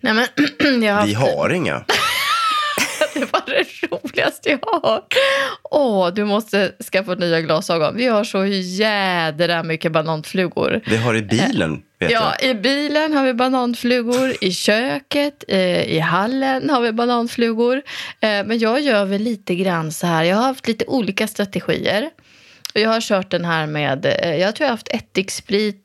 Nej, 0.01 0.15
men 0.15 0.83
jag 0.83 0.95
har 0.95 1.07
Vi 1.07 1.15
haft- 1.15 1.27
har 1.37 1.51
inga. 1.51 1.85
Det 3.15 3.33
var 3.33 3.43
det 3.47 3.87
roligaste 3.91 4.51
jag 4.51 4.59
har 4.63 4.91
hört. 4.91 5.15
Åh, 5.63 6.09
du 6.15 6.25
måste 6.25 6.73
skaffa 6.93 7.15
nya 7.15 7.41
glasögon. 7.41 7.97
Vi 7.97 8.07
har 8.07 8.25
så 8.25 8.45
jädra 8.47 9.63
mycket 9.63 9.93
bananflugor. 9.93 10.81
Vi 10.87 10.97
har 10.97 11.15
i 11.15 11.23
bilen, 11.23 11.83
vet 11.99 12.11
Ja, 12.11 12.35
jag. 12.41 12.51
i 12.51 12.55
bilen 12.55 13.13
har 13.15 13.25
vi 13.25 13.35
bananflugor, 13.35 14.35
i 14.41 14.53
köket, 14.53 15.45
eh, 15.49 15.83
i 15.83 15.99
hallen 15.99 16.71
har 16.71 16.81
vi 16.81 16.93
bananflugor. 16.93 17.77
Eh, 18.21 18.29
men 18.45 18.59
jag 18.59 18.81
gör 18.81 19.05
väl 19.05 19.23
lite 19.23 19.55
grann 19.55 19.93
så 19.93 20.07
här, 20.07 20.25
jag 20.25 20.37
har 20.37 20.43
haft 20.43 20.69
lite 20.69 20.85
olika 20.87 21.27
strategier. 21.27 22.11
Och 22.77 22.83
jag 22.83 22.91
har 22.91 23.01
kört 23.01 23.31
den 23.31 23.45
här 23.45 23.67
med, 23.67 24.07
eh, 24.07 24.37
jag 24.37 24.57
tror 24.57 24.65
jag 24.65 24.69
har 24.69 24.77
haft 24.77 24.89
ättiksprit, 24.89 25.77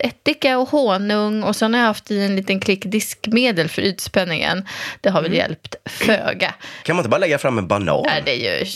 ättika 0.00 0.58
och 0.58 0.68
honung 0.68 1.42
och 1.42 1.56
sen 1.56 1.74
har 1.74 1.80
jag 1.80 1.86
haft 1.86 2.10
i 2.10 2.24
en 2.24 2.36
liten 2.36 2.60
klick 2.60 2.84
diskmedel 2.84 3.68
för 3.68 3.82
ytspänningen. 3.82 4.64
Det 5.00 5.10
har 5.10 5.22
väl 5.22 5.34
hjälpt 5.34 5.74
föga. 5.86 6.54
Kan 6.82 6.96
man 6.96 7.02
inte 7.02 7.08
bara 7.08 7.18
lägga 7.18 7.38
fram 7.38 7.58
en 7.58 7.68
banan? 7.68 8.02
Nej, 8.06 8.22
det 8.24 8.46
är 8.46 8.58
ju... 8.58 8.66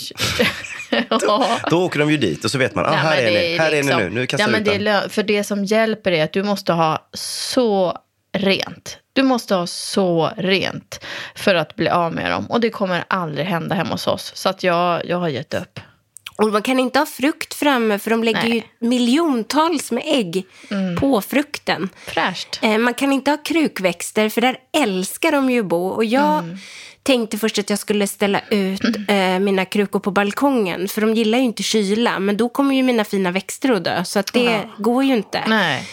ja. 1.10 1.58
Då 1.70 1.84
åker 1.84 1.98
de 1.98 2.10
ju 2.10 2.16
dit 2.16 2.44
och 2.44 2.50
så 2.50 2.58
vet 2.58 2.74
man, 2.74 2.86
ah, 2.86 2.90
Nej, 2.90 2.98
här 2.98 3.16
är 3.16 3.24
det 3.24 3.30
ni, 3.30 3.58
här 3.58 3.72
är 3.72 3.76
liksom- 3.76 3.98
ni 3.98 4.04
nu, 4.04 4.10
nu 4.10 4.26
kastar 4.26 4.46
ja, 4.46 4.50
men 4.52 4.64
det 4.64 4.90
är 4.90 5.08
För 5.08 5.22
det 5.22 5.44
som 5.44 5.64
hjälper 5.64 6.12
är 6.12 6.24
att 6.24 6.32
du 6.32 6.42
måste 6.42 6.72
ha 6.72 7.08
så 7.12 7.98
rent. 8.32 8.98
Du 9.12 9.22
måste 9.22 9.54
ha 9.54 9.66
så 9.66 10.30
rent 10.36 11.04
för 11.34 11.54
att 11.54 11.76
bli 11.76 11.88
av 11.88 12.12
med 12.12 12.30
dem. 12.30 12.46
Och 12.46 12.60
det 12.60 12.70
kommer 12.70 13.04
aldrig 13.08 13.46
hända 13.46 13.74
hemma 13.74 13.90
hos 13.90 14.06
oss. 14.06 14.32
Så 14.34 14.48
att 14.48 14.62
jag, 14.62 15.06
jag 15.06 15.16
har 15.16 15.28
gett 15.28 15.54
upp. 15.54 15.80
Och 16.36 16.52
man 16.52 16.62
kan 16.62 16.78
inte 16.80 16.98
ha 16.98 17.06
frukt 17.06 17.54
framme 17.54 17.98
för 17.98 18.10
de 18.10 18.24
lägger 18.24 18.42
Nej. 18.48 18.54
ju 18.80 18.88
miljontals 18.88 19.92
med 19.92 20.02
ägg 20.06 20.46
på 21.00 21.20
frukten. 21.20 21.88
Fräscht. 22.06 22.58
Eh, 22.62 22.78
man 22.78 22.94
kan 22.94 23.12
inte 23.12 23.30
ha 23.30 23.38
krukväxter 23.38 24.28
för 24.28 24.40
där 24.40 24.56
älskar 24.72 25.32
de 25.32 25.50
ju 25.50 25.60
att 25.60 25.66
bo. 25.66 25.86
Och 25.88 26.04
jag 26.04 26.38
Mm. 26.44 26.56
tänkte 27.02 27.38
först 27.38 27.58
att 27.58 27.70
jag 27.70 27.78
skulle 27.78 28.06
ställa 28.06 28.40
ut 28.50 28.80
eh, 29.08 29.38
mina 29.38 29.64
krukor 29.64 30.00
på 30.00 30.10
balkongen. 30.10 30.88
För 30.88 31.00
de 31.00 31.14
gillar 31.14 31.38
ju 31.38 31.44
inte 31.44 31.62
kyla. 31.62 32.18
Men 32.18 32.36
då 32.36 32.48
kommer 32.48 32.74
ju 32.74 32.82
mina 32.82 33.04
fina 33.04 33.30
växter 33.30 33.72
att 33.72 33.84
dö. 33.84 34.04
Så 34.04 34.18
att 34.18 34.32
det 34.32 34.68
går 34.78 35.04
ju 35.04 35.14
inte. 35.16 35.42
Nej. 35.46 35.88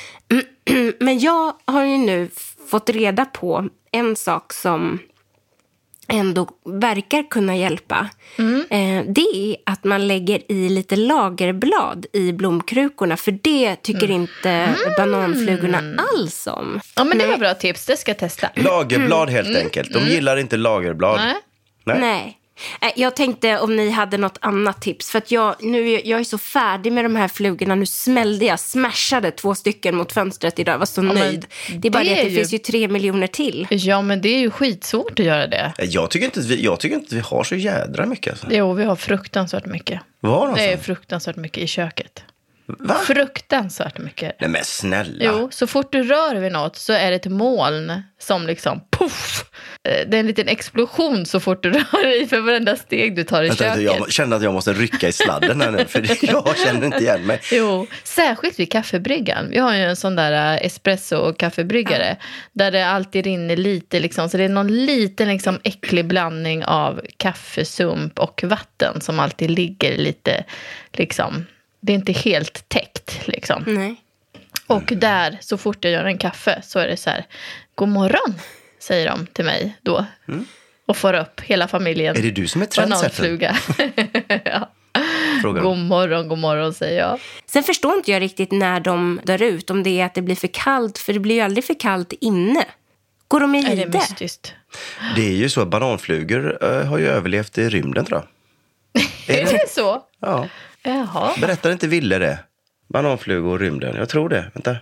Men 0.99 1.19
jag 1.19 1.53
har 1.65 1.83
ju 1.85 1.97
nu 1.97 2.29
fått 2.69 2.89
reda 2.89 3.25
på 3.25 3.69
en 3.91 4.15
sak 4.15 4.53
som 4.53 4.99
ändå 6.11 6.47
verkar 6.65 7.29
kunna 7.29 7.55
hjälpa. 7.55 8.09
Eh, 8.69 9.05
det 9.07 9.21
är 9.21 9.55
att 9.65 9.83
man 9.83 10.07
lägger 10.07 10.51
i 10.51 10.69
lite 10.69 10.95
lagerblad 10.95 12.05
i 12.13 12.31
blomkrukorna. 12.31 13.17
För 13.17 13.31
det 13.41 13.75
tycker 13.75 14.11
inte 14.11 14.75
bananflugorna 14.97 15.77
alls 16.13 16.47
om. 16.47 16.79
Ja, 16.95 17.03
men 17.03 17.17
det 17.17 17.27
var 17.27 17.37
bra 17.37 17.53
tips. 17.53 17.85
Det 17.85 17.97
ska 17.97 18.11
jag 18.11 18.17
testa. 18.17 18.49
Lagerblad 18.55 19.29
helt 19.29 19.57
enkelt. 19.57 19.93
De 19.93 19.99
gillar 19.99 20.37
inte 20.37 20.57
lagerblad. 20.57 21.19
Nej. 21.19 21.35
Nej. 21.83 21.99
Nej. 21.99 22.37
Eh, 22.81 22.91
Jag 22.95 23.15
tänkte 23.15 23.59
om 23.59 23.75
ni 23.75 23.89
hade 23.89 24.17
något 24.17 24.37
annat 24.41 24.81
tips. 24.81 25.09
För 25.11 25.17
att 25.17 25.31
jag, 25.31 25.55
nu, 25.59 25.89
är- 25.89 26.07
jag 26.07 26.19
är 26.19 26.23
så 26.23 26.37
färdig 26.37 26.93
med 26.93 27.05
de 27.05 27.15
här 27.15 27.27
flugorna. 27.27 27.75
Nu 27.75 27.85
smällde 27.85 28.45
jag, 28.45 28.59
smashade 28.59 29.31
två 29.31 29.55
stycken 29.55 29.95
mot 29.95 30.11
fönstret 30.11 30.59
idag. 30.59 30.73
Jag 30.73 30.79
var 30.79 30.85
så 30.85 31.01
men 31.01 31.15
nöjd. 31.15 31.45
Det 31.77 31.87
är 31.87 31.91
bara 31.91 32.03
det 32.03 32.09
det, 32.09 32.15
att 32.19 32.25
det 32.25 32.29
ju- 32.29 32.35
finns 32.37 32.53
ju 32.53 32.57
tre 32.57 32.87
miljoner 32.87 33.27
till. 33.27 33.67
Ja, 33.69 34.01
men 34.01 34.21
det 34.21 34.29
är 34.29 34.39
ju 34.39 34.51
skitsvårt 34.51 35.19
att 35.19 35.25
göra 35.25 35.47
det. 35.47 35.73
Jag 35.77 36.09
tycker, 36.09 36.25
inte 36.25 36.39
att 36.39 36.45
vi, 36.45 36.63
jag 36.63 36.79
tycker 36.79 36.95
inte 36.95 37.07
att 37.07 37.13
vi 37.13 37.19
har 37.35 37.43
så 37.43 37.55
jädra 37.55 38.05
mycket. 38.05 38.31
Alltså. 38.31 38.47
Jo, 38.51 38.73
vi 38.73 38.83
har 38.83 38.95
fruktansvärt 38.95 39.65
mycket. 39.65 40.01
Var 40.19 40.55
Det 40.55 40.61
är 40.73 40.77
fruktansvärt 40.77 41.35
mycket 41.35 41.63
i 41.63 41.67
köket. 41.67 42.23
Va? 42.79 42.95
Fruktansvärt 42.95 43.97
mycket. 43.97 44.35
Nej 44.39 44.49
men 44.49 44.63
snälla. 44.63 45.23
Jo, 45.25 45.47
så 45.51 45.67
fort 45.67 45.91
du 45.91 46.03
rör 46.03 46.35
vid 46.35 46.51
något 46.51 46.75
så 46.75 46.93
är 46.93 47.09
det 47.09 47.15
ett 47.15 47.25
moln 47.31 48.01
som 48.19 48.47
liksom 48.47 48.81
poff. 48.89 49.43
Eh, 49.89 50.07
Det 50.07 50.17
är 50.17 50.19
en 50.19 50.27
liten 50.27 50.47
explosion 50.47 51.25
så 51.25 51.39
fort 51.39 51.63
du 51.63 51.69
rör 51.91 52.21
i 52.23 52.27
för 52.27 52.39
varenda 52.39 52.75
steg 52.75 53.15
du 53.15 53.23
tar 53.23 53.43
i 53.43 53.47
Vänta, 53.47 53.63
köket. 53.63 53.83
jag 53.83 54.11
känner 54.11 54.35
att 54.35 54.43
jag 54.43 54.53
måste 54.53 54.73
rycka 54.73 55.07
i 55.07 55.11
sladden 55.11 55.61
här 55.61 55.71
nu, 55.71 55.85
för 55.87 56.05
jag 56.31 56.57
känner 56.57 56.85
inte 56.85 56.97
igen 56.97 57.25
mig. 57.25 57.41
Jo, 57.51 57.87
särskilt 58.03 58.59
vid 58.59 58.71
kaffebryggan. 58.71 59.49
Vi 59.49 59.57
har 59.57 59.75
ju 59.75 59.81
en 59.83 59.95
sån 59.95 60.15
där 60.15 60.53
eh, 60.55 60.65
espresso-kaffebryggare 60.65 62.15
där 62.53 62.71
det 62.71 62.87
alltid 62.87 63.25
rinner 63.25 63.55
lite, 63.55 63.99
liksom, 63.99 64.29
så 64.29 64.37
det 64.37 64.43
är 64.43 64.49
någon 64.49 64.85
liten 64.85 65.27
liksom, 65.27 65.59
äcklig 65.63 66.05
blandning 66.07 66.65
av 66.65 67.01
kaffesump 67.17 68.19
och 68.19 68.43
vatten 68.43 69.01
som 69.01 69.19
alltid 69.19 69.51
ligger 69.51 69.97
lite, 69.97 70.43
liksom, 70.93 71.45
det 71.81 71.93
är 71.93 71.95
inte 71.95 72.11
helt 72.11 72.69
täckt. 72.69 73.27
Liksom. 73.27 73.63
Nej. 73.67 73.95
Och 74.67 74.83
där, 74.85 75.37
så 75.41 75.57
fort 75.57 75.83
jag 75.83 75.93
gör 75.93 76.05
en 76.05 76.17
kaffe 76.17 76.61
så 76.63 76.79
är 76.79 76.87
det 76.87 76.97
så 76.97 77.09
här, 77.09 77.25
god 77.75 77.89
morgon, 77.89 78.33
säger 78.79 79.09
de 79.09 79.27
till 79.27 79.45
mig 79.45 79.77
då. 79.81 80.05
Och 80.85 80.97
får 80.97 81.13
upp 81.13 81.41
hela 81.41 81.67
familjen. 81.67 82.17
Är 82.17 82.21
det 82.21 82.31
du 82.31 82.47
som 82.47 82.61
är 82.61 82.65
trendsetter? 82.65 83.21
Bananfluga. 83.21 83.57
ja. 84.45 84.69
Frågar 85.41 85.61
God 85.61 85.77
morgon, 85.77 86.27
god 86.27 86.37
morgon, 86.37 86.73
säger 86.73 86.99
jag. 86.99 87.19
Sen 87.45 87.63
förstår 87.63 87.95
inte 87.95 88.11
jag 88.11 88.21
riktigt 88.21 88.51
när 88.51 88.79
de 88.79 89.21
dör 89.23 89.41
ut. 89.41 89.69
Om 89.69 89.83
det 89.83 90.01
är 90.01 90.05
att 90.05 90.13
det 90.13 90.21
blir 90.21 90.35
för 90.35 90.47
kallt. 90.47 90.97
För 90.97 91.13
det 91.13 91.19
blir 91.19 91.35
ju 91.35 91.41
aldrig 91.41 91.65
för 91.65 91.79
kallt 91.79 92.13
inne. 92.21 92.65
Går 93.27 93.39
de 93.39 93.55
i 93.55 93.71
Är 93.71 93.75
det 93.75 93.93
mystiskt? 93.93 94.53
Det 95.15 95.27
är 95.27 95.35
ju 95.35 95.49
så 95.49 95.61
att 95.61 95.67
bananflugor 95.67 96.63
eh, 96.63 96.85
har 96.85 96.97
ju 96.97 97.07
överlevt 97.07 97.57
i 97.57 97.69
rymden 97.69 98.05
tror 98.05 98.19
jag. 98.19 98.27
Är 99.37 99.45
det 99.45 99.69
så? 99.69 100.01
Ja. 100.19 100.47
Jaha. 100.83 101.31
Berättar 101.41 101.71
inte 101.71 101.87
Ville 101.87 102.19
det? 102.19 102.39
Bananflugor 102.87 103.51
och 103.51 103.59
rymden. 103.59 103.95
Jag 103.95 104.09
tror 104.09 104.29
det. 104.29 104.51
Vänta. 104.53 104.75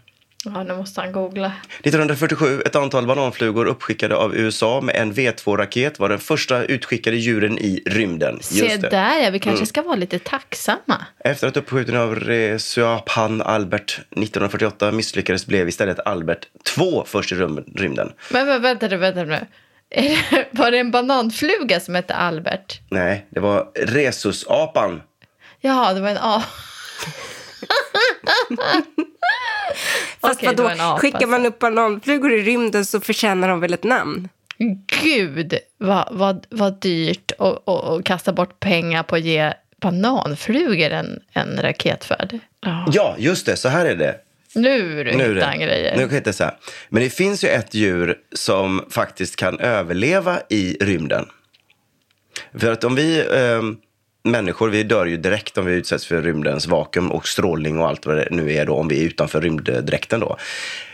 Ja, 0.46 0.64
nu 0.64 0.76
måste 0.76 1.02
han 1.02 1.12
googla. 1.12 1.52
1947, 1.80 2.62
ett 2.66 2.76
antal 2.76 3.08
bananflugor 3.08 3.66
uppskickade 3.66 4.16
av 4.16 4.36
USA 4.36 4.82
med 4.82 4.96
en 4.96 5.14
V2-raket 5.14 6.00
var 6.00 6.10
den 6.10 6.20
första 6.20 6.64
utskickade 6.64 7.18
djuren 7.18 7.58
i 7.60 7.84
rymden. 7.86 8.40
Se 8.42 8.78
där, 8.78 9.24
ja, 9.24 9.30
vi 9.30 9.40
kanske 9.40 9.66
ska 9.66 9.82
vara 9.82 9.96
lite 9.96 10.20
tacksamma. 10.20 11.06
Efter 11.20 11.48
att 11.48 11.58
uppskjuten 11.58 11.98
av 11.98 12.16
Resuapan 12.16 13.42
Albert 13.42 14.00
1948 14.00 14.92
misslyckades 14.92 15.46
blev 15.46 15.68
istället 15.70 16.00
Albert 16.00 16.48
2 16.76 17.04
först 17.06 17.32
i 17.32 17.36
rymden. 17.36 18.14
Men, 18.32 18.48
men 18.48 18.62
vänta 18.62 18.88
nu, 18.88 18.98
vänta 18.98 19.24
nu. 19.24 19.40
Var 20.52 20.72
det 20.72 20.78
en 20.78 20.92
bananfluga 20.92 21.80
som 21.80 21.96
hette 21.96 22.16
Albert? 22.16 22.80
Nej, 22.90 23.26
det 23.30 23.40
var 23.40 23.68
Rhesusapan. 23.76 25.02
Ja, 25.62 25.94
det 25.94 26.02
var 26.02 26.10
en 26.10 26.18
A. 26.18 26.44
Fast 30.22 30.40
det 30.40 30.48
vadå, 30.48 30.68
apa, 30.68 31.00
skickar 31.00 31.28
man 31.28 31.46
upp 31.46 31.60
bananflugor 31.60 32.34
i 32.34 32.42
rymden 32.42 32.86
så 32.86 33.00
förtjänar 33.00 33.50
de 33.50 33.60
väl 33.60 33.74
ett 33.74 33.84
namn? 33.84 34.30
Gud, 35.02 35.58
vad, 35.78 36.08
vad, 36.12 36.48
vad 36.50 36.82
dyrt 36.82 37.32
att 37.40 38.04
kasta 38.06 38.34
bort 38.34 38.60
pengar 38.60 39.04
på 39.04 39.16
att 39.16 39.22
ge 39.22 39.54
bananflugor 39.82 40.90
en, 40.90 41.20
en 41.34 41.62
raketfärd. 41.62 42.40
Ja. 42.62 42.86
Ja, 42.92 43.16
just 43.18 43.46
det. 43.46 43.56
Så 43.56 43.70
här 43.70 43.86
är 43.86 43.96
det. 43.96 44.16
Nu 44.56 45.04
du 45.04 45.12
Nu 45.18 45.24
är 45.24 45.36
hittar 45.36 45.56
grejer. 45.56 45.92
Nu 45.92 46.02
kan 46.02 46.10
jag 46.10 46.20
inte 46.20 46.34
säga. 46.34 46.54
Men 46.90 47.04
det 47.04 47.10
finns 47.10 47.44
ju 47.44 47.48
ett 47.48 47.74
djur 47.74 48.18
som 48.34 48.86
faktiskt 48.90 49.36
kan 49.36 49.60
överleva 49.60 50.40
i 50.50 50.78
rymden. 50.82 51.26
För 52.54 52.72
att 52.72 52.84
om 52.84 52.96
vi 52.96 53.20
eh, 53.20 53.62
människor, 54.24 54.70
vi 54.70 54.84
dör 54.84 55.06
ju 55.06 55.18
direkt 55.18 55.58
om 55.58 55.66
vi 55.66 55.74
utsätts 55.74 56.06
för 56.06 56.22
rymdens 56.22 56.68
vakuum 56.68 57.12
och 57.12 57.28
strålning 57.28 57.80
och 57.80 57.88
allt 57.88 58.06
vad 58.06 58.16
det 58.16 58.28
nu 58.32 58.54
är 58.54 58.66
då, 58.66 58.74
om 58.74 58.88
vi 58.88 59.02
är 59.02 59.08
utanför 59.08 59.42
rymddräkten 59.42 60.20
då. 60.20 60.38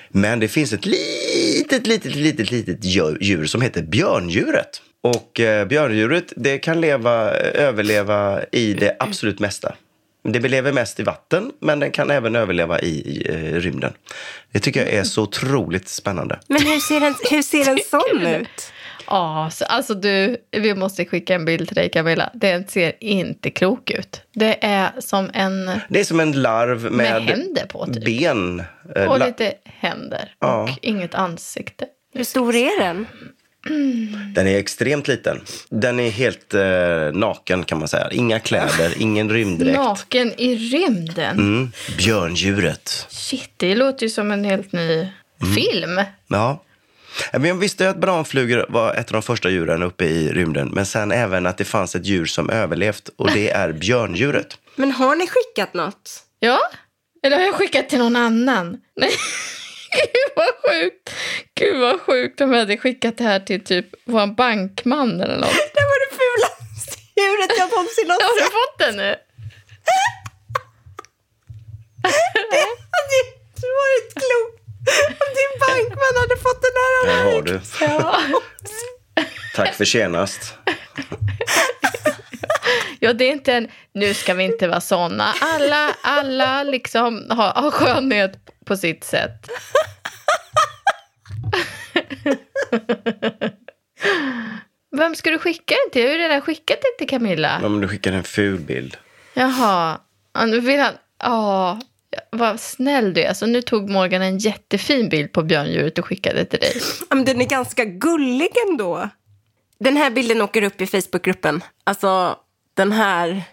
Men 0.10 0.40
det 0.40 0.48
finns 0.48 0.74
ett 0.74 0.86
litet, 0.86 1.88
litet, 1.88 2.16
litet, 2.16 2.52
litet 2.52 2.84
djur 2.84 3.18
djur 3.22 3.46
som 3.46 3.62
heter 3.62 3.82
björndjuret. 3.82 4.82
Och 5.02 5.40
eh, 5.40 5.68
björndjuret, 5.68 6.34
det 6.36 6.58
kan 6.58 6.82
leva, 6.82 7.32
överleva 7.32 8.44
i 8.52 8.74
det 8.74 8.96
absolut 9.00 9.40
mesta. 9.40 9.76
Det 10.24 10.40
lever 10.40 10.72
mest 10.72 11.00
i 11.00 11.04
vatten, 11.04 11.52
men 11.60 11.80
den 11.80 11.92
kan 11.92 12.12
även 12.12 12.36
överleva 12.36 12.80
i, 12.80 12.90
i 12.90 13.28
eh, 13.30 13.60
rymden. 13.60 13.94
Det 14.52 14.60
tycker 14.60 14.80
jag 14.80 14.90
är 14.90 15.04
så 15.04 15.24
otroligt 15.24 15.90
spännande. 15.90 16.40
Men 16.48 16.62
hur 16.62 16.80
ser 16.80 17.02
en, 17.02 17.16
hur 17.30 17.42
ser 17.42 17.70
en 17.70 17.80
sån 17.90 18.28
ut? 18.28 18.72
Ja, 19.08 19.50
så, 19.52 19.66
alltså 19.66 19.94
du, 19.94 20.38
vi 20.52 20.76
måste 20.76 21.06
skicka 21.06 21.36
en 21.36 21.46
bild 21.46 21.68
till 21.68 21.76
dig 21.76 21.90
Camilla. 21.90 22.30
Den 22.34 22.68
ser 22.68 22.94
inte 23.04 23.50
klok 23.50 23.92
ut. 23.92 24.22
Det 24.34 24.58
är 24.66 24.90
som 25.00 25.30
en 25.34 25.72
Det 25.90 26.00
är 26.00 26.04
som 26.04 26.20
en 26.20 26.32
larv 26.42 26.82
med, 26.84 26.92
med 26.92 27.24
händer 27.24 27.66
på 27.66 27.86
typ. 27.86 28.06
ben. 28.06 28.64
Eh, 28.96 29.04
Och 29.06 29.20
la- 29.20 29.26
lite 29.26 29.54
händer 29.66 30.34
Ja. 30.40 30.64
och 30.64 30.70
inget 30.82 31.16
ansikte. 31.16 31.86
Hur 32.14 32.24
stor 32.24 32.56
är 32.56 32.80
den? 32.84 33.08
Den 34.36 34.48
är 34.48 34.58
extremt 34.58 35.08
liten. 35.08 35.42
Den 35.70 36.00
är 36.00 36.10
helt 36.10 36.54
eh, 36.54 37.20
naken 37.20 37.64
kan 37.64 37.80
man 37.80 37.88
säga. 37.88 38.10
Inga 38.12 38.40
kläder, 38.40 38.94
ingen 39.02 39.30
rymddräkt. 39.30 39.78
Naken 39.78 40.34
i 40.38 40.56
rymden. 40.56 41.38
Mm. 41.40 41.72
Björndjuret. 41.98 43.06
Shit, 43.10 43.52
det 43.58 43.76
låter 43.76 44.04
ju 44.06 44.10
som 44.10 44.32
en 44.32 44.44
helt 44.46 44.72
ny 44.72 45.08
Mm. 45.42 45.56
film. 45.56 46.02
Ja. 46.28 46.62
Men 47.34 47.46
jag 47.46 47.56
visste 47.56 47.84
ju 47.84 47.90
att 47.90 47.98
branflugor 47.98 48.66
var 48.70 48.94
ett 48.94 49.08
av 49.08 49.14
de 49.14 49.22
första 49.22 49.50
djuren 49.50 49.84
uppe 49.84 50.06
i 50.06 50.32
rymden. 50.34 50.70
Men 50.74 50.86
sen 50.86 51.12
även 51.12 51.46
att 51.46 51.58
det 51.58 51.66
fanns 51.66 51.96
ett 51.96 52.06
djur 52.06 52.26
som 52.26 52.50
överlevt 52.50 53.10
och 53.18 53.32
det 53.32 53.50
är 53.52 53.72
björndjuret. 53.74 54.58
Men 54.76 54.92
har 54.92 55.16
ni 55.16 55.28
skickat 55.28 55.74
något? 55.74 56.24
Ja, 56.40 56.60
eller 57.26 57.38
har 57.38 57.44
jag 57.46 57.56
skickat 57.56 57.90
till 57.90 58.00
någon 58.00 58.16
annan? 58.16 58.78
Nej. 58.96 59.12
Gud 59.96 60.32
vad 60.36 60.48
sjukt. 60.72 61.10
Gud 61.60 61.80
vad 61.82 62.02
sjukt 62.02 62.42
om 62.42 62.52
jag 62.54 62.60
hade 62.60 62.78
skickat 62.78 63.18
det 63.18 63.24
här 63.24 63.40
till 63.40 63.64
typ 63.64 63.86
vår 64.06 64.28
bankman 64.28 65.22
eller 65.22 65.36
något. 65.38 65.50
Det 65.76 65.82
var 65.92 66.00
det 66.10 66.16
fulaste 66.22 66.98
djuret 67.18 67.52
jag 67.60 67.70
någonsin 67.70 68.10
har 68.10 68.22
Har 68.22 68.36
du 68.36 68.40
sett. 68.42 68.52
fått 68.52 68.78
den 68.80 68.96
nu? 68.98 69.16
Det 72.02 72.62
hade 72.98 73.16
inte 73.26 73.66
varit 73.82 74.14
klokt 74.14 74.65
din 75.38 75.54
bankman 75.60 76.16
hade 76.22 76.38
fått 76.42 76.62
den 76.62 76.72
här. 76.82 77.14
Här 77.14 77.24
har 77.34 77.42
du. 77.42 77.62
Ja. 77.80 78.22
Tack 79.56 79.74
för 79.76 79.86
senast. 79.86 80.54
ja, 83.00 83.14
det 83.14 83.26
är 83.26 83.32
inte 83.32 83.54
en... 83.54 83.68
Nu 83.94 84.14
ska 84.14 84.34
vi 84.34 84.44
inte 84.44 84.68
vara 84.68 84.82
såna. 84.82 85.34
Alla, 85.42 85.96
alla 86.02 86.64
liksom 86.64 87.26
har, 87.30 87.54
har 87.54 87.72
skönhet 87.72 88.38
på 88.66 88.78
sitt 88.78 89.04
sätt. 89.04 89.50
Vem 94.98 95.16
ska 95.16 95.30
du 95.30 95.40
skicka 95.40 95.76
den 95.84 95.92
till? 95.92 96.02
Jag 96.02 96.10
har 96.10 96.16
ju 96.16 96.22
redan 96.22 96.42
skickat 96.42 96.78
den 96.82 96.92
till 96.98 97.10
Camilla. 97.10 97.62
Om 97.64 97.82
du 97.82 97.88
skickar 97.88 98.12
en 98.12 98.24
ful 98.24 98.60
bild. 98.60 98.98
Jaha. 99.34 100.00
Ja, 100.34 100.46
nu 100.46 100.60
vill 100.60 100.80
han... 100.80 100.94
Ja, 101.20 101.80
vad 102.32 102.60
snäll 102.60 103.14
du 103.14 103.22
är. 103.22 103.28
Alltså, 103.28 103.46
nu 103.46 103.62
tog 103.62 103.90
Morgan 103.90 104.22
en 104.22 104.38
jättefin 104.38 105.10
bild 105.10 105.32
på 105.32 105.44
björndjuret 105.44 106.00
och 106.00 106.06
skickade 106.06 106.46
till 106.46 106.60
dig. 106.60 106.72
Ja, 107.10 107.16
Men 107.16 107.26
den 107.26 107.42
är 107.42 107.46
ganska 107.46 107.86
gullig 107.86 108.52
ändå. 108.70 109.10
Den 109.80 109.98
här 109.98 110.10
bilden 110.10 110.42
åker 110.42 110.62
upp 110.62 110.82
i 110.82 110.88
Facebookgruppen. 110.88 111.64
Alltså, 111.84 112.36
den 112.74 112.92
här 112.92 113.44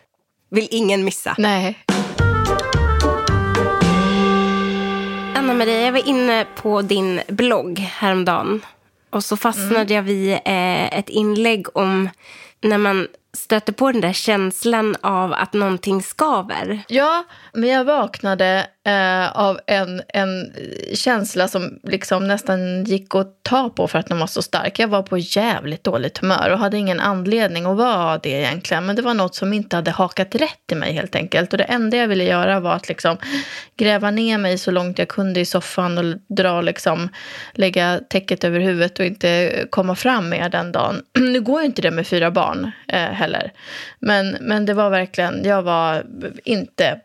vill 0.51 0.69
ingen 0.71 1.05
missa. 1.05 1.35
Nej. 1.39 1.79
Anna-Maria, 5.35 5.81
jag 5.81 5.93
var 5.93 6.09
inne 6.09 6.47
på 6.57 6.83
din 6.83 7.21
blogg 7.29 7.79
häromdagen. 7.79 8.61
Och 9.11 9.25
så 9.25 9.37
fastnade 9.37 9.95
jag 9.95 10.03
vid 10.03 10.33
eh, 10.33 10.99
ett 10.99 11.09
inlägg 11.09 11.77
om 11.77 12.09
när 12.61 12.79
man 12.79 13.09
stöter 13.37 13.73
på 13.73 13.93
den 13.93 14.01
där 14.01 14.13
känslan 14.13 14.97
av 15.01 15.33
att 15.33 15.53
någonting 15.53 16.03
skaver. 16.03 16.83
Ja, 16.89 17.25
men 17.53 17.69
jag 17.69 17.85
vaknade 17.85 18.67
eh, 18.85 19.37
av 19.37 19.61
en, 19.67 20.03
en 20.09 20.53
känsla 20.95 21.49
som 21.49 21.79
liksom 21.83 22.29
nästan 22.29 22.85
gick 22.85 23.15
att 23.15 23.43
ta 23.43 23.71
på 23.71 23.89
för 23.89 23.99
att 23.99 24.07
den 24.07 24.19
var 24.19 24.27
så 24.27 24.43
stark. 24.43 24.79
Jag 24.79 24.89
var 24.89 25.03
på 25.03 25.19
jävligt 25.19 25.85
dåligt 25.85 26.19
humör 26.19 26.51
och 26.51 26.59
hade 26.59 26.79
ingen 26.79 27.01
anledning 27.01 27.67
att 27.67 27.77
vara 27.77 28.19
det 28.19 28.31
egentligen. 28.31 28.87
Men 28.87 28.97
det 28.97 29.03
var 29.03 29.15
något 29.15 29.35
som 29.35 29.53
inte 29.53 29.77
hade 29.77 29.91
hakat 29.91 30.35
rätt 30.35 30.73
i 30.73 30.75
mig 30.75 30.93
helt 30.93 31.15
enkelt. 31.15 31.53
Och 31.53 31.59
det 31.59 31.65
enda 31.65 31.97
jag 31.97 32.09
ville 32.09 32.25
göra 32.25 32.61
var 32.61 32.75
att 32.75 32.89
liksom 32.89 33.17
gräva 33.77 34.11
ner 34.11 34.39
mig 34.39 34.59
så 34.59 34.71
långt 34.71 34.99
jag 34.99 35.09
kunde 35.09 35.41
i 35.41 35.45
soffan 35.45 35.99
och 35.99 36.37
dra 36.37 36.61
liksom, 36.61 37.09
lägga 37.53 38.01
täcket 38.09 38.45
över 38.45 38.61
huvudet 38.61 38.99
och 38.99 39.05
inte 39.05 39.65
komma 39.71 39.95
fram 39.95 40.29
mer 40.29 40.49
den 40.49 40.73
dagen. 40.73 41.03
Nu 41.19 41.41
går 41.41 41.61
ju 41.61 41.67
inte 41.67 41.83
det 41.83 41.91
med 41.91 42.07
fyra 42.07 42.31
barn 42.31 42.71
eh, 42.89 43.01
heller. 43.01 43.53
Men, 43.99 44.37
men 44.41 44.67
det 44.67 44.75
var 44.75 44.91
verkligen, 44.91 45.45
jag 45.45 45.63
var 45.63 46.05
inte 46.45 47.01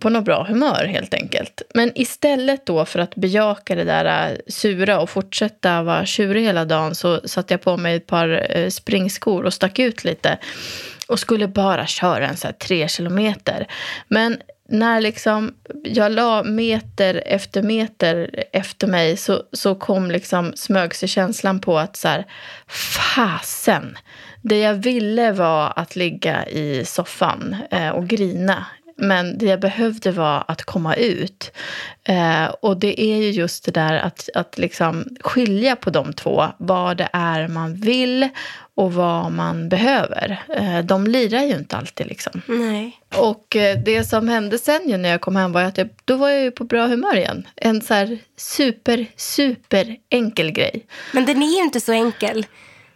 på 0.00 0.10
något 0.10 0.24
bra 0.24 0.44
humör 0.48 0.84
helt 0.84 1.14
enkelt. 1.14 1.62
Men 1.74 1.92
istället 1.94 2.66
då 2.66 2.84
för 2.84 2.98
att 2.98 3.14
bejaka 3.14 3.74
det 3.74 3.84
där 3.84 4.30
äh, 4.30 4.36
sura 4.48 5.00
och 5.00 5.10
fortsätta 5.10 5.82
vara 5.82 6.06
tjurig 6.06 6.42
hela 6.42 6.64
dagen 6.64 6.94
så 6.94 7.20
satte 7.24 7.54
jag 7.54 7.62
på 7.62 7.76
mig 7.76 7.96
ett 7.96 8.06
par 8.06 8.56
äh, 8.56 8.68
springskor 8.68 9.44
och 9.44 9.54
stack 9.54 9.78
ut 9.78 10.04
lite. 10.04 10.38
Och 11.08 11.18
skulle 11.18 11.48
bara 11.48 11.86
köra 11.86 12.28
en 12.28 12.36
så 12.36 12.46
här 12.46 12.52
tre 12.52 12.88
kilometer. 12.88 13.66
Men 14.08 14.38
när 14.70 15.00
liksom 15.00 15.54
jag 15.84 16.12
la 16.12 16.42
meter 16.42 17.22
efter 17.26 17.62
meter 17.62 18.44
efter 18.52 18.86
mig 18.86 19.16
så, 19.16 19.42
så 19.52 19.74
kom 19.74 20.10
liksom 20.10 20.52
smög 20.54 20.94
sig 20.94 21.08
känslan 21.08 21.60
på 21.60 21.78
att 21.78 21.96
så 21.96 22.08
här, 22.08 22.26
fasen. 23.14 23.98
Det 24.42 24.58
jag 24.58 24.74
ville 24.74 25.32
var 25.32 25.72
att 25.76 25.96
ligga 25.96 26.46
i 26.46 26.84
soffan 26.84 27.56
eh, 27.70 27.88
och 27.88 28.08
grina. 28.08 28.66
Men 29.00 29.38
det 29.38 29.46
jag 29.46 29.60
behövde 29.60 30.10
var 30.10 30.44
att 30.48 30.62
komma 30.62 30.94
ut. 30.94 31.52
Eh, 32.04 32.44
och 32.44 32.76
det 32.76 33.00
är 33.00 33.16
ju 33.16 33.30
just 33.30 33.64
det 33.64 33.70
där 33.70 33.94
att, 33.98 34.28
att 34.34 34.58
liksom 34.58 35.04
skilja 35.20 35.76
på 35.76 35.90
de 35.90 36.12
två. 36.12 36.46
Vad 36.58 36.96
det 36.96 37.08
är 37.12 37.48
man 37.48 37.74
vill 37.74 38.28
och 38.74 38.92
vad 38.94 39.32
man 39.32 39.68
behöver. 39.68 40.42
Eh, 40.56 40.78
de 40.78 41.06
lirar 41.06 41.42
ju 41.42 41.54
inte 41.54 41.76
alltid 41.76 42.06
liksom. 42.06 42.42
Nej. 42.46 43.00
Och 43.14 43.56
eh, 43.56 43.78
det 43.78 44.04
som 44.04 44.28
hände 44.28 44.58
sen 44.58 44.88
ju 44.88 44.96
när 44.96 45.08
jag 45.08 45.20
kom 45.20 45.36
hem 45.36 45.52
var 45.52 45.62
att 45.62 45.78
jag, 45.78 45.88
då 46.04 46.16
var 46.16 46.28
jag 46.28 46.42
ju 46.42 46.50
på 46.50 46.64
bra 46.64 46.86
humör 46.86 47.16
igen. 47.16 47.46
En 47.56 47.82
så 47.82 47.94
här 47.94 48.18
super, 48.36 49.06
super 49.16 49.96
enkel 50.10 50.50
grej. 50.50 50.86
Men 51.12 51.24
den 51.24 51.42
är 51.42 51.56
ju 51.56 51.62
inte 51.62 51.80
så 51.80 51.92
enkel. 51.92 52.46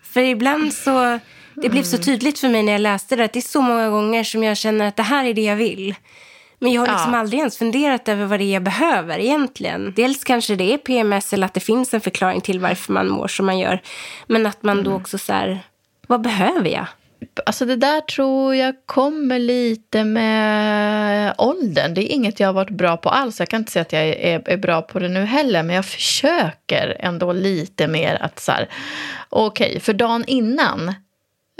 För 0.02 0.20
ibland 0.20 0.74
så... 0.74 1.18
Det 1.54 1.68
blev 1.68 1.82
så 1.82 1.98
tydligt 1.98 2.38
för 2.38 2.48
mig 2.48 2.62
när 2.62 2.72
jag 2.72 2.80
läste 2.80 3.16
det 3.16 3.24
att 3.24 3.32
det 3.32 3.38
är 3.38 3.40
så 3.40 3.60
många 3.60 3.88
gånger 3.88 4.24
som 4.24 4.42
jag 4.42 4.56
känner 4.56 4.88
att 4.88 4.96
det 4.96 5.02
här 5.02 5.24
är 5.24 5.34
det 5.34 5.42
jag 5.44 5.56
vill. 5.56 5.94
Men 6.58 6.72
jag 6.72 6.82
har 6.82 6.86
liksom 6.88 7.12
Ja. 7.12 7.18
aldrig 7.18 7.38
ens 7.38 7.58
funderat 7.58 8.08
över 8.08 8.26
vad 8.26 8.40
det 8.40 8.44
är 8.44 8.52
jag 8.54 8.62
behöver 8.62 9.18
egentligen. 9.18 9.92
Dels 9.96 10.24
kanske 10.24 10.54
det 10.56 10.72
är 10.74 10.78
PMS 10.78 11.32
eller 11.32 11.46
att 11.46 11.54
det 11.54 11.60
finns 11.60 11.94
en 11.94 12.00
förklaring 12.00 12.40
till 12.40 12.60
varför 12.60 12.92
man 12.92 13.08
mår 13.08 13.28
som 13.28 13.46
man 13.46 13.58
gör. 13.58 13.82
Men 14.26 14.46
att 14.46 14.62
man 14.62 14.82
då 14.82 14.92
också 14.92 15.18
så 15.18 15.32
här, 15.32 15.60
vad 16.06 16.20
behöver 16.20 16.68
jag? 16.70 16.86
Alltså 17.46 17.64
det 17.64 17.76
där 17.76 18.00
tror 18.00 18.54
jag 18.54 18.74
kommer 18.86 19.38
lite 19.38 20.04
med 20.04 21.34
åldern. 21.38 21.94
Det 21.94 22.00
är 22.00 22.14
inget 22.14 22.40
jag 22.40 22.48
har 22.48 22.52
varit 22.52 22.70
bra 22.70 22.96
på 22.96 23.08
alls. 23.08 23.38
Jag 23.38 23.48
kan 23.48 23.60
inte 23.60 23.72
säga 23.72 23.82
att 23.82 23.92
jag 23.92 24.02
är, 24.02 24.48
är 24.48 24.56
bra 24.56 24.82
på 24.82 24.98
det 24.98 25.08
nu 25.08 25.24
heller. 25.24 25.62
Men 25.62 25.76
jag 25.76 25.84
försöker 25.84 26.96
ändå 27.00 27.32
lite 27.32 27.86
mer 27.88 28.22
att 28.22 28.40
så 28.40 28.52
här, 28.52 28.68
okej, 29.28 29.80
för 29.80 29.92
dagen 29.92 30.24
innan 30.26 30.94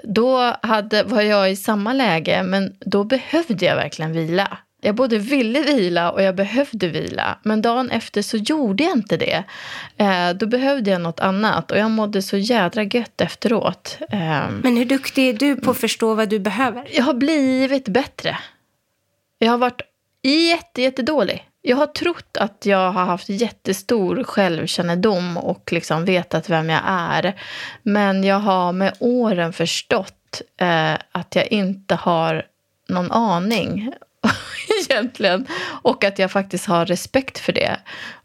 då 0.07 0.57
hade, 0.63 1.03
var 1.03 1.23
jag 1.23 1.51
i 1.51 1.57
samma 1.57 1.93
läge, 1.93 2.43
men 2.43 2.77
då 2.81 3.05
behövde 3.05 3.65
jag 3.65 3.77
verkligen 3.77 4.13
vila. 4.13 4.59
Jag 4.81 4.95
både 4.95 5.19
ville 5.19 5.63
vila 5.63 6.11
och 6.13 6.23
jag 6.23 6.35
behövde 6.35 6.89
vila. 6.89 7.39
Men 7.43 7.63
dagen 7.63 7.91
efter 7.91 8.23
så 8.23 8.37
gjorde 8.37 8.85
jag 8.85 8.93
inte 8.93 9.17
det. 9.17 9.45
Eh, 9.97 10.31
då 10.31 10.47
behövde 10.47 10.91
jag 10.91 11.01
något 11.01 11.21
annat 11.21 11.71
och 11.71 11.79
jag 11.79 11.91
mådde 11.91 12.23
så 12.23 12.37
jädra 12.37 12.83
gött 12.83 13.21
efteråt. 13.21 13.99
Eh, 14.11 14.49
Men 14.63 14.77
hur 14.77 14.85
duktig 14.85 15.29
är 15.29 15.33
du 15.33 15.57
på 15.57 15.71
att 15.71 15.79
förstå 15.79 16.15
vad 16.15 16.29
du 16.29 16.39
behöver? 16.39 16.89
jag 16.93 17.05
har 17.05 17.15
blivit 17.15 17.89
bättre. 17.89 18.39
Jag 19.39 19.51
har 19.51 19.59
varit 19.59 19.83
jätte, 20.23 20.83
jättedålig. 20.83 21.45
Jag 21.67 21.77
har 21.77 21.87
trott 21.87 22.37
att 22.37 22.67
jag 22.67 22.93
har 22.93 23.05
haft 23.05 23.29
jättestor 23.29 24.25
självkännedom 24.25 25.37
och 25.37 25.73
liksom 25.73 26.05
vetat 26.05 26.51
vem 26.51 26.71
jag 26.71 26.83
är. 26.87 27.41
Men 27.83 28.25
jag 28.25 28.39
har 28.39 28.73
med 28.73 28.95
åren 28.99 29.53
förstått 29.53 30.43
eh, 30.61 30.95
att 31.13 31.35
jag 31.35 31.47
inte 31.47 31.95
har 31.95 32.47
någon 32.89 33.13
aning 33.13 33.93
egentligen. 34.91 35.47
Och 35.83 36.05
att 36.05 36.19
jag 36.19 36.31
faktiskt 36.31 36.67
har 36.67 36.87
respekt 36.87 37.39
för 37.39 37.53
det. 37.53 37.77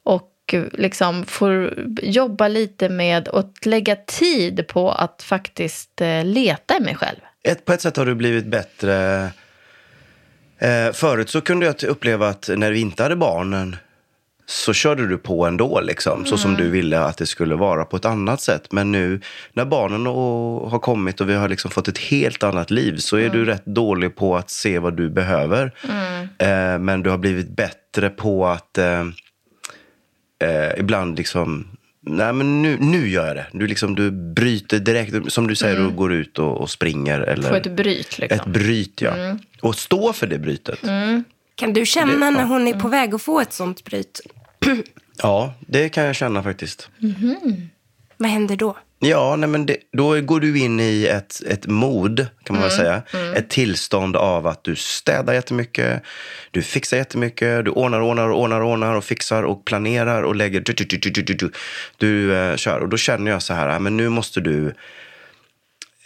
Och 0.04 0.56
liksom 0.74 1.26
får 1.26 1.84
jobba 2.02 2.48
lite 2.48 2.90
med 2.90 3.28
att 3.28 3.66
lägga 3.66 3.96
tid 3.96 4.68
på 4.68 4.92
att 4.92 5.24
faktiskt 5.24 6.02
eh, 6.02 6.26
leta 6.26 6.78
i 6.78 6.80
mig 6.80 6.96
själv. 6.96 7.20
Ett, 7.44 7.66
på 7.66 7.74
ett 7.74 7.82
sätt 7.82 7.98
har 7.98 8.06
du 8.06 8.16
blivit 8.16 8.46
bättre. 8.46 9.30
Eh, 10.60 10.92
förut 10.94 11.30
så 11.30 11.42
kunde 11.42 11.66
jag 11.66 11.84
uppleva 11.84 12.28
att 12.28 12.50
när 12.56 12.72
vi 12.72 12.80
inte 12.80 13.04
hade 13.04 13.16
barnen 13.16 13.76
så 14.46 14.74
körde 14.74 15.08
du 15.08 15.18
på 15.18 15.46
ändå, 15.46 15.82
liksom, 15.82 16.26
så 16.26 16.38
som 16.38 16.56
du 16.56 16.70
ville 16.70 17.00
att 17.00 17.18
det 17.18 17.26
skulle 17.26 17.56
vara 17.56 17.86
på 17.86 17.98
ett 17.98 18.06
annat 18.06 18.42
sätt. 18.42 18.72
Men 18.72 18.92
nu 18.92 19.22
när 19.54 19.66
barnen 19.66 20.08
och, 20.08 20.72
har 20.72 20.80
kommit 20.80 21.22
och 21.22 21.30
vi 21.30 21.34
har 21.34 21.50
liksom 21.50 21.72
fått 21.72 21.88
ett 21.88 21.98
helt 21.98 22.44
annat 22.44 22.72
liv 22.72 22.98
så 22.98 23.18
är 23.18 23.30
du 23.30 23.46
rätt 23.46 23.66
dålig 23.66 24.16
på 24.16 24.38
att 24.38 24.50
se 24.50 24.80
vad 24.80 24.98
du 24.98 25.10
behöver. 25.10 25.72
Eh, 26.38 26.80
men 26.80 27.04
du 27.04 27.10
har 27.10 27.18
blivit 27.18 27.50
bättre 27.50 28.10
på 28.10 28.48
att 28.48 28.78
eh, 28.78 29.02
eh, 30.44 30.80
ibland 30.80 31.18
liksom 31.18 31.68
nej 32.02 32.34
men 32.34 32.62
nu, 32.62 32.78
nu 32.80 33.10
gör 33.10 33.28
jag 33.28 33.36
det. 33.36 33.46
Du, 33.52 33.68
liksom, 33.68 33.96
du 33.96 34.12
bryter 34.12 34.80
direkt, 34.80 35.34
som 35.34 35.48
du 35.48 35.56
säger, 35.56 35.80
du 35.80 35.90
går 35.90 36.14
ut 36.14 36.40
och, 36.40 36.62
och 36.62 36.70
springer. 36.70 37.20
Eller, 37.20 37.50
Få 37.50 37.56
ett 37.56 37.76
bryt 37.76 38.08
ett 38.14 38.20
liksom. 38.20 38.52
bryt, 38.52 39.02
ja. 39.02 39.38
Och 39.62 39.76
stå 39.76 40.14
för 40.14 40.28
det 40.28 40.40
brytet. 40.40 40.80
Kan 41.56 41.74
du 41.74 41.86
känna 41.86 42.26
Det- 42.26 42.32
när 42.32 42.40
ja. 42.42 42.46
hon 42.46 42.68
är 42.68 42.74
på 42.74 42.88
väg 42.88 43.16
att 43.16 43.22
få 43.22 43.40
ett 43.40 43.54
sånt 43.54 43.84
bryt? 43.84 44.22
Ja, 45.22 45.54
det 45.60 45.90
kan 45.90 46.04
jag 46.04 46.16
känna 46.16 46.44
faktiskt. 46.44 46.90
Vad 48.18 48.30
händer 48.30 48.56
då? 48.56 48.78
Ja, 49.02 49.36
nej 49.36 49.50
men 49.50 49.66
det, 49.66 49.78
då 49.94 50.22
går 50.22 50.40
du 50.40 50.60
in 50.60 50.80
i 50.80 51.06
ett, 51.06 51.42
ett 51.48 51.68
mod, 51.68 52.28
kan 52.44 52.56
man 52.56 52.64
väl 52.64 52.72
säga. 52.72 53.02
Ett 53.36 53.50
tillstånd 53.50 54.16
av 54.16 54.48
att 54.48 54.64
du 54.64 54.76
städar 54.76 55.34
jättemycket, 55.34 56.04
du 56.52 56.62
fixar 56.62 56.98
jättemycket, 56.98 57.66
du 57.66 57.72
ordnar, 57.72 58.02
ordnar, 58.02 58.32
ordnar, 58.32 58.62
ordnar 58.62 58.96
och 58.96 59.04
fixar 59.04 59.44
och 59.44 59.66
planerar 59.66 60.24
och 60.24 60.36
lägger... 60.36 60.60
Du, 60.62 60.74
du, 60.74 60.86
du, 60.86 60.98
du, 60.98 61.22
du, 61.22 61.34
du, 61.34 61.52
du 61.98 62.36
eh, 62.36 62.56
kör. 62.56 62.80
Och 62.80 62.90
då 62.90 62.98
känner 62.98 63.32
jag 63.32 63.42
så 63.42 63.54
här, 63.54 63.68
ja, 63.70 63.80
men 63.80 63.98
nu 63.98 64.10
måste 64.10 64.42
du... 64.42 64.74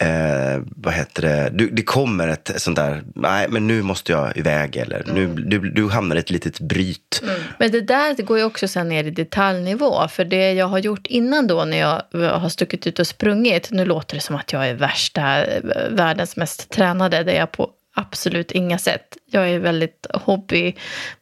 Eh, 0.04 0.62
vad 0.76 0.94
heter 0.94 1.22
det? 1.22 1.50
Du, 1.54 1.70
det 1.70 1.84
kommer 1.84 2.28
ett 2.28 2.52
sånt 2.56 2.76
där, 2.76 3.04
nej 3.16 3.48
men 3.50 3.68
nu 3.68 3.82
måste 3.82 4.12
jag 4.12 4.38
iväg 4.38 4.76
eller 4.76 5.04
nu, 5.13 5.28
du, 5.28 5.60
du 5.60 5.89
hamnar 5.89 6.16
i 6.16 6.20
ett 6.20 6.30
litet 6.30 6.60
bryt. 6.60 7.24
Men 7.60 7.72
det 7.72 7.82
där 7.82 8.24
går 8.24 8.38
ju 8.38 8.44
också 8.44 8.68
sen 8.68 8.89
ner 8.89 9.04
i 9.04 9.12
detaljnivå. 9.12 10.08
För 10.08 10.26
det 10.26 10.54
jag 10.54 10.66
har 10.66 10.80
gjort 10.80 11.08
innan 11.08 11.48
då 11.48 11.66
när 11.66 11.78
jag 11.78 12.02
har 12.39 12.50
stuckit 12.50 12.88
ut 12.88 13.00
och 13.00 13.08
sprungit. 13.08 13.72
Nu 13.72 13.86
låter 13.86 14.16
det 14.16 14.22
som 14.22 14.36
att 14.36 14.54
jag 14.54 14.68
är 14.68 14.74
värsta, 14.74 15.46
eh, 15.46 15.62
världens 15.89 16.36
mest 16.38 16.70
tränade. 16.70 17.24
Det 17.24 17.32
är 17.32 17.39
jag 17.39 17.52
på 17.52 17.70
absolut 17.96 18.52
inga 18.52 18.78
sätt. 18.78 19.18
Jag 19.26 19.50
är 19.50 19.60
väldigt 19.60 20.08
hobby, 20.13 20.76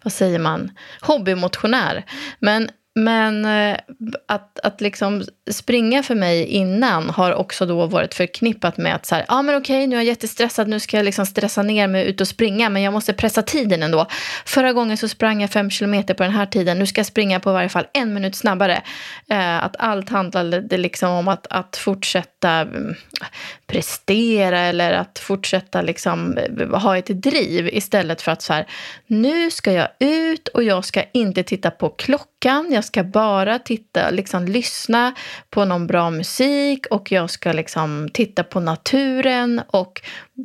vad 0.03 0.13
säger 0.13 0.39
man, 0.39 0.71
hobbymotionär. 1.01 2.05
Men 2.39 2.69
men 2.95 3.45
eh, 3.45 3.77
att, 4.27 4.59
att 4.59 4.81
liksom 4.81 5.23
springa 5.51 6.03
för 6.03 6.15
mig 6.15 6.45
innan 6.45 7.09
har 7.09 7.33
också 7.33 7.65
då 7.65 7.85
varit 7.85 8.13
förknippat 8.13 8.77
med 8.77 8.95
att 8.95 9.05
så 9.05 9.15
här, 9.15 9.25
ah, 9.27 9.41
men 9.41 9.55
okej, 9.55 9.87
nu 9.87 9.95
är 9.95 9.99
jag 9.99 10.05
jättestressad, 10.05 10.67
nu 10.67 10.79
ska 10.79 10.97
jag 10.97 11.03
liksom 11.03 11.25
stressa 11.25 11.63
ner 11.63 11.87
mig 11.87 12.07
ut 12.07 12.21
och 12.21 12.27
springa, 12.27 12.69
men 12.69 12.81
jag 12.81 12.93
måste 12.93 13.13
pressa 13.13 13.41
tiden 13.41 13.83
ändå. 13.83 14.07
Förra 14.45 14.73
gången 14.73 14.97
så 14.97 15.07
sprang 15.07 15.41
jag 15.41 15.51
fem 15.51 15.69
kilometer 15.69 16.13
på 16.13 16.23
den 16.23 16.31
här 16.31 16.45
tiden, 16.45 16.79
nu 16.79 16.85
ska 16.85 16.99
jag 16.99 17.05
springa 17.05 17.39
på 17.39 17.51
varje 17.51 17.69
fall 17.69 17.87
en 17.93 18.13
minut 18.13 18.35
snabbare. 18.35 18.81
Eh, 19.29 19.63
att 19.63 19.75
allt 19.79 20.09
handlade 20.09 20.77
liksom 20.77 21.09
om 21.09 21.27
att, 21.27 21.47
att 21.49 21.77
fortsätta 21.77 22.49
mm, 22.49 22.95
prestera 23.71 24.59
eller 24.59 24.93
att 24.93 25.19
fortsätta 25.19 25.81
liksom 25.81 26.37
eh, 26.37 26.79
ha 26.79 26.97
ett 26.97 27.07
driv 27.21 27.67
istället 27.67 28.21
för 28.21 28.31
att 28.31 28.41
så 28.41 28.53
här, 28.53 28.67
nu 29.07 29.51
ska 29.51 29.71
jag 29.71 29.87
ut 29.99 30.47
och 30.47 30.63
jag 30.63 30.85
ska 30.85 31.03
inte 31.13 31.43
titta 31.43 31.71
på 31.71 31.89
klockan, 31.89 32.67
jag 32.71 32.85
ska 32.85 33.03
bara 33.03 33.59
titta, 33.59 34.09
liksom 34.09 34.45
lyssna 34.45 35.15
på 35.49 35.65
någon 35.65 35.87
bra 35.87 36.09
musik 36.09 36.85
och 36.85 37.11
jag 37.11 37.29
ska 37.29 37.51
liksom 37.51 38.09
titta 38.13 38.43
på 38.43 38.59
naturen 38.59 39.61
och 39.67 40.01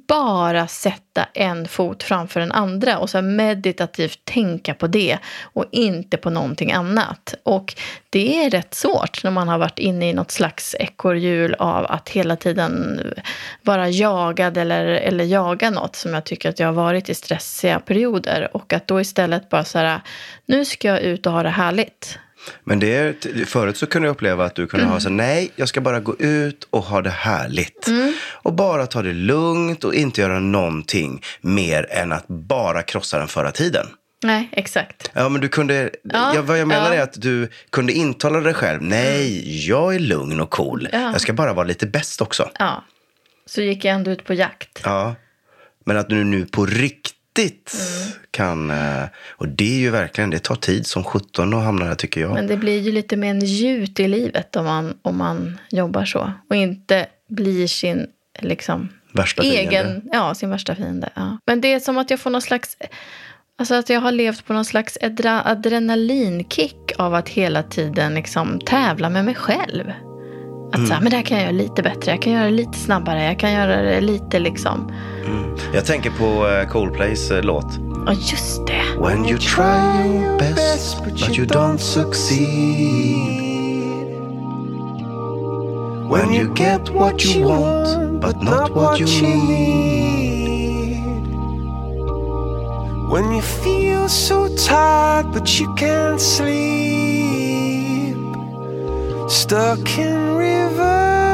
bara 0.09 0.67
sätta 0.67 1.29
en 1.35 1.69
fot 1.69 2.03
framför 2.03 2.41
den 2.41 2.53
andra 2.53 2.99
och 2.99 3.11
så 3.11 3.23
meditativt 3.23 4.25
tänka 4.25 4.75
på 4.75 4.87
det 4.87 5.19
och 5.43 5.65
inte 5.73 6.17
på 6.17 6.31
någonting 6.31 6.73
annat. 6.73 7.35
Och 7.43 7.75
det 8.11 8.45
är 8.45 8.51
rätt 8.51 8.75
svårt 8.75 9.25
när 9.25 9.31
man 9.31 9.49
har 9.49 9.59
varit 9.59 9.79
inne 9.79 10.11
i 10.11 10.13
något 10.13 10.31
slags 10.31 10.77
ekorrhjul 10.79 11.55
av 11.55 11.87
att 11.87 12.09
hela 12.09 12.37
tiden 12.37 13.01
vara 13.63 13.89
jagad 13.89 14.57
eller, 14.57 14.85
eller 14.85 15.25
jaga 15.25 15.71
något 15.71 15.97
som 15.97 16.15
jag 16.15 16.25
tycker 16.25 16.49
att 16.49 16.61
jag 16.61 16.69
har 16.69 16.75
varit 16.75 17.09
i 17.09 17.15
stressiga 17.15 17.81
perioder 17.81 18.49
och 18.53 18.73
att 18.73 18.87
då 18.87 19.01
istället 19.01 19.49
bara 19.49 19.65
så 19.65 19.79
här, 19.79 20.01
nu 20.47 20.65
ska 20.65 20.89
jag 20.89 21.01
ut 21.01 21.27
och 21.27 21.33
ha 21.33 21.43
det 21.43 21.49
härligt. 21.49 22.19
Men 22.65 22.79
det 22.79 22.97
är, 22.97 23.45
förut 23.45 23.77
så 23.77 23.87
kunde 23.87 24.09
jag 24.09 24.13
uppleva 24.13 24.45
att 24.45 24.55
du 24.55 24.67
kunde 24.67 24.87
ha 24.87 25.01
så 25.01 25.11
nej, 25.11 25.51
jag 25.57 25.69
ska 25.69 25.81
bara 25.81 26.01
gå 26.01 26.17
ut 26.19 26.67
och 26.71 26.83
ha 26.83 27.03
det 27.03 27.11
härligt. 27.11 27.89
Och 28.29 28.53
bara 28.53 28.87
ta 28.87 29.03
det 29.03 29.13
lugnt 29.13 29.85
och 29.85 29.95
inte 29.95 30.21
göra 30.21 30.39
någonting 30.39 31.23
mer 31.41 31.87
än 31.91 32.13
att 32.13 32.29
bara 32.29 32.83
krossa 32.83 33.19
den 33.19 33.29
förra 33.29 33.53
tiden. 33.53 33.87
Nej, 34.25 34.49
exakt. 34.53 35.11
Ja, 35.13 35.29
men 35.29 35.41
du 35.41 35.49
kunde, 35.49 35.91
Ja, 36.03 36.35
ja, 36.35 36.43
vad 36.43 36.59
jag 36.61 36.69
menar 36.69 36.93
ja. 36.93 36.95
är 36.95 37.03
att 37.03 37.21
du 37.23 37.49
kunde 37.71 37.93
intala 37.93 38.41
dig 38.41 38.55
själv, 38.55 38.83
nej, 38.83 39.67
jag 39.69 39.95
är 39.95 39.99
lugn 39.99 40.41
och 40.41 40.51
cool. 40.51 40.89
Ja. 40.93 40.99
Jag 41.13 41.21
ska 41.21 41.33
bara 41.33 41.53
vara 41.53 41.67
lite 41.67 41.87
bäst 41.87 42.21
också. 42.21 42.51
Ja. 42.59 42.85
Så 43.47 43.63
gick 43.63 43.85
jag 43.85 43.95
ändå 43.95 44.11
ut 44.11 44.25
på 44.25 44.35
jakt. 44.35 44.81
Ja. 44.85 45.15
Men 45.85 45.97
att 45.97 46.09
du 46.09 46.25
nu 46.25 46.47
på 46.47 46.67
riktigt 46.67 47.16
kan, 48.31 48.71
eh, 48.71 49.05
och 49.31 49.49
det 49.49 49.75
är 49.75 49.79
ju 49.79 49.91
verkligen, 49.91 50.31
det 50.31 50.39
tar 50.39 50.55
tid 50.55 50.87
som 50.87 51.05
17 51.05 51.55
att 51.55 51.65
hamna 51.65 51.85
där 51.85 51.95
tycker 51.95 52.21
jag. 52.21 52.35
Men 52.35 52.47
det 52.47 52.57
blir 52.57 52.81
ju 52.81 52.93
lite 52.93 53.17
mer 53.17 53.31
en 53.31 53.41
gjut 53.41 54.01
i 54.01 54.09
livet 54.09 54.57
om 54.57 54.65
man, 54.65 54.99
om 55.03 55.17
man 55.17 55.59
jobbar 55.71 56.05
så. 56.05 56.33
Och 56.51 56.57
inte 56.57 57.07
blir 57.29 57.67
sin 57.67 58.07
liksom, 58.41 58.89
Värsta 59.13 59.43
egen, 59.43 59.85
fiende. 59.85 60.03
ja, 60.13 60.35
sin 60.35 60.51
värsta 60.51 60.75
fiende. 60.75 61.11
Ja. 61.15 61.39
Men 61.47 61.61
det 61.61 61.73
är 61.73 61.81
som 61.81 61.99
att 61.99 62.11
jag 62.11 62.21
får 62.21 62.31
någon 62.31 62.43
slags, 62.43 62.77
alltså 63.59 63.75
att 63.75 63.89
jag 63.89 64.01
har 64.01 64.13
levt 64.13 64.47
på 64.47 64.53
någon 64.53 64.65
slags 64.65 64.99
adrenalinkick 65.45 66.93
av 66.99 67.15
att 67.15 67.29
hela 67.29 67.63
tiden 67.63 68.15
liksom 68.15 68.61
tävla 68.61 69.11
med 69.11 69.25
mig 69.25 69.35
själv. 69.35 69.93
Att 70.73 70.89
så 70.89 70.95
här, 70.95 71.01
men 71.01 71.11
det 71.11 71.17
här 71.17 71.23
kan 71.23 71.37
jag 71.37 71.47
göra 71.47 71.57
lite 71.57 71.83
bättre, 71.83 72.11
jag 72.11 72.23
kan 72.23 72.33
göra 72.33 72.45
det 72.45 72.51
lite 72.51 72.79
snabbare, 72.79 73.25
jag 73.25 73.39
kan 73.39 73.53
göra 73.53 73.83
det 73.83 74.01
lite 74.01 74.39
liksom. 74.39 74.93
Jag 75.75 75.85
tänker 75.85 76.11
på 76.11 76.49
eh, 76.49 76.69
Coldplays 76.69 77.31
eh, 77.31 77.43
låt. 77.43 77.67
Ja, 78.07 78.13
just 78.13 78.67
det. 78.67 78.83
When 79.01 79.25
you 79.25 79.39
try 79.39 80.07
your 80.07 80.39
best 80.39 81.05
but 81.05 81.39
you 81.39 81.47
don't 81.47 81.79
succeed 81.79 83.37
When 86.11 86.33
you 86.35 86.55
get 86.55 86.89
what 86.89 87.25
you 87.25 87.49
want 87.49 88.21
but 88.21 88.43
not 88.43 88.71
what 88.71 89.01
you 89.01 89.07
need 89.07 89.87
When 93.11 93.33
you 93.33 93.43
feel 93.43 94.09
so 94.09 94.49
tired 94.49 95.33
but 95.33 95.61
you 95.61 95.75
can't 95.75 96.21
sleep, 96.21 97.06
stuck 99.29 99.99
in 99.99 100.39
reverse. 100.39 101.27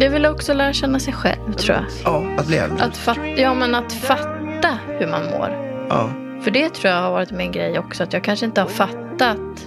Det 0.00 0.08
väl 0.08 0.26
också 0.26 0.54
lära 0.54 0.72
känna 0.72 0.98
sig 0.98 1.14
själv, 1.14 1.52
tror 1.52 1.76
jag. 1.76 1.84
Ja, 2.04 2.24
att 2.38 2.50
äldre. 2.50 2.84
Att, 2.84 2.96
fat, 2.96 3.18
ja, 3.36 3.54
men 3.54 3.74
att 3.74 3.92
fatta 3.92 4.78
hur 4.98 5.06
man 5.06 5.24
mår. 5.24 5.50
Ja. 5.88 6.10
För 6.42 6.50
det 6.50 6.74
tror 6.74 6.92
jag 6.92 7.02
har 7.02 7.10
varit 7.10 7.30
min 7.30 7.52
grej 7.52 7.78
också. 7.78 8.02
Att 8.02 8.12
jag 8.12 8.24
kanske 8.24 8.46
inte 8.46 8.60
har 8.60 8.68
fattat 8.68 9.66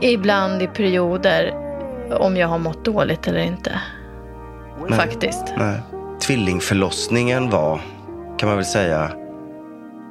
ibland 0.00 0.62
i 0.62 0.66
perioder 0.66 1.54
om 2.20 2.36
jag 2.36 2.48
har 2.48 2.58
mått 2.58 2.84
dåligt 2.84 3.28
eller 3.28 3.40
inte. 3.40 3.80
Nej. 4.88 4.98
Faktiskt. 4.98 5.44
Nej. 5.58 5.80
Tvillingförlossningen 6.20 7.50
var, 7.50 7.80
kan 8.38 8.48
man 8.48 8.56
väl 8.56 8.66
säga, 8.66 9.10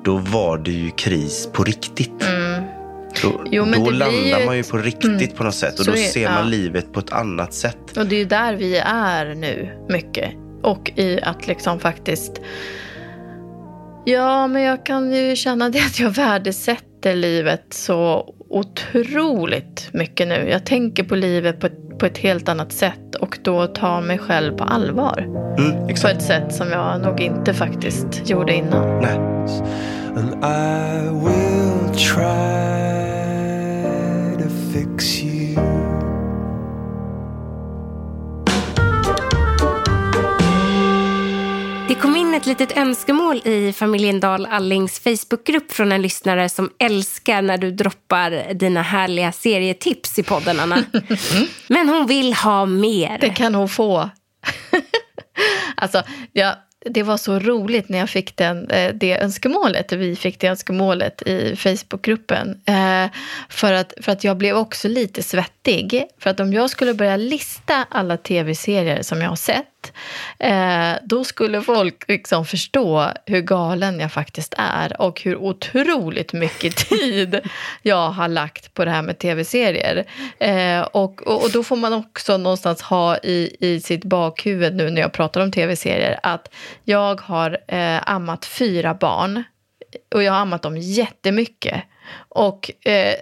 då 0.03 0.17
var 0.17 0.57
det 0.57 0.71
ju 0.71 0.91
kris 0.91 1.49
på 1.53 1.63
riktigt. 1.63 2.23
Då, 3.23 3.29
Mm. 3.29 3.47
Jo, 3.51 3.65
men 3.65 3.79
då 3.79 3.85
det 3.85 3.89
blir 3.91 3.99
landar 3.99 4.39
ju 4.39 4.45
man 4.45 4.57
ju 4.57 4.63
på 4.63 4.77
riktigt 4.77 5.35
på 5.35 5.43
något 5.43 5.55
sätt. 5.55 5.79
Och 5.79 5.85
Så 5.85 5.91
då 5.91 5.97
är- 5.97 6.01
ser 6.01 6.29
man 6.29 6.37
ja. 6.43 6.43
livet 6.49 6.93
på 6.93 6.99
ett 6.99 7.11
annat 7.11 7.53
sätt. 7.53 7.97
Och 7.97 8.05
det 8.05 8.15
är 8.15 8.19
ju 8.19 8.25
där 8.25 8.53
vi 8.53 8.77
är 8.85 9.35
nu 9.35 9.69
mycket. 9.89 10.31
Och 10.63 10.91
i 10.95 11.19
att 11.21 11.47
liksom 11.47 11.79
faktiskt... 11.79 12.41
Ja, 14.05 14.47
men 14.47 14.61
jag 14.61 14.85
kan 14.85 15.13
ju 15.13 15.35
känna 15.35 15.69
det 15.69 15.79
att 15.79 15.99
jag 15.99 16.09
värdesätter 16.09 17.15
livet 17.15 17.65
så 17.69 18.33
otroligt 18.49 19.89
mycket 19.93 20.27
nu. 20.27 20.47
Jag 20.51 20.65
tänker 20.65 21.03
på 21.03 21.15
livet 21.15 21.59
på 21.59 21.67
ett, 21.67 21.99
på 21.99 22.05
ett 22.05 22.17
helt 22.17 22.49
annat 22.49 22.71
sätt 22.71 23.15
och 23.19 23.37
då 23.43 23.67
tar 23.67 24.01
mig 24.01 24.17
själv 24.17 24.57
på 24.57 24.63
allvar. 24.63 25.19
Mm, 25.59 25.87
På 26.01 26.07
ett 26.07 26.21
sätt 26.21 26.53
som 26.53 26.69
jag 26.71 27.01
nog 27.01 27.21
inte 27.21 27.53
faktiskt 27.53 28.29
gjorde 28.29 28.53
innan. 28.53 28.99
Nej. 29.01 29.19
Fix 34.77 35.23
you. 35.23 35.55
Det 41.87 41.95
kom 41.95 42.15
in 42.15 42.33
ett 42.33 42.45
litet 42.45 42.77
önskemål 42.77 43.41
i 43.45 43.73
familjen 43.73 44.19
Dahl 44.19 44.45
Allings 44.45 44.99
Facebookgrupp 44.99 45.71
från 45.71 45.91
en 45.91 46.01
lyssnare 46.01 46.49
som 46.49 46.69
älskar 46.79 47.41
när 47.41 47.57
du 47.57 47.71
droppar 47.71 48.53
dina 48.53 48.81
härliga 48.81 49.31
serietips 49.31 50.19
i 50.19 50.23
podden, 50.23 50.59
Anna. 50.59 50.83
Men 51.67 51.89
hon 51.89 52.07
vill 52.07 52.33
ha 52.33 52.65
mer. 52.65 53.17
Det 53.21 53.29
kan 53.29 53.55
hon 53.55 53.69
få. 53.69 54.09
alltså, 55.75 56.03
ja, 56.33 56.55
det 56.85 57.03
var 57.03 57.17
så 57.17 57.39
roligt 57.39 57.89
när 57.89 57.97
jag 57.97 58.09
fick 58.09 58.35
den, 58.35 58.69
eh, 58.69 58.93
det 58.93 59.19
önskemålet. 59.19 59.91
Vi 59.91 60.15
fick 60.15 60.39
det 60.39 60.47
önskemålet 60.47 61.21
i 61.21 61.55
Facebookgruppen. 61.55 62.61
Eh, 62.65 63.11
för, 63.49 63.73
att, 63.73 63.93
för 64.01 64.11
att 64.11 64.23
jag 64.23 64.37
blev 64.37 64.55
också 64.57 64.87
lite 64.87 65.23
svettig. 65.23 66.05
För 66.19 66.29
att 66.29 66.39
om 66.39 66.53
jag 66.53 66.69
skulle 66.69 66.93
börja 66.93 67.17
lista 67.17 67.85
alla 67.89 68.17
tv-serier 68.17 69.01
som 69.01 69.21
jag 69.21 69.29
har 69.29 69.35
sett 69.35 69.65
Eh, 70.39 70.93
då 71.03 71.23
skulle 71.23 71.61
folk 71.61 72.03
liksom 72.07 72.45
förstå 72.45 73.11
hur 73.25 73.41
galen 73.41 73.99
jag 73.99 74.11
faktiskt 74.11 74.53
är 74.57 75.01
och 75.01 75.21
hur 75.21 75.35
otroligt 75.35 76.33
mycket 76.33 76.75
tid 76.89 77.39
jag 77.81 78.09
har 78.09 78.27
lagt 78.27 78.73
på 78.73 78.85
det 78.85 78.91
här 78.91 79.01
med 79.01 79.19
tv-serier. 79.19 80.05
Eh, 80.39 80.81
och, 80.81 81.27
och, 81.27 81.43
och 81.43 81.51
då 81.51 81.63
får 81.63 81.75
man 81.75 81.93
också 81.93 82.37
någonstans 82.37 82.81
ha 82.81 83.17
i, 83.17 83.57
i 83.59 83.79
sitt 83.79 84.03
bakhuvud 84.03 84.75
nu 84.75 84.89
när 84.89 85.01
jag 85.01 85.13
pratar 85.13 85.41
om 85.41 85.51
tv-serier 85.51 86.19
att 86.23 86.53
jag 86.83 87.21
har 87.21 87.57
eh, 87.67 88.09
ammat 88.09 88.45
fyra 88.45 88.93
barn 88.93 89.43
och 90.15 90.23
jag 90.23 90.31
har 90.33 90.39
ammat 90.39 90.61
dem 90.61 90.77
jättemycket. 90.77 91.83
Och 92.29 92.71
eh, 92.85 93.15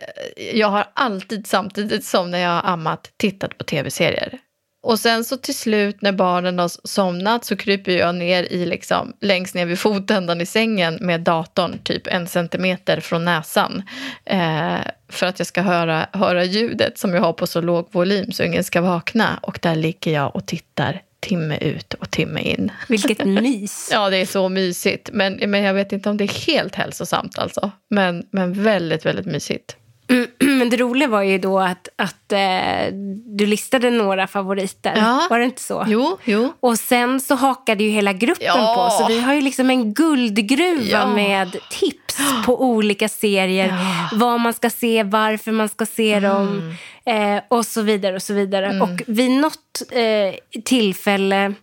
jag 0.53 0.67
har 0.67 0.85
alltid 0.93 1.47
samtidigt 1.47 2.05
som 2.05 2.31
när 2.31 2.39
jag 2.39 2.49
har 2.49 2.71
ammat 2.71 3.11
tittat 3.17 3.57
på 3.57 3.63
tv-serier. 3.63 4.39
Och 4.85 4.99
sen 4.99 5.23
så 5.23 5.37
till 5.37 5.55
slut 5.55 6.01
när 6.01 6.11
barnen 6.11 6.59
har 6.59 6.71
somnat 6.87 7.45
så 7.45 7.55
kryper 7.55 7.91
jag 7.91 8.15
ner 8.15 8.43
i 8.43 8.65
liksom, 8.65 9.13
längst 9.21 9.55
ner 9.55 9.65
vid 9.65 9.79
fotändan 9.79 10.41
i 10.41 10.45
sängen 10.45 10.97
med 11.01 11.21
datorn 11.21 11.79
typ 11.83 12.07
en 12.07 12.27
centimeter 12.27 12.99
från 12.99 13.25
näsan. 13.25 13.83
Eh, 14.25 14.77
för 15.09 15.25
att 15.25 15.39
jag 15.39 15.47
ska 15.47 15.61
höra, 15.61 16.07
höra 16.11 16.43
ljudet 16.43 16.97
som 16.97 17.13
jag 17.13 17.21
har 17.21 17.33
på 17.33 17.47
så 17.47 17.61
låg 17.61 17.87
volym 17.91 18.31
så 18.31 18.43
ingen 18.43 18.63
ska 18.63 18.81
vakna. 18.81 19.39
Och 19.41 19.59
där 19.61 19.75
ligger 19.75 20.13
jag 20.13 20.35
och 20.35 20.45
tittar 20.45 21.01
timme 21.19 21.57
ut 21.57 21.93
och 21.93 22.11
timme 22.11 22.41
in. 22.41 22.71
Vilket 22.87 23.25
mys. 23.25 23.89
Ja, 23.91 24.09
det 24.09 24.17
är 24.17 24.25
så 24.25 24.49
mysigt. 24.49 25.09
Men, 25.13 25.33
men 25.33 25.63
jag 25.63 25.73
vet 25.73 25.91
inte 25.91 26.09
om 26.09 26.17
det 26.17 26.23
är 26.23 26.47
helt 26.47 26.75
hälsosamt 26.75 27.39
alltså. 27.39 27.71
Men, 27.89 28.25
men 28.31 28.63
väldigt, 28.63 29.05
väldigt 29.05 29.25
mysigt. 29.25 29.77
Men 30.39 30.69
det 30.69 30.77
roliga 30.77 31.07
var 31.07 31.21
ju 31.21 31.37
då 31.37 31.59
att, 31.59 31.87
att 31.95 32.31
eh, 32.31 32.93
du 33.25 33.45
listade 33.45 33.89
några 33.89 34.27
favoriter. 34.27 34.93
Ja. 34.95 35.27
Var 35.29 35.39
det 35.39 35.45
inte 35.45 35.61
så? 35.61 35.85
Jo, 35.87 36.17
jo. 36.23 36.53
Och 36.59 36.79
sen 36.79 37.21
så 37.21 37.35
hakade 37.35 37.83
ju 37.83 37.89
hela 37.89 38.13
gruppen 38.13 38.45
Ja. 38.47 38.89
på. 38.89 39.03
Så 39.03 39.07
vi 39.07 39.19
har 39.21 39.33
ju 39.33 39.41
liksom 39.41 39.69
en 39.69 39.93
guldgruva 39.93 40.83
Ja. 40.83 41.07
med 41.07 41.51
tips 41.71 42.17
på 42.45 42.63
olika 42.63 43.09
serier. 43.09 43.73
Vad 44.13 44.39
man 44.39 44.53
ska 44.53 44.69
se, 44.69 45.03
varför 45.03 45.51
man 45.51 45.69
ska 45.69 45.85
se 45.85 46.19
dem 46.19 46.75
eh, 47.05 47.43
och 47.47 47.65
så 47.65 47.81
vidare. 47.81 48.15
Och 48.15 48.23
så 48.23 48.33
vidare. 48.33 48.81
Och 48.81 49.01
vid 49.07 49.31
något 49.31 49.81
eh, 49.91 50.61
tillfälle 50.63 51.53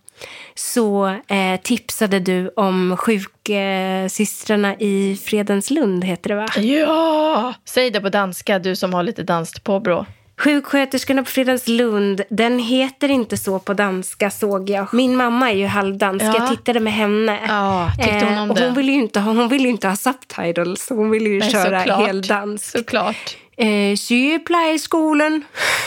så 0.54 1.06
eh, 1.06 1.60
tipsade 1.62 2.18
du 2.20 2.50
om 2.56 2.96
sjuksystrarna 2.96 4.74
i 4.80 5.20
Fredenslund, 5.24 6.04
heter 6.04 6.28
det 6.28 6.34
va? 6.36 6.46
Ja! 6.56 7.54
Säg 7.64 7.90
det 7.90 8.00
på 8.00 8.08
danska, 8.08 8.58
du 8.58 8.76
som 8.76 8.94
har 8.94 9.02
lite 9.02 9.22
danskt 9.22 9.64
påbrå. 9.64 10.06
Sjuksköterskorna 10.38 11.22
på 11.22 11.30
Fredagslund, 11.30 12.20
den 12.30 12.58
heter 12.58 13.08
inte 13.08 13.36
så 13.36 13.58
på 13.58 13.74
danska 13.74 14.30
såg 14.30 14.70
jag. 14.70 14.94
Min 14.94 15.16
mamma 15.16 15.50
är 15.50 15.54
ju 15.56 15.66
halvdansk, 15.66 16.24
Ja. 16.24 16.34
jag 16.38 16.48
tittade 16.50 16.80
med 16.80 16.92
henne. 16.92 17.38
Ja, 17.48 17.90
tyckte 17.98 18.24
hon 18.24 18.38
om 18.38 18.50
och 18.50 18.56
det? 18.56 18.64
hon 18.64 18.74
ville 18.74 18.92
ju 18.92 18.98
inte 18.98 19.20
ha, 19.20 19.32
hon 19.32 19.48
ville 19.48 19.68
inte 19.68 19.88
ha 19.88 19.96
subtitles, 19.96 20.88
hon 20.88 21.10
ville 21.10 21.28
ju 21.28 21.38
Nej, 21.38 21.50
köra 21.50 21.78
såklart. 21.80 22.06
heldansk. 22.06 22.64
Såklart. 22.78 23.36
Eh, 23.56 23.96
Sygeplejeskolan. 23.98 25.44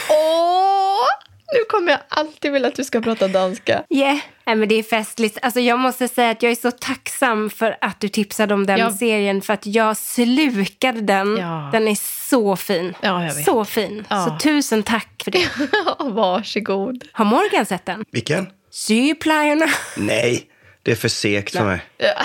Åh! 0.09 0.95
Nu 1.53 1.59
kommer 1.69 1.91
jag 1.91 1.99
alltid 2.09 2.51
vilja 2.51 2.67
att 2.67 2.75
du 2.75 2.83
ska 2.83 3.01
prata 3.01 3.27
danska. 3.27 3.83
Yeah. 3.89 4.17
Nej, 4.45 4.55
men 4.55 4.69
det 4.69 4.75
är 4.75 4.83
festligt. 4.83 5.37
Alltså, 5.41 5.59
jag 5.59 5.79
måste 5.79 6.07
säga 6.07 6.29
att 6.29 6.43
jag 6.43 6.51
är 6.51 6.55
så 6.55 6.71
tacksam 6.71 7.49
för 7.49 7.77
att 7.81 7.99
du 8.01 8.07
tipsade 8.07 8.53
om 8.53 8.65
den 8.65 8.77
Ja. 8.79 8.91
serien. 8.97 9.41
För 9.41 9.53
att 9.53 9.65
jag 9.65 9.97
slukade 9.97 11.01
den. 11.01 11.37
Ja. 11.37 11.69
Den 11.71 11.87
är 11.87 11.95
så 12.29 12.55
fin. 12.55 12.93
Ja, 13.01 13.23
jag 13.25 13.33
vet. 13.35 13.45
Så 13.45 13.65
fin. 13.65 14.05
Ja. 14.09 14.25
Så 14.25 14.47
tusen 14.49 14.83
tack 14.83 15.21
för 15.23 15.31
det. 15.31 15.47
Varsågod. 15.99 17.03
Har 17.11 17.25
Morgan 17.25 17.65
sett 17.65 17.85
den? 17.85 18.05
Vilken? 18.11 18.47
Sygeplejerna. 18.71 19.65
Nej, 19.97 20.43
det 20.83 20.91
är 20.91 20.95
för 20.95 21.07
segt 21.09 21.55
för 21.57 21.65
mig. 21.65 21.81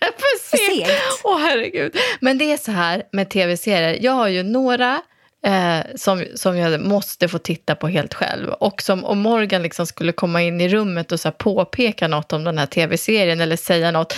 För 0.00 0.56
segt. 0.56 0.90
Åh, 1.24 1.38
herregud. 1.38 1.96
Men 2.20 2.38
det 2.38 2.52
är 2.52 2.56
så 2.56 2.72
här 2.72 3.02
med 3.12 3.30
tv-serier. 3.30 3.98
Jag 4.00 4.12
har 4.12 4.28
ju 4.28 4.42
några 4.42 5.02
eh, 5.46 5.80
som, 5.94 6.24
som 6.34 6.58
jag 6.58 6.80
måste 6.80 7.28
få 7.28 7.38
titta 7.38 7.74
på 7.74 7.88
helt 7.88 8.14
själv. 8.14 8.48
Och 8.48 8.82
som 8.82 9.04
om 9.04 9.18
Morgan 9.18 9.62
liksom 9.62 9.86
skulle 9.86 10.12
komma 10.12 10.42
in 10.42 10.60
i 10.60 10.68
rummet 10.68 11.12
och 11.12 11.20
så 11.20 11.28
här 11.28 11.32
påpeka 11.32 12.08
något 12.08 12.32
om 12.32 12.44
den 12.44 12.58
här 12.58 12.66
tv-serien 12.66 13.40
eller 13.40 13.56
säga 13.56 13.90
något. 13.90 14.14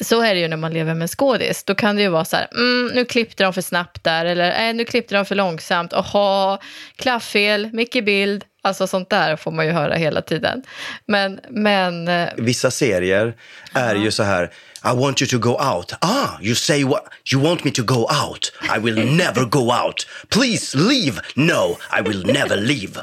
Så 0.00 0.22
är 0.22 0.34
det 0.34 0.40
ju 0.40 0.48
när 0.48 0.56
man 0.56 0.72
lever 0.72 0.94
med 0.94 1.02
en 1.02 1.08
skådis. 1.08 1.64
Då 1.64 1.74
kan 1.74 1.96
det 1.96 2.02
ju 2.02 2.08
vara 2.08 2.24
så 2.24 2.36
här, 2.36 2.48
mm, 2.54 2.90
nu 2.94 3.04
klippte 3.04 3.44
de 3.44 3.52
för 3.52 3.60
snabbt 3.60 4.04
där. 4.04 4.24
Eller 4.24 4.68
äh, 4.68 4.74
nu 4.74 4.84
klippte 4.84 5.14
de 5.14 5.24
för 5.24 5.34
långsamt. 5.34 5.92
Jaha, 5.92 6.58
klaffel, 6.96 7.70
mycket 7.72 8.04
bild. 8.04 8.44
Alltså 8.66 8.86
sånt 8.86 9.10
där 9.10 9.36
får 9.36 9.50
man 9.50 9.66
ju 9.66 9.72
höra 9.72 9.94
hela 9.94 10.22
tiden. 10.22 10.62
Men, 11.06 11.40
men 11.50 12.08
eh, 12.08 12.28
Vissa 12.36 12.70
serier 12.70 13.34
är 13.74 13.94
ju 13.94 14.10
så 14.10 14.22
här, 14.22 14.44
I 14.84 14.96
want 14.96 15.22
you 15.22 15.28
to 15.28 15.38
go 15.38 15.50
out. 15.74 15.92
Ah, 16.00 16.28
you 16.40 16.54
say 16.54 16.84
what? 16.84 17.04
You 17.32 17.42
want 17.42 17.64
me 17.64 17.70
to 17.70 17.82
go 17.82 18.08
out? 18.24 18.52
I 18.76 18.78
will 18.78 19.16
never 19.16 19.44
go 19.44 19.72
out. 19.72 20.06
Please 20.28 20.78
leave. 20.78 21.20
No, 21.34 21.76
I 21.98 22.02
will 22.02 22.26
never 22.26 22.56
leave. 22.56 23.02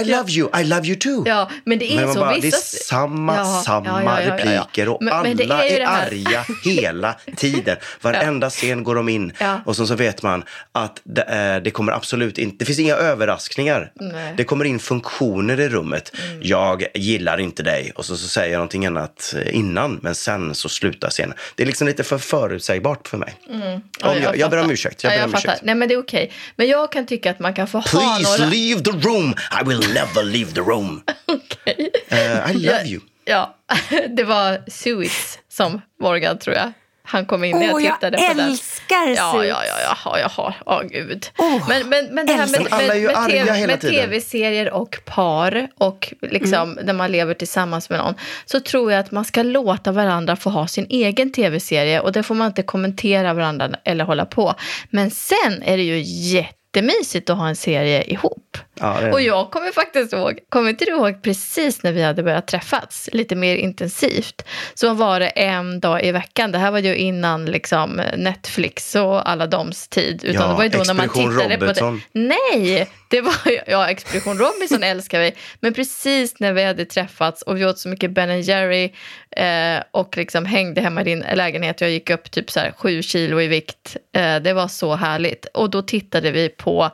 I 0.00 0.04
love 0.04 0.30
you, 0.32 0.60
I 0.60 0.64
love 0.64 0.86
you 0.86 0.96
too. 0.98 1.22
Ja, 1.26 1.50
men 1.64 1.78
det 1.78 1.92
är 1.92 1.96
Men 1.96 2.14
så. 2.14 2.20
bara, 2.20 2.38
det 2.38 2.46
är 2.48 2.50
samma, 2.84 3.36
Ja, 3.36 3.62
samma 3.66 4.02
ja, 4.04 4.22
ja, 4.22 4.32
repliker 4.34 4.88
och 4.88 5.02
Men- 5.02 5.22
men 5.22 5.50
alla 5.50 5.64
är 5.64 5.70
ju 5.70 5.76
är, 5.76 5.86
här. 5.86 6.06
arga 6.06 6.44
hela 6.64 7.16
tiden. 7.36 7.76
Varenda 8.00 8.50
scen 8.50 8.84
går 8.84 8.94
de 8.94 9.08
in 9.08 9.32
och 9.64 9.76
så, 9.76 9.86
så 9.86 9.94
vet 9.94 10.22
man 10.22 10.44
att 10.72 11.00
det, 11.04 11.24
är, 11.28 11.60
det 11.60 11.70
kommer 11.70 11.92
absolut 11.92 12.38
inte, 12.38 12.56
det 12.58 12.64
finns 12.64 12.78
inga 12.78 12.94
överraskningar. 12.94 13.92
Nej. 13.94 14.10
Mm. 14.22 14.36
Det 14.36 14.44
kommer 14.44 14.64
in 14.64 14.78
funktioner 14.78 15.60
i 15.60 15.68
rummet. 15.68 16.12
Jag 16.40 16.84
gillar 16.94 17.40
inte 17.40 17.62
dig 17.62 17.92
och 17.94 18.04
så, 18.04 18.16
så 18.16 18.28
säger 18.28 18.52
jag 18.52 18.58
någonting 18.58 18.86
annat 18.86 19.34
innan 19.52 19.98
men 20.02 20.14
sen 20.14 20.54
så 20.54 20.68
slutar 20.68 21.10
scenen. 21.10 21.34
Det 21.54 21.62
är 21.62 21.66
liksom 21.66 21.86
lite 21.86 22.04
för 22.04 22.18
förutsägbart 22.18 23.08
för 23.08 23.16
mig. 23.18 23.34
Mm. 23.50 23.80
Ja, 24.00 24.10
Om 24.10 24.22
jag, 24.22 24.36
jag 24.38 24.50
ber 24.50 24.58
om 24.58 24.70
ursäkt. 24.70 25.04
Jag 25.04 25.12
ja, 25.12 25.14
ber 25.16 25.20
jag 25.20 25.28
om 25.28 25.34
ursäkt. 25.34 25.60
Nej, 25.62 25.74
men 25.74 25.88
det 25.88 25.94
är 25.94 25.98
okej. 26.02 26.32
Men 26.56 26.68
jag 26.68 26.92
kan 26.92 27.06
tycka 27.06 27.30
att 27.30 27.38
man 27.38 27.54
kan 27.54 27.66
få 27.66 27.78
ha 27.78 27.84
Please 27.84 28.38
några... 28.38 28.50
leave 28.50 28.80
the 28.80 28.90
room. 28.90 29.34
I 29.60 29.64
will 29.68 29.80
never 29.94 30.22
leave 30.24 30.52
the 30.52 30.60
room. 30.60 31.02
Okej. 31.26 31.90
Eh, 32.08 32.50
I 32.50 32.54
love 32.54 32.76
Ja, 32.76 32.84
you. 32.86 33.00
Ja, 33.24 33.56
det 34.16 34.24
var 34.24 34.70
Suits 34.70 35.38
som 35.48 35.80
Morgan, 36.00 36.38
tror 36.38 36.56
jag. 36.56 36.72
Han 37.08 37.26
kom 37.26 37.44
in 37.44 37.58
när 37.58 37.66
jag 37.66 37.74
Åh, 37.74 37.84
jag 37.84 37.94
tittade 37.94 38.16
på 38.18 38.34
den. 38.34 38.48
älskar 38.50 39.08
Ja, 39.16 39.44
ja, 39.44 39.62
ja, 39.66 39.96
ja, 40.04 40.18
jaha, 40.18 40.54
åh 40.66 40.82
gud. 40.82 41.26
Åh, 41.38 41.68
men, 41.68 41.88
men, 41.88 42.06
men 42.14 42.26
det 42.26 42.32
här 42.32 42.46
med, 42.46 42.60
med, 42.70 43.48
med, 43.48 43.66
med 43.68 43.80
tv-serier 43.80 44.72
och 44.72 44.96
par 45.04 45.68
och 45.78 46.12
liksom 46.20 46.72
Mm. 46.72 46.86
när 46.86 46.92
man 46.92 47.12
lever 47.12 47.34
tillsammans 47.34 47.90
med 47.90 47.98
någon 47.98 48.14
så 48.44 48.60
tror 48.60 48.92
jag 48.92 49.00
att 49.00 49.10
man 49.10 49.24
ska 49.24 49.42
låta 49.42 49.92
varandra 49.92 50.36
få 50.36 50.50
ha 50.50 50.66
sin 50.68 50.86
egen 50.90 51.32
tv-serie 51.32 52.00
och 52.00 52.12
det 52.12 52.22
får 52.22 52.34
man 52.34 52.46
inte 52.46 52.62
kommentera 52.62 53.34
varandra 53.34 53.70
eller 53.84 54.04
hålla 54.04 54.26
på. 54.26 54.54
Men 54.90 55.10
sen 55.10 55.62
är 55.62 55.76
det 55.76 55.82
ju 55.82 56.00
jättemysigt 56.04 57.30
att 57.30 57.36
ha 57.38 57.48
en 57.48 57.56
serie 57.56 58.02
ihop. 58.04 58.58
Ja, 58.80 59.00
det 59.00 59.12
Och 59.12 59.20
jag 59.20 59.50
kommer 59.50 59.72
faktiskt 59.72 60.12
ihåg, 60.12 60.38
kommer 60.48 60.70
inte 60.70 60.84
du 60.84 60.90
ihåg 60.90 61.22
precis 61.22 61.82
när 61.82 61.92
vi 61.92 62.02
hade 62.02 62.22
börjat 62.22 62.46
träffas 62.46 63.08
lite 63.12 63.34
mer 63.34 63.56
intensivt? 63.56 64.42
Så 64.74 64.94
var 64.94 65.20
det 65.20 65.28
en 65.28 65.80
dag 65.80 66.04
i 66.04 66.12
veckan, 66.12 66.52
det 66.52 66.58
här 66.58 66.70
var 66.70 66.78
ju 66.78 66.96
innan 66.96 67.44
liksom 67.44 68.02
Netflix 68.16 68.94
och 68.94 69.30
alla 69.30 69.46
doms 69.46 69.88
tid. 69.88 70.24
Utan 70.24 70.42
Ja, 70.42 70.48
det 70.48 70.54
var 70.54 70.62
ju 70.62 70.68
då 70.68 70.78
när 70.78 70.94
man 70.94 71.08
tittade 71.08 71.56
Robinson. 71.56 72.00
på 72.00 72.18
det. 72.18 72.20
Nej, 72.20 72.88
det 73.10 73.20
var 73.20 73.34
ju, 73.46 73.60
ja 73.66 73.88
Expedition 73.88 74.38
Robinson 74.38 74.82
älskar 74.82 75.20
vi. 75.20 75.32
Men 75.60 75.74
precis 75.74 76.40
när 76.40 76.52
vi 76.52 76.64
hade 76.64 76.84
träffats 76.84 77.42
och 77.42 77.56
vi 77.56 77.64
åt 77.64 77.78
så 77.78 77.88
mycket 77.88 78.10
Ben 78.10 78.42
Jerry 78.42 78.92
eh, 79.30 79.82
och 79.90 80.16
liksom 80.16 80.46
hängde 80.46 80.80
hemma 80.80 81.00
i 81.00 81.04
din 81.04 81.24
lägenhet. 81.34 81.80
Jag 81.80 81.90
gick 81.90 82.10
upp 82.10 82.30
typ 82.30 82.50
så 82.50 82.60
här 82.60 82.72
sju 82.78 83.02
kilo 83.02 83.40
i 83.40 83.46
vikt. 83.46 83.96
Eh, 84.16 84.36
det 84.36 84.52
var 84.52 84.68
så 84.68 84.94
härligt. 84.94 85.46
Och 85.46 85.70
då 85.70 85.82
tittade 85.82 86.30
vi 86.30 86.48
på 86.48 86.90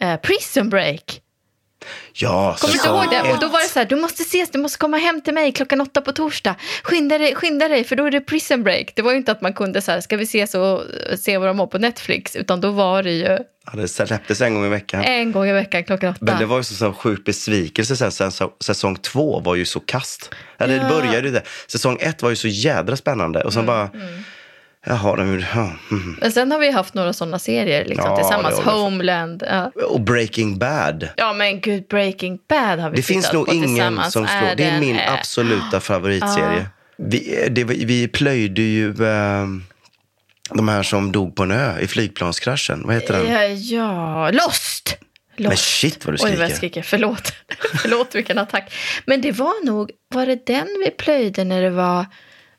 eh, 0.00 0.16
Prison 0.16 0.68
Break. 0.70 1.20
Ja, 2.12 2.56
Kommer 2.60 2.74
du 2.74 2.88
ihåg 2.88 3.10
det? 3.10 3.32
Och 3.32 3.38
då 3.40 3.48
var 3.48 3.60
det 3.60 3.66
så 3.68 3.78
här, 3.78 3.86
du 3.86 3.96
måste 3.96 4.22
ses, 4.22 4.50
du 4.50 4.58
måste 4.58 4.78
komma 4.78 4.96
hem 4.96 5.20
till 5.20 5.34
mig 5.34 5.52
klockan 5.52 5.80
åtta 5.80 6.00
på 6.00 6.12
torsdag. 6.12 6.54
Skynda 6.82 7.18
dig, 7.18 7.34
skynda 7.34 7.68
dig, 7.68 7.84
för 7.84 7.96
då 7.96 8.04
är 8.04 8.10
det 8.10 8.20
prison 8.20 8.62
break. 8.62 8.92
Det 8.96 9.02
var 9.02 9.10
ju 9.10 9.16
inte 9.16 9.32
att 9.32 9.40
man 9.40 9.52
kunde 9.52 9.82
så 9.82 9.92
här, 9.92 10.00
ska 10.00 10.16
vi 10.16 10.24
ses 10.24 10.54
och 10.54 10.82
se 11.18 11.38
vad 11.38 11.48
de 11.48 11.58
har 11.58 11.66
på 11.66 11.78
Netflix, 11.78 12.36
utan 12.36 12.60
då 12.60 12.70
var 12.70 13.02
det 13.02 13.12
ju 13.12 13.38
Ja, 13.66 13.72
det 13.74 13.88
släpptes 13.88 14.40
en 14.40 14.54
gång 14.54 14.66
i 14.66 14.68
veckan. 14.68 15.04
en 15.04 15.32
gång 15.32 15.46
i 15.48 15.52
veckan 15.52 15.84
klockan 15.84 16.10
åtta. 16.10 16.18
Men 16.20 16.38
det 16.38 16.46
var 16.46 16.56
ju 16.56 16.64
så, 16.64 16.74
så 16.74 16.92
sjuk 16.92 17.24
besvikelse 17.24 17.96
sen. 17.96 18.12
sen 18.12 18.48
säsong 18.60 18.96
två 18.96 19.40
var 19.40 19.54
ju 19.54 19.64
så 19.64 19.80
kast. 19.80 20.34
Eller 20.58 20.78
det 20.78 20.88
började 20.88 21.26
ju 21.28 21.32
där. 21.34 21.42
Säsong 21.66 21.98
ett 22.00 22.22
var 22.22 22.30
ju 22.30 22.36
så 22.36 22.48
jädra 22.48 22.96
spännande. 22.96 23.42
Och 23.44 23.52
sen 23.52 23.66
bara, 23.66 23.90
jaha, 24.84 25.16
de, 25.16 25.40
ja, 25.54 25.72
mm. 25.90 26.32
Sen 26.32 26.52
har 26.52 26.58
vi 26.58 26.70
haft 26.70 26.94
några 26.94 27.12
sådana 27.12 27.38
serier 27.38 27.84
liksom, 27.84 28.06
Ja, 28.10 28.16
tillsammans. 28.16 28.56
det. 28.64 28.70
Homeland. 28.70 29.42
Ja. 29.46 29.70
Och 29.88 30.00
Breaking 30.00 30.58
Bad. 30.58 31.08
ja, 31.16 31.32
men 31.32 31.60
gud, 31.60 31.86
Breaking 31.88 32.38
Bad 32.48 32.78
har 32.78 32.90
vi 32.90 32.96
Det 32.96 33.02
finns 33.02 33.32
nog 33.32 33.48
ingen 33.54 33.96
som 34.10 34.26
slår. 34.26 34.26
Är 34.48 34.56
Det 34.56 34.64
är 34.64 34.80
min 34.80 34.96
eh, 34.98 35.12
absoluta 35.14 35.80
favoritserie. 35.80 36.66
Vi, 36.98 37.48
det, 37.50 37.64
var- 37.64 37.74
vi 37.86 38.08
plöjde 38.08 38.62
ju 38.62 38.88
eh, 38.88 39.46
de 40.50 40.68
här 40.68 40.82
som 40.82 41.12
dog 41.12 41.36
på 41.36 41.42
en 41.42 41.50
ö 41.50 41.72
i 41.80 41.86
flygplanskraschen. 41.86 42.82
Vad 42.86 42.94
heter 42.94 43.18
den? 43.18 43.32
Ja, 43.32 43.44
ja, 43.44 44.30
Lost! 44.30 44.96
Förlåt. 45.36 45.48
Men 45.50 45.56
shit 45.56 46.04
vad 46.06 46.14
du 46.14 46.24
Oj, 46.24 46.30
vad 46.30 46.30
jag 46.30 46.36
skriker. 46.56 46.56
skriker. 46.56 46.82
Förlåt. 46.82 47.32
Förlåt 47.82 48.14
vilken 48.14 48.38
attack. 48.38 48.74
Men 49.06 49.20
det 49.20 49.32
var 49.32 49.64
nog, 49.66 49.90
var 50.14 50.26
det 50.26 50.46
den 50.46 50.66
vi 50.84 50.90
plöjde 50.90 51.44
när 51.44 51.62
det 51.62 51.70
var, 51.70 52.06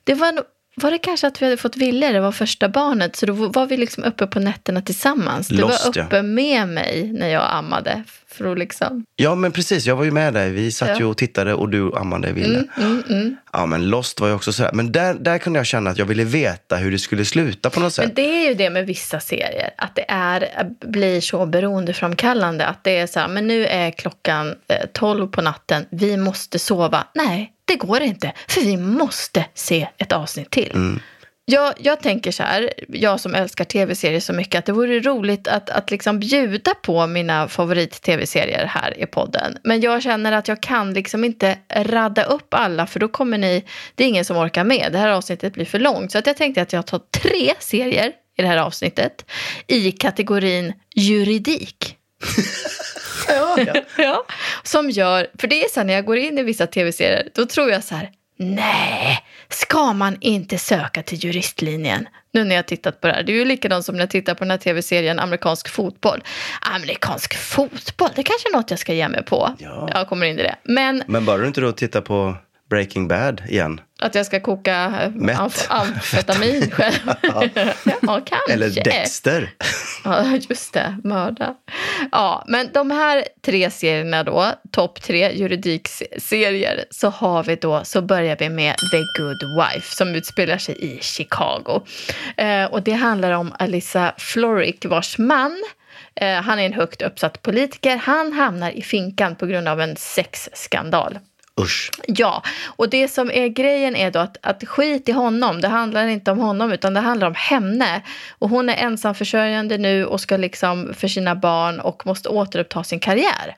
det 0.03 0.13
var 0.13 0.31
nog, 0.31 0.43
var 0.75 0.91
det 0.91 0.97
kanske 0.97 1.27
att 1.27 1.41
vi 1.41 1.45
hade 1.45 1.57
fått 1.57 1.77
Ville, 1.77 2.11
det 2.11 2.19
var 2.19 2.31
första 2.31 2.69
barnet, 2.69 3.15
så 3.15 3.25
då 3.25 3.33
var 3.33 3.65
vi 3.65 3.77
liksom 3.77 4.03
uppe 4.03 4.27
på 4.27 4.39
nätterna 4.39 4.81
tillsammans. 4.81 5.47
Du 5.47 5.57
Lost, 5.57 5.85
var 5.85 5.93
ja. 5.95 6.05
uppe 6.05 6.21
med 6.21 6.67
mig 6.67 7.11
när 7.13 7.27
jag 7.27 7.47
ammade. 7.51 8.03
För 8.35 8.51
att 8.51 8.59
liksom, 8.59 9.05
Ja, 9.15 9.35
men 9.35 9.51
precis. 9.51 9.85
Jag 9.85 9.95
var 9.95 10.03
ju 10.03 10.11
med 10.11 10.33
dig. 10.33 10.51
Vi 10.51 10.71
satt 10.71 10.89
Ja. 10.89 10.95
ju 10.99 11.05
och 11.05 11.17
tittade 11.17 11.53
och 11.53 11.69
du 11.69 11.95
ammade 11.95 12.31
Ville. 12.31 12.63
mm, 12.77 13.03
mm. 13.09 13.35
Ja, 13.53 13.65
men 13.65 13.89
Lost 13.89 14.19
var 14.19 14.27
ju 14.27 14.33
också 14.33 14.53
sådär. 14.53 14.71
Men 14.73 14.91
där, 14.91 15.13
där 15.13 15.37
kunde 15.37 15.59
jag 15.59 15.65
känna 15.65 15.89
att 15.89 15.97
jag 15.97 16.05
ville 16.05 16.23
veta 16.23 16.75
hur 16.75 16.91
det 16.91 16.99
skulle 16.99 17.25
sluta 17.25 17.69
på 17.69 17.79
något 17.79 17.93
sätt. 17.93 18.05
Men 18.05 18.15
det 18.15 18.21
är 18.45 18.47
ju 18.47 18.53
det 18.53 18.69
med 18.69 18.85
vissa 18.85 19.19
serier, 19.19 19.69
att 19.77 19.95
det 19.95 20.05
är, 20.07 20.47
blir 20.87 21.21
så 21.21 21.45
beroendeframkallande. 21.45 22.65
Att 22.65 22.83
det 22.83 22.97
är 22.97 23.07
så 23.07 23.19
här, 23.19 23.27
men 23.27 23.47
nu 23.47 23.65
är 23.65 23.91
klockan 23.91 24.47
eh, 24.67 24.75
12 24.93 25.27
på 25.27 25.41
natten, 25.41 25.85
vi 25.89 26.17
måste 26.17 26.59
sova. 26.59 27.03
Nej, 27.15 27.51
det 27.65 27.75
går 27.75 28.01
inte, 28.01 28.31
för 28.47 28.61
vi 28.61 28.77
måste 28.77 29.45
se 29.53 29.87
ett 29.97 30.11
avsnitt 30.11 30.49
till. 30.49 30.97
Jag, 31.47 31.73
jag 31.77 31.99
tänker 31.99 32.31
så 32.31 32.43
här, 32.43 32.73
jag 32.87 33.19
som 33.19 33.35
älskar 33.35 33.65
tv-serier 33.65 34.19
så 34.19 34.33
mycket, 34.33 34.59
att 34.59 34.65
det 34.65 34.71
vore 34.71 34.99
roligt 34.99 35.47
att, 35.47 35.69
att 35.69 35.91
liksom 35.91 36.19
bjuda 36.19 36.73
på 36.73 37.07
mina 37.07 37.47
favorit-tv-serier 37.47 38.65
här 38.65 38.99
i 38.99 39.05
podden. 39.05 39.57
Men 39.63 39.81
jag 39.81 40.03
känner 40.03 40.31
att 40.31 40.47
jag 40.47 40.61
kan 40.61 40.93
liksom 40.93 41.23
inte 41.23 41.57
radda 41.69 42.23
upp 42.23 42.53
alla, 42.53 42.87
för 42.87 42.99
då 42.99 43.07
kommer 43.07 43.37
ni, 43.37 43.65
det 43.95 44.03
är 44.03 44.07
ingen 44.07 44.25
som 44.25 44.37
orkar 44.37 44.63
med. 44.63 44.89
Det 44.91 44.97
här 44.97 45.09
avsnittet 45.09 45.53
blir 45.53 45.65
för 45.65 45.79
långt. 45.79 46.11
Så 46.11 46.17
att 46.17 46.27
jag 46.27 46.37
tänkte 46.37 46.61
att 46.61 46.73
jag 46.73 46.87
tar 46.87 47.01
tre 47.21 47.53
serier 47.59 48.11
i 48.37 48.41
det 48.41 48.47
här 48.47 48.57
avsnittet 48.57 49.25
i 49.67 49.91
kategorin 49.91 50.73
juridik. 50.95 51.97
ja. 53.97 54.25
Som 54.63 54.89
gör, 54.89 55.27
för 55.39 55.47
det 55.47 55.63
är 55.63 55.69
så 55.69 55.79
här 55.79 55.87
när 55.87 55.93
jag 55.93 56.05
går 56.05 56.17
in 56.17 56.37
i 56.37 56.43
vissa 56.43 56.67
tv-serier, 56.67 57.29
då 57.33 57.45
tror 57.45 57.71
jag 57.71 57.83
så 57.83 57.95
här, 57.95 58.09
nej, 58.37 59.19
ska 59.49 59.93
man 59.93 60.17
inte 60.21 60.57
söka 60.57 61.03
till 61.03 61.23
juristlinjen? 61.23 62.07
Nu 62.31 62.43
när 62.43 62.55
jag 62.55 62.67
tittat 62.67 63.01
på 63.01 63.07
det 63.07 63.13
här. 63.13 63.23
Det 63.23 63.31
är 63.31 63.35
ju 63.35 63.45
likadant 63.45 63.85
som 63.85 63.95
när 63.95 64.01
jag 64.01 64.09
tittar 64.09 64.33
på 64.33 64.43
den 64.43 64.51
här 64.51 64.57
tv-serien 64.57 65.19
amerikansk 65.19 65.69
fotboll. 65.69 66.23
Amerikansk 66.61 67.35
fotboll, 67.37 68.09
det 68.15 68.23
kanske 68.23 68.49
är 68.49 68.53
något 68.53 68.71
jag 68.71 68.79
ska 68.79 68.93
ge 68.93 69.09
mig 69.09 69.23
på. 69.23 69.55
Ja. 69.59 69.89
Jag 69.93 70.09
kommer 70.09 70.25
in 70.25 70.39
i 70.39 70.43
det. 70.43 70.55
Men 70.63 71.03
Men 71.07 71.25
bör 71.25 71.39
du 71.39 71.47
inte 71.47 71.61
då 71.61 71.71
titta 71.71 72.01
på 72.01 72.35
Breaking 72.69 73.07
Bad 73.07 73.41
igen? 73.47 73.81
att 73.99 74.15
jag 74.15 74.25
ska 74.25 74.39
koka 74.39 75.11
Mätt. 75.15 75.37
amf- 75.37 75.65
amfetamin 75.69 76.71
själv. 76.71 76.95
ja, 78.01 78.21
kanske. 78.25 78.53
Eller 78.53 78.83
Dexter? 78.83 79.49
Ja, 80.03 80.25
just 80.49 80.73
det. 80.73 80.97
Mörda. 81.03 81.55
Ja, 82.11 82.43
men 82.47 82.69
de 82.73 82.91
här 82.91 83.23
tre 83.45 83.71
serierna 83.71 84.23
då, 84.23 84.51
topp 84.71 85.01
tre 85.01 85.31
juridikserier, 85.33 86.85
så 86.91 87.09
har 87.09 87.43
vi 87.43 87.55
då, 87.55 87.81
så 87.83 88.01
börjar 88.01 88.35
vi 88.39 88.49
med 88.49 88.75
The 88.91 88.97
Good 89.21 89.43
Wife 89.59 89.95
som 89.95 90.15
utspelar 90.15 90.57
sig 90.57 90.75
i 90.79 90.99
Chicago. 91.01 91.81
Eh, 92.37 92.65
och 92.65 92.83
det 92.83 92.93
handlar 92.93 93.31
om 93.31 93.53
Alyssa 93.59 94.13
Florrick 94.17 94.85
vars 94.85 95.17
man 95.17 95.63
eh, 96.15 96.33
han 96.41 96.59
är 96.59 96.65
en 96.65 96.73
högt 96.73 97.01
uppsatt 97.01 97.41
politiker. 97.41 97.97
Han 97.97 98.33
hamnar 98.33 98.71
i 98.71 98.81
finkan 98.81 99.35
på 99.35 99.45
grund 99.45 99.67
av 99.67 99.81
en 99.81 99.95
sexskandal. 99.95 101.19
Usch. 101.61 101.91
Ja, 102.07 102.43
och 102.65 102.89
det 102.89 103.07
som 103.07 103.31
är 103.31 103.47
grejen 103.47 103.95
är 103.95 104.11
då 104.11 104.19
att, 104.19 104.37
att 104.41 104.67
skit 104.67 105.09
i 105.09 105.11
honom, 105.11 105.61
det 105.61 105.67
handlar 105.67 106.07
inte 106.07 106.31
om 106.31 106.39
honom 106.39 106.71
utan 106.71 106.93
det 106.93 106.99
handlar 106.99 107.27
om 107.27 107.35
henne. 107.35 108.01
Och 108.39 108.49
hon 108.49 108.69
är 108.69 108.75
ensamförsörjande 108.75 109.77
nu 109.77 110.05
och 110.05 110.21
ska 110.21 110.37
liksom 110.37 110.93
för 110.93 111.07
sina 111.07 111.35
barn 111.35 111.79
och 111.79 112.05
måste 112.05 112.29
återuppta 112.29 112.83
sin 112.83 112.99
karriär. 112.99 113.55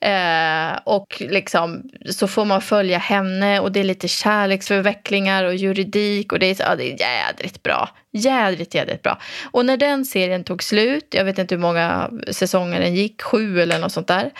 Eh, 0.00 0.78
och 0.84 1.16
liksom 1.20 1.82
så 2.10 2.28
får 2.28 2.44
man 2.44 2.60
följa 2.60 2.98
henne 2.98 3.60
och 3.60 3.72
det 3.72 3.80
är 3.80 3.84
lite 3.84 4.08
kärleksförvecklingar 4.08 5.44
och 5.44 5.54
juridik 5.54 6.32
och 6.32 6.38
det 6.38 6.46
är, 6.46 6.56
ja, 6.58 6.76
det 6.76 6.92
är 6.92 7.00
jädrigt 7.00 7.62
bra. 7.62 7.88
Jädrigt, 8.12 8.74
jädrigt 8.74 9.02
bra. 9.02 9.18
Och 9.50 9.66
när 9.66 9.76
den 9.76 10.04
serien 10.04 10.44
tog 10.44 10.62
slut, 10.62 11.06
jag 11.10 11.24
vet 11.24 11.38
inte 11.38 11.54
hur 11.54 11.62
många 11.62 12.10
säsonger 12.30 12.80
den 12.80 12.94
gick, 12.94 13.22
sju 13.22 13.60
eller 13.60 13.78
något 13.78 13.92
sånt 13.92 14.08
där, 14.08 14.30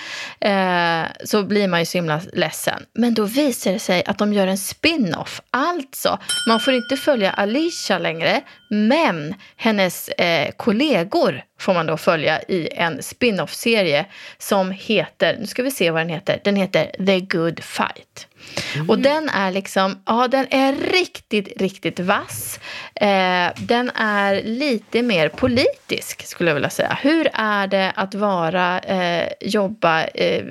eh, 0.41 1.07
så 1.25 1.43
blir 1.43 1.69
man 1.69 1.81
ju 1.81 1.87
så 1.87 1.99
himla 1.99 2.21
ledsen. 2.33 2.83
Men 2.95 3.15
då 3.15 3.25
visar 3.25 3.73
det 3.73 3.79
sig 3.79 4.03
att 4.07 4.19
de 4.19 4.33
gör 4.33 4.47
en 4.47 4.59
spin-off. 4.59 5.41
Alltså, 5.51 6.19
man 6.49 6.61
får 6.61 6.75
inte 6.75 6.97
följa 6.97 7.31
Alicia 7.31 7.99
längre, 7.99 8.41
men 8.71 9.35
hennes 9.57 10.09
eh, 10.09 10.51
kollegor 10.57 11.43
får 11.59 11.75
man 11.75 11.87
då 11.87 11.97
följa 11.97 12.43
i 12.43 12.69
en 12.73 13.03
spin-off-serie 13.03 14.07
som 14.39 14.71
heter, 14.71 15.37
nu 15.41 15.47
ska 15.47 15.63
vi 15.63 15.71
se 15.71 15.91
vad 15.91 16.01
den 16.01 16.09
heter, 16.09 16.41
den 16.45 16.57
heter 16.57 17.07
The 17.07 17.21
Good 17.21 17.65
Fight. 17.65 18.27
Och 18.89 18.99
den 18.99 19.29
är 19.29 19.51
liksom, 19.51 20.03
ja 20.07 20.29
den 20.29 20.47
är 20.51 20.73
riktigt, 20.73 21.61
riktigt 21.61 22.01
vass. 22.01 22.61
Eh, 22.95 23.49
den 23.57 23.91
är 23.95 24.43
lite 24.43 25.03
mer 25.03 25.29
politisk 25.29 26.27
skulle 26.27 26.51
jag 26.51 26.55
vilja 26.55 26.71
säga. 26.71 26.99
Hur 27.03 27.29
är 27.33 27.67
det 27.67 27.93
att 27.97 28.15
vara, 28.15 28.79
eh, 28.79 29.29
jobba 29.41 30.05
eh, 30.05 30.45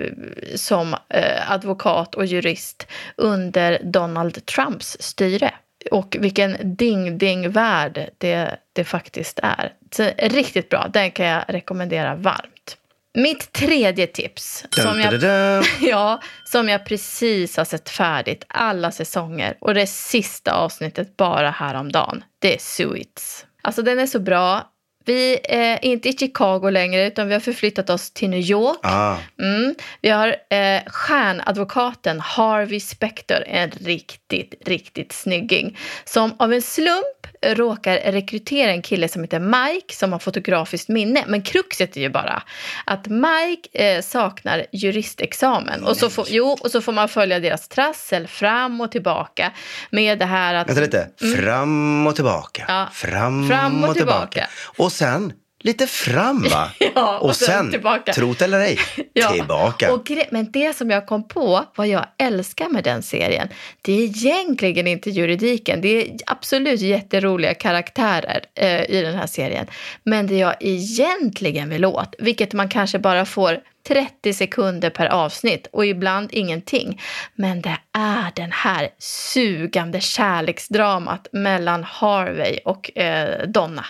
som 0.55 0.93
eh, 1.09 1.51
advokat 1.51 2.15
och 2.15 2.25
jurist 2.25 2.87
under 3.15 3.79
Donald 3.83 4.45
Trumps 4.45 4.97
styre? 4.99 5.53
Och 5.91 6.17
vilken 6.19 6.75
ding-ding-värld 6.77 8.09
det, 8.17 8.57
det 8.73 8.83
faktiskt 8.83 9.39
är. 9.43 9.73
Så, 9.91 10.09
riktigt 10.17 10.69
bra, 10.69 10.87
den 10.93 11.11
kan 11.11 11.25
jag 11.25 11.43
rekommendera 11.47 12.15
varmt. 12.15 12.77
Mitt 13.13 13.51
tredje 13.51 14.07
tips, 14.07 14.65
som 14.69 14.99
jag, 14.99 15.23
ja, 15.81 16.21
som 16.45 16.69
jag 16.69 16.85
precis 16.85 17.57
har 17.57 17.65
sett 17.65 17.89
färdigt 17.89 18.45
alla 18.47 18.91
säsonger 18.91 19.57
och 19.61 19.73
det 19.73 19.87
sista 19.87 20.53
avsnittet 20.53 21.17
bara 21.17 21.49
häromdagen, 21.49 22.23
det 22.39 22.55
är 22.55 22.59
Suits. 22.59 23.45
Alltså 23.61 23.81
den 23.81 23.99
är 23.99 24.05
så 24.05 24.19
bra. 24.19 24.71
Vi 25.05 25.39
är 25.43 25.85
inte 25.85 26.09
i 26.09 26.17
Chicago 26.17 26.69
längre 26.69 27.07
utan 27.07 27.27
vi 27.27 27.33
har 27.33 27.41
förflyttat 27.41 27.89
oss 27.89 28.11
till 28.11 28.29
New 28.29 28.39
York. 28.39 28.79
Ah, 28.83 29.15
Mm. 29.39 29.75
Vi 30.01 30.09
har 30.09 30.27
eh, 30.49 30.81
stjärnadvokaten 30.87 32.19
Harvey 32.19 32.79
Specter, 32.79 33.43
en 33.47 33.71
riktigt, 33.71 34.53
riktigt 34.65 35.11
snygging, 35.11 35.77
som 36.05 36.33
av 36.39 36.53
en 36.53 36.61
slump 36.61 37.18
råkar 37.41 38.11
rekrytera 38.11 38.71
en 38.71 38.81
kille 38.81 39.07
som 39.07 39.23
heter 39.23 39.39
Mike 39.39 39.95
som 39.95 40.11
har 40.11 40.19
fotografiskt 40.19 40.89
minne. 40.89 41.23
Men 41.27 41.41
kruxet 41.41 41.97
är 41.97 42.01
ju 42.01 42.09
bara 42.09 42.43
att 42.85 43.07
Mike 43.07 43.69
eh, 43.73 44.01
saknar 44.01 44.65
juristexamen. 44.71 45.83
Och 45.83 45.97
så, 45.97 46.09
får, 46.09 46.25
jo, 46.29 46.57
och 46.61 46.71
så 46.71 46.81
får 46.81 46.91
man 46.91 47.09
följa 47.09 47.39
deras 47.39 47.67
trassel 47.67 48.27
fram 48.27 48.81
och 48.81 48.91
tillbaka 48.91 49.51
med 49.89 50.19
det 50.19 50.25
här 50.25 50.53
att... 50.53 50.67
vänta 50.69 50.81
lite. 50.81 51.07
Fram 51.35 52.07
och 52.07 52.15
tillbaka. 52.15 52.65
Ja. 52.67 52.87
Fram, 52.93 53.49
Fram 53.49 53.83
och 53.83 53.89
och 53.89 53.95
tillbaka. 53.95 54.27
tillbaka. 54.27 54.49
Och 54.77 54.91
sen 54.91 55.33
lite 55.59 55.87
fram 55.87 56.43
va? 56.43 56.71
Ja, 56.95 57.17
och, 57.17 57.29
och 57.29 57.35
sen 57.35 57.47
sen, 57.47 57.71
tillbaka. 57.71 58.13
trot 58.13 58.41
eller 58.41 58.59
ej, 58.59 58.79
Ja, 59.13 59.31
tillbaka. 59.31 59.93
Och 59.93 60.11
men 60.31 60.51
det 60.51 60.75
som 60.75 60.89
jag 60.89 61.07
kom 61.07 61.27
på, 61.27 61.65
vad 61.75 61.87
jag 61.87 62.05
älskar 62.17 62.69
med 62.69 62.83
den 62.83 63.03
serien, 63.03 63.47
det 63.81 63.93
är 63.93 64.03
egentligen 64.03 64.87
inte 64.87 65.09
juridiken. 65.09 65.81
Det 65.81 65.87
är 65.89 66.17
absolut 66.25 66.81
jätteroliga 66.81 67.53
karaktärer 67.53 68.41
eh, 68.55 68.91
i 68.91 69.01
den 69.01 69.15
här 69.15 69.27
serien. 69.27 69.67
Men 70.03 70.27
det 70.27 70.37
jag 70.37 70.55
egentligen 70.59 71.69
vill 71.69 71.85
åt, 71.85 72.15
vilket 72.19 72.53
man 72.53 72.69
kanske 72.69 72.99
bara 72.99 73.25
får 73.25 73.59
30 73.87 74.33
sekunder 74.33 74.89
per 74.89 75.07
avsnitt 75.07 75.67
och 75.71 75.85
ibland 75.85 76.29
ingenting. 76.31 77.01
Men 77.35 77.61
det 77.61 77.77
är 77.91 78.31
den 78.35 78.51
här 78.51 78.89
sugande 78.97 80.01
kärleksdramat 80.01 81.27
mellan 81.31 81.83
Harvey 81.83 82.59
och 82.65 82.97
eh, 82.97 83.47
Donna. 83.47 83.85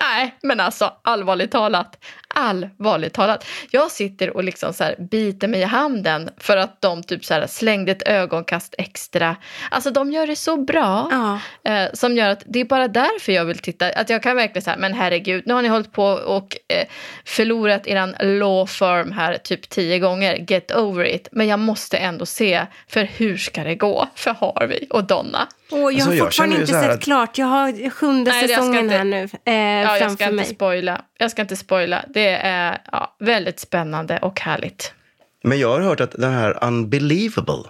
Nej, 0.00 0.34
men 0.42 0.60
alltså 0.60 0.92
allvarligt 1.02 1.50
talat. 1.52 2.04
Allvarligt 2.38 3.12
talat. 3.14 3.44
Jag 3.70 3.90
sitter 3.90 4.36
och 4.36 4.44
liksom 4.44 4.72
så 4.72 4.84
här 4.84 4.96
biter 4.98 5.48
mig 5.48 5.60
i 5.60 5.64
handen 5.64 6.30
för 6.36 6.56
att 6.56 6.80
de 6.80 7.02
typ 7.02 7.24
så 7.24 7.34
här 7.34 7.46
slängde 7.46 7.92
ett 7.92 8.08
ögonkast 8.08 8.74
extra. 8.78 9.36
Alltså 9.70 9.90
de 9.90 10.12
gör 10.12 10.26
det 10.26 10.36
så 10.36 10.56
bra. 10.56 11.08
Ja. 11.10 11.38
Eh, 11.72 11.88
som 11.92 12.16
gör 12.16 12.28
att 12.28 12.42
det 12.46 12.60
är 12.60 12.64
bara 12.64 12.88
därför 12.88 13.32
jag 13.32 13.44
vill 13.44 13.58
titta. 13.58 13.86
Att 13.90 14.10
jag 14.10 14.22
kan 14.22 14.36
verkligen 14.36 14.62
säga, 14.62 14.76
men 14.76 14.94
herregud, 14.94 15.42
nu 15.46 15.54
har 15.54 15.62
ni 15.62 15.68
hållit 15.68 15.92
på 15.92 16.04
och 16.06 16.56
eh, 16.68 16.84
förlorat 17.24 17.86
eran 17.86 18.14
law 18.20 18.66
firm 18.66 19.12
här 19.12 19.36
typ 19.36 19.68
tio 19.68 19.98
gånger. 19.98 20.44
Get 20.48 20.70
over 20.76 21.04
it. 21.04 21.28
Men 21.32 21.46
jag 21.48 21.58
måste 21.58 21.96
ändå 21.98 22.26
se, 22.26 22.66
för 22.88 23.02
hur 23.04 23.36
ska 23.36 23.64
det 23.64 23.74
gå 23.74 24.08
för 24.14 24.30
Harvey 24.40 24.86
och 24.90 25.04
Donna? 25.04 25.48
Åh, 25.70 25.78
jag 25.80 25.86
Alltså, 25.94 26.08
har 26.10 26.14
jag 26.14 26.24
fortfarande 26.26 26.56
ju 26.56 26.60
inte 26.60 26.72
sett 26.72 26.90
att- 26.90 27.00
klart. 27.02 27.38
Jag 27.38 27.46
har 27.46 27.90
sjunde 27.90 28.30
Nej, 28.30 28.40
jag 28.40 28.50
säsongen 28.50 28.84
inte- 28.84 28.96
här 28.96 29.04
nu 29.04 29.28
eh, 29.44 29.54
Ja, 29.54 29.98
jag 29.98 30.12
ska 30.12 30.24
inte 30.24 30.30
mig. 30.36 30.44
spoila. 30.44 31.00
Jag 31.18 31.30
ska 31.30 31.42
inte 31.42 31.56
spoila. 31.56 32.04
Det 32.08 32.28
är 32.30 32.78
ja, 32.92 33.16
väldigt 33.18 33.60
spännande 33.60 34.18
och 34.18 34.40
härligt. 34.40 34.92
Men 35.42 35.58
jag 35.58 35.68
har 35.68 35.80
hört 35.80 36.00
att 36.00 36.12
den 36.12 36.32
här 36.32 36.64
Unbelievable 36.64 37.62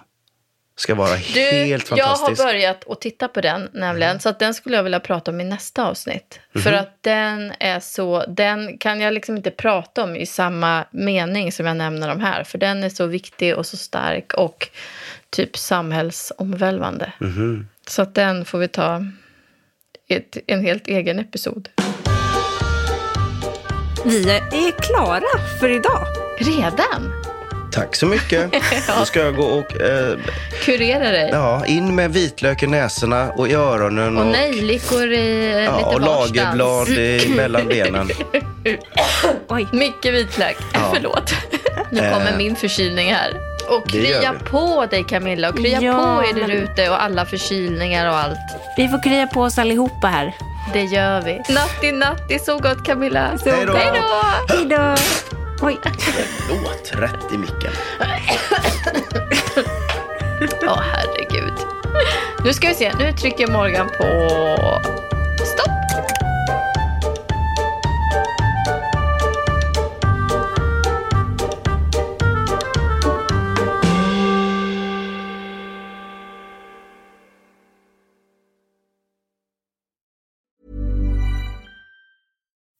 ska 0.75 0.95
vara 0.95 1.15
Du, 1.33 1.39
helt 1.41 1.91
jag 1.91 2.05
har 2.05 2.15
fantastisk. 2.15 2.43
börjat 2.43 2.89
att 2.89 3.01
titta 3.01 3.27
på 3.27 3.41
den 3.41 3.69
nämligen. 3.73 4.19
Så 4.19 4.29
att 4.29 4.39
den 4.39 4.53
skulle 4.53 4.75
jag 4.75 4.83
vilja 4.83 4.99
prata 4.99 5.31
om 5.31 5.41
i 5.41 5.43
nästa 5.43 5.87
avsnitt. 5.87 6.39
Mhm. 6.53 6.63
För 6.63 6.73
att 6.73 6.97
den 7.03 7.53
är 7.59 7.79
så, 7.79 8.25
den 8.27 8.77
kan 8.77 9.01
jag 9.01 9.13
liksom 9.13 9.37
inte 9.37 9.51
prata 9.51 10.03
om 10.03 10.15
i 10.15 10.25
samma 10.25 10.85
mening 10.91 11.51
som 11.51 11.65
jag 11.65 11.77
nämner 11.77 12.07
de 12.07 12.19
här. 12.19 12.43
För 12.43 12.57
den 12.57 12.83
är 12.83 12.89
så 12.89 13.05
viktig 13.05 13.55
och 13.55 13.65
så 13.65 13.77
stark 13.77 14.33
och 14.33 14.69
typ 15.29 15.57
samhällsomvälvande. 15.57 17.13
Mhm. 17.19 17.67
Så 17.87 18.01
att 18.01 18.15
den 18.15 18.45
får 18.45 18.57
vi 18.59 18.67
ta 18.67 19.05
i 20.07 20.13
ett, 20.15 20.37
en 20.47 20.61
helt 20.65 20.87
egen 20.87 21.19
episod. 21.19 21.69
Vi 24.05 24.29
är 24.31 24.71
klara 24.81 25.39
för 25.59 25.69
idag. 25.69 26.05
Redan? 26.39 27.13
Tack 27.71 27.95
så 27.95 28.05
mycket. 28.05 28.51
Då 28.99 29.05
ska 29.05 29.19
jag 29.19 29.35
gå 29.35 29.43
och 29.43 29.81
eh, 29.81 30.17
Kurera 30.65 31.11
dig. 31.11 31.29
ja, 31.33 31.65
in 31.65 31.95
med 31.95 32.13
vitlök 32.13 32.63
i 32.63 32.67
näsorna 32.67 33.31
och 33.31 33.47
i 33.47 33.53
öronen. 33.53 34.17
Och 34.17 34.25
nejlikor 34.25 35.11
i 35.11 35.53
ja, 35.65 35.77
lite 35.77 35.89
och 35.89 36.01
lagerblad 36.01 36.89
i 36.89 37.33
mellan 37.35 37.67
benen. 37.67 38.09
Oj. 39.47 39.67
Mycket 39.73 40.13
vitlök. 40.13 40.57
Ja. 40.73 40.91
Förlåt. 40.93 41.33
Nu 41.91 41.99
kommer 41.99 42.31
Eh. 42.31 42.37
min 42.37 42.55
förkylning 42.55 43.13
här. 43.13 43.33
Och 43.69 43.89
krya 43.89 44.33
på 44.51 44.85
dig 44.91 45.03
Camilla 45.09 45.49
och 45.49 45.57
krya 45.57 45.81
Ja, 45.81 45.93
på 46.23 46.29
er 46.29 46.47
där 46.47 46.53
ute 46.53 46.89
och 46.89 47.03
alla 47.03 47.25
förkylningar 47.25 48.09
och 48.09 48.17
allt. 48.17 48.37
Vi 48.77 48.87
får 48.87 49.03
krya 49.03 49.27
på 49.27 49.41
oss 49.41 49.57
allihopa 49.57 50.07
här. 50.07 50.33
Det 50.73 50.83
gör 50.83 51.21
vi. 51.21 51.41
Natti 51.53 51.91
natti, 51.91 52.39
så 52.39 52.57
gott 52.57 52.85
Camilla. 52.85 53.37
Så 53.37 53.49
Hej 53.49 53.65
då. 53.65 53.73
Hej 53.73 53.91
då! 53.93 54.53
Hej 54.55 54.65
då! 54.65 54.95
Oj. 55.61 55.79
Låt 56.49 56.91
rätt 56.91 57.33
i 57.33 57.37
micken. 57.37 57.71
Åh 60.63 60.81
herregud. 60.93 61.53
Nu 62.43 62.53
ska 62.53 62.67
vi 62.67 62.73
se, 62.75 62.91
nu 62.99 63.13
trycker 63.13 63.47
Morgan 63.47 63.87
på 63.87 64.03
stopp. 65.45 65.88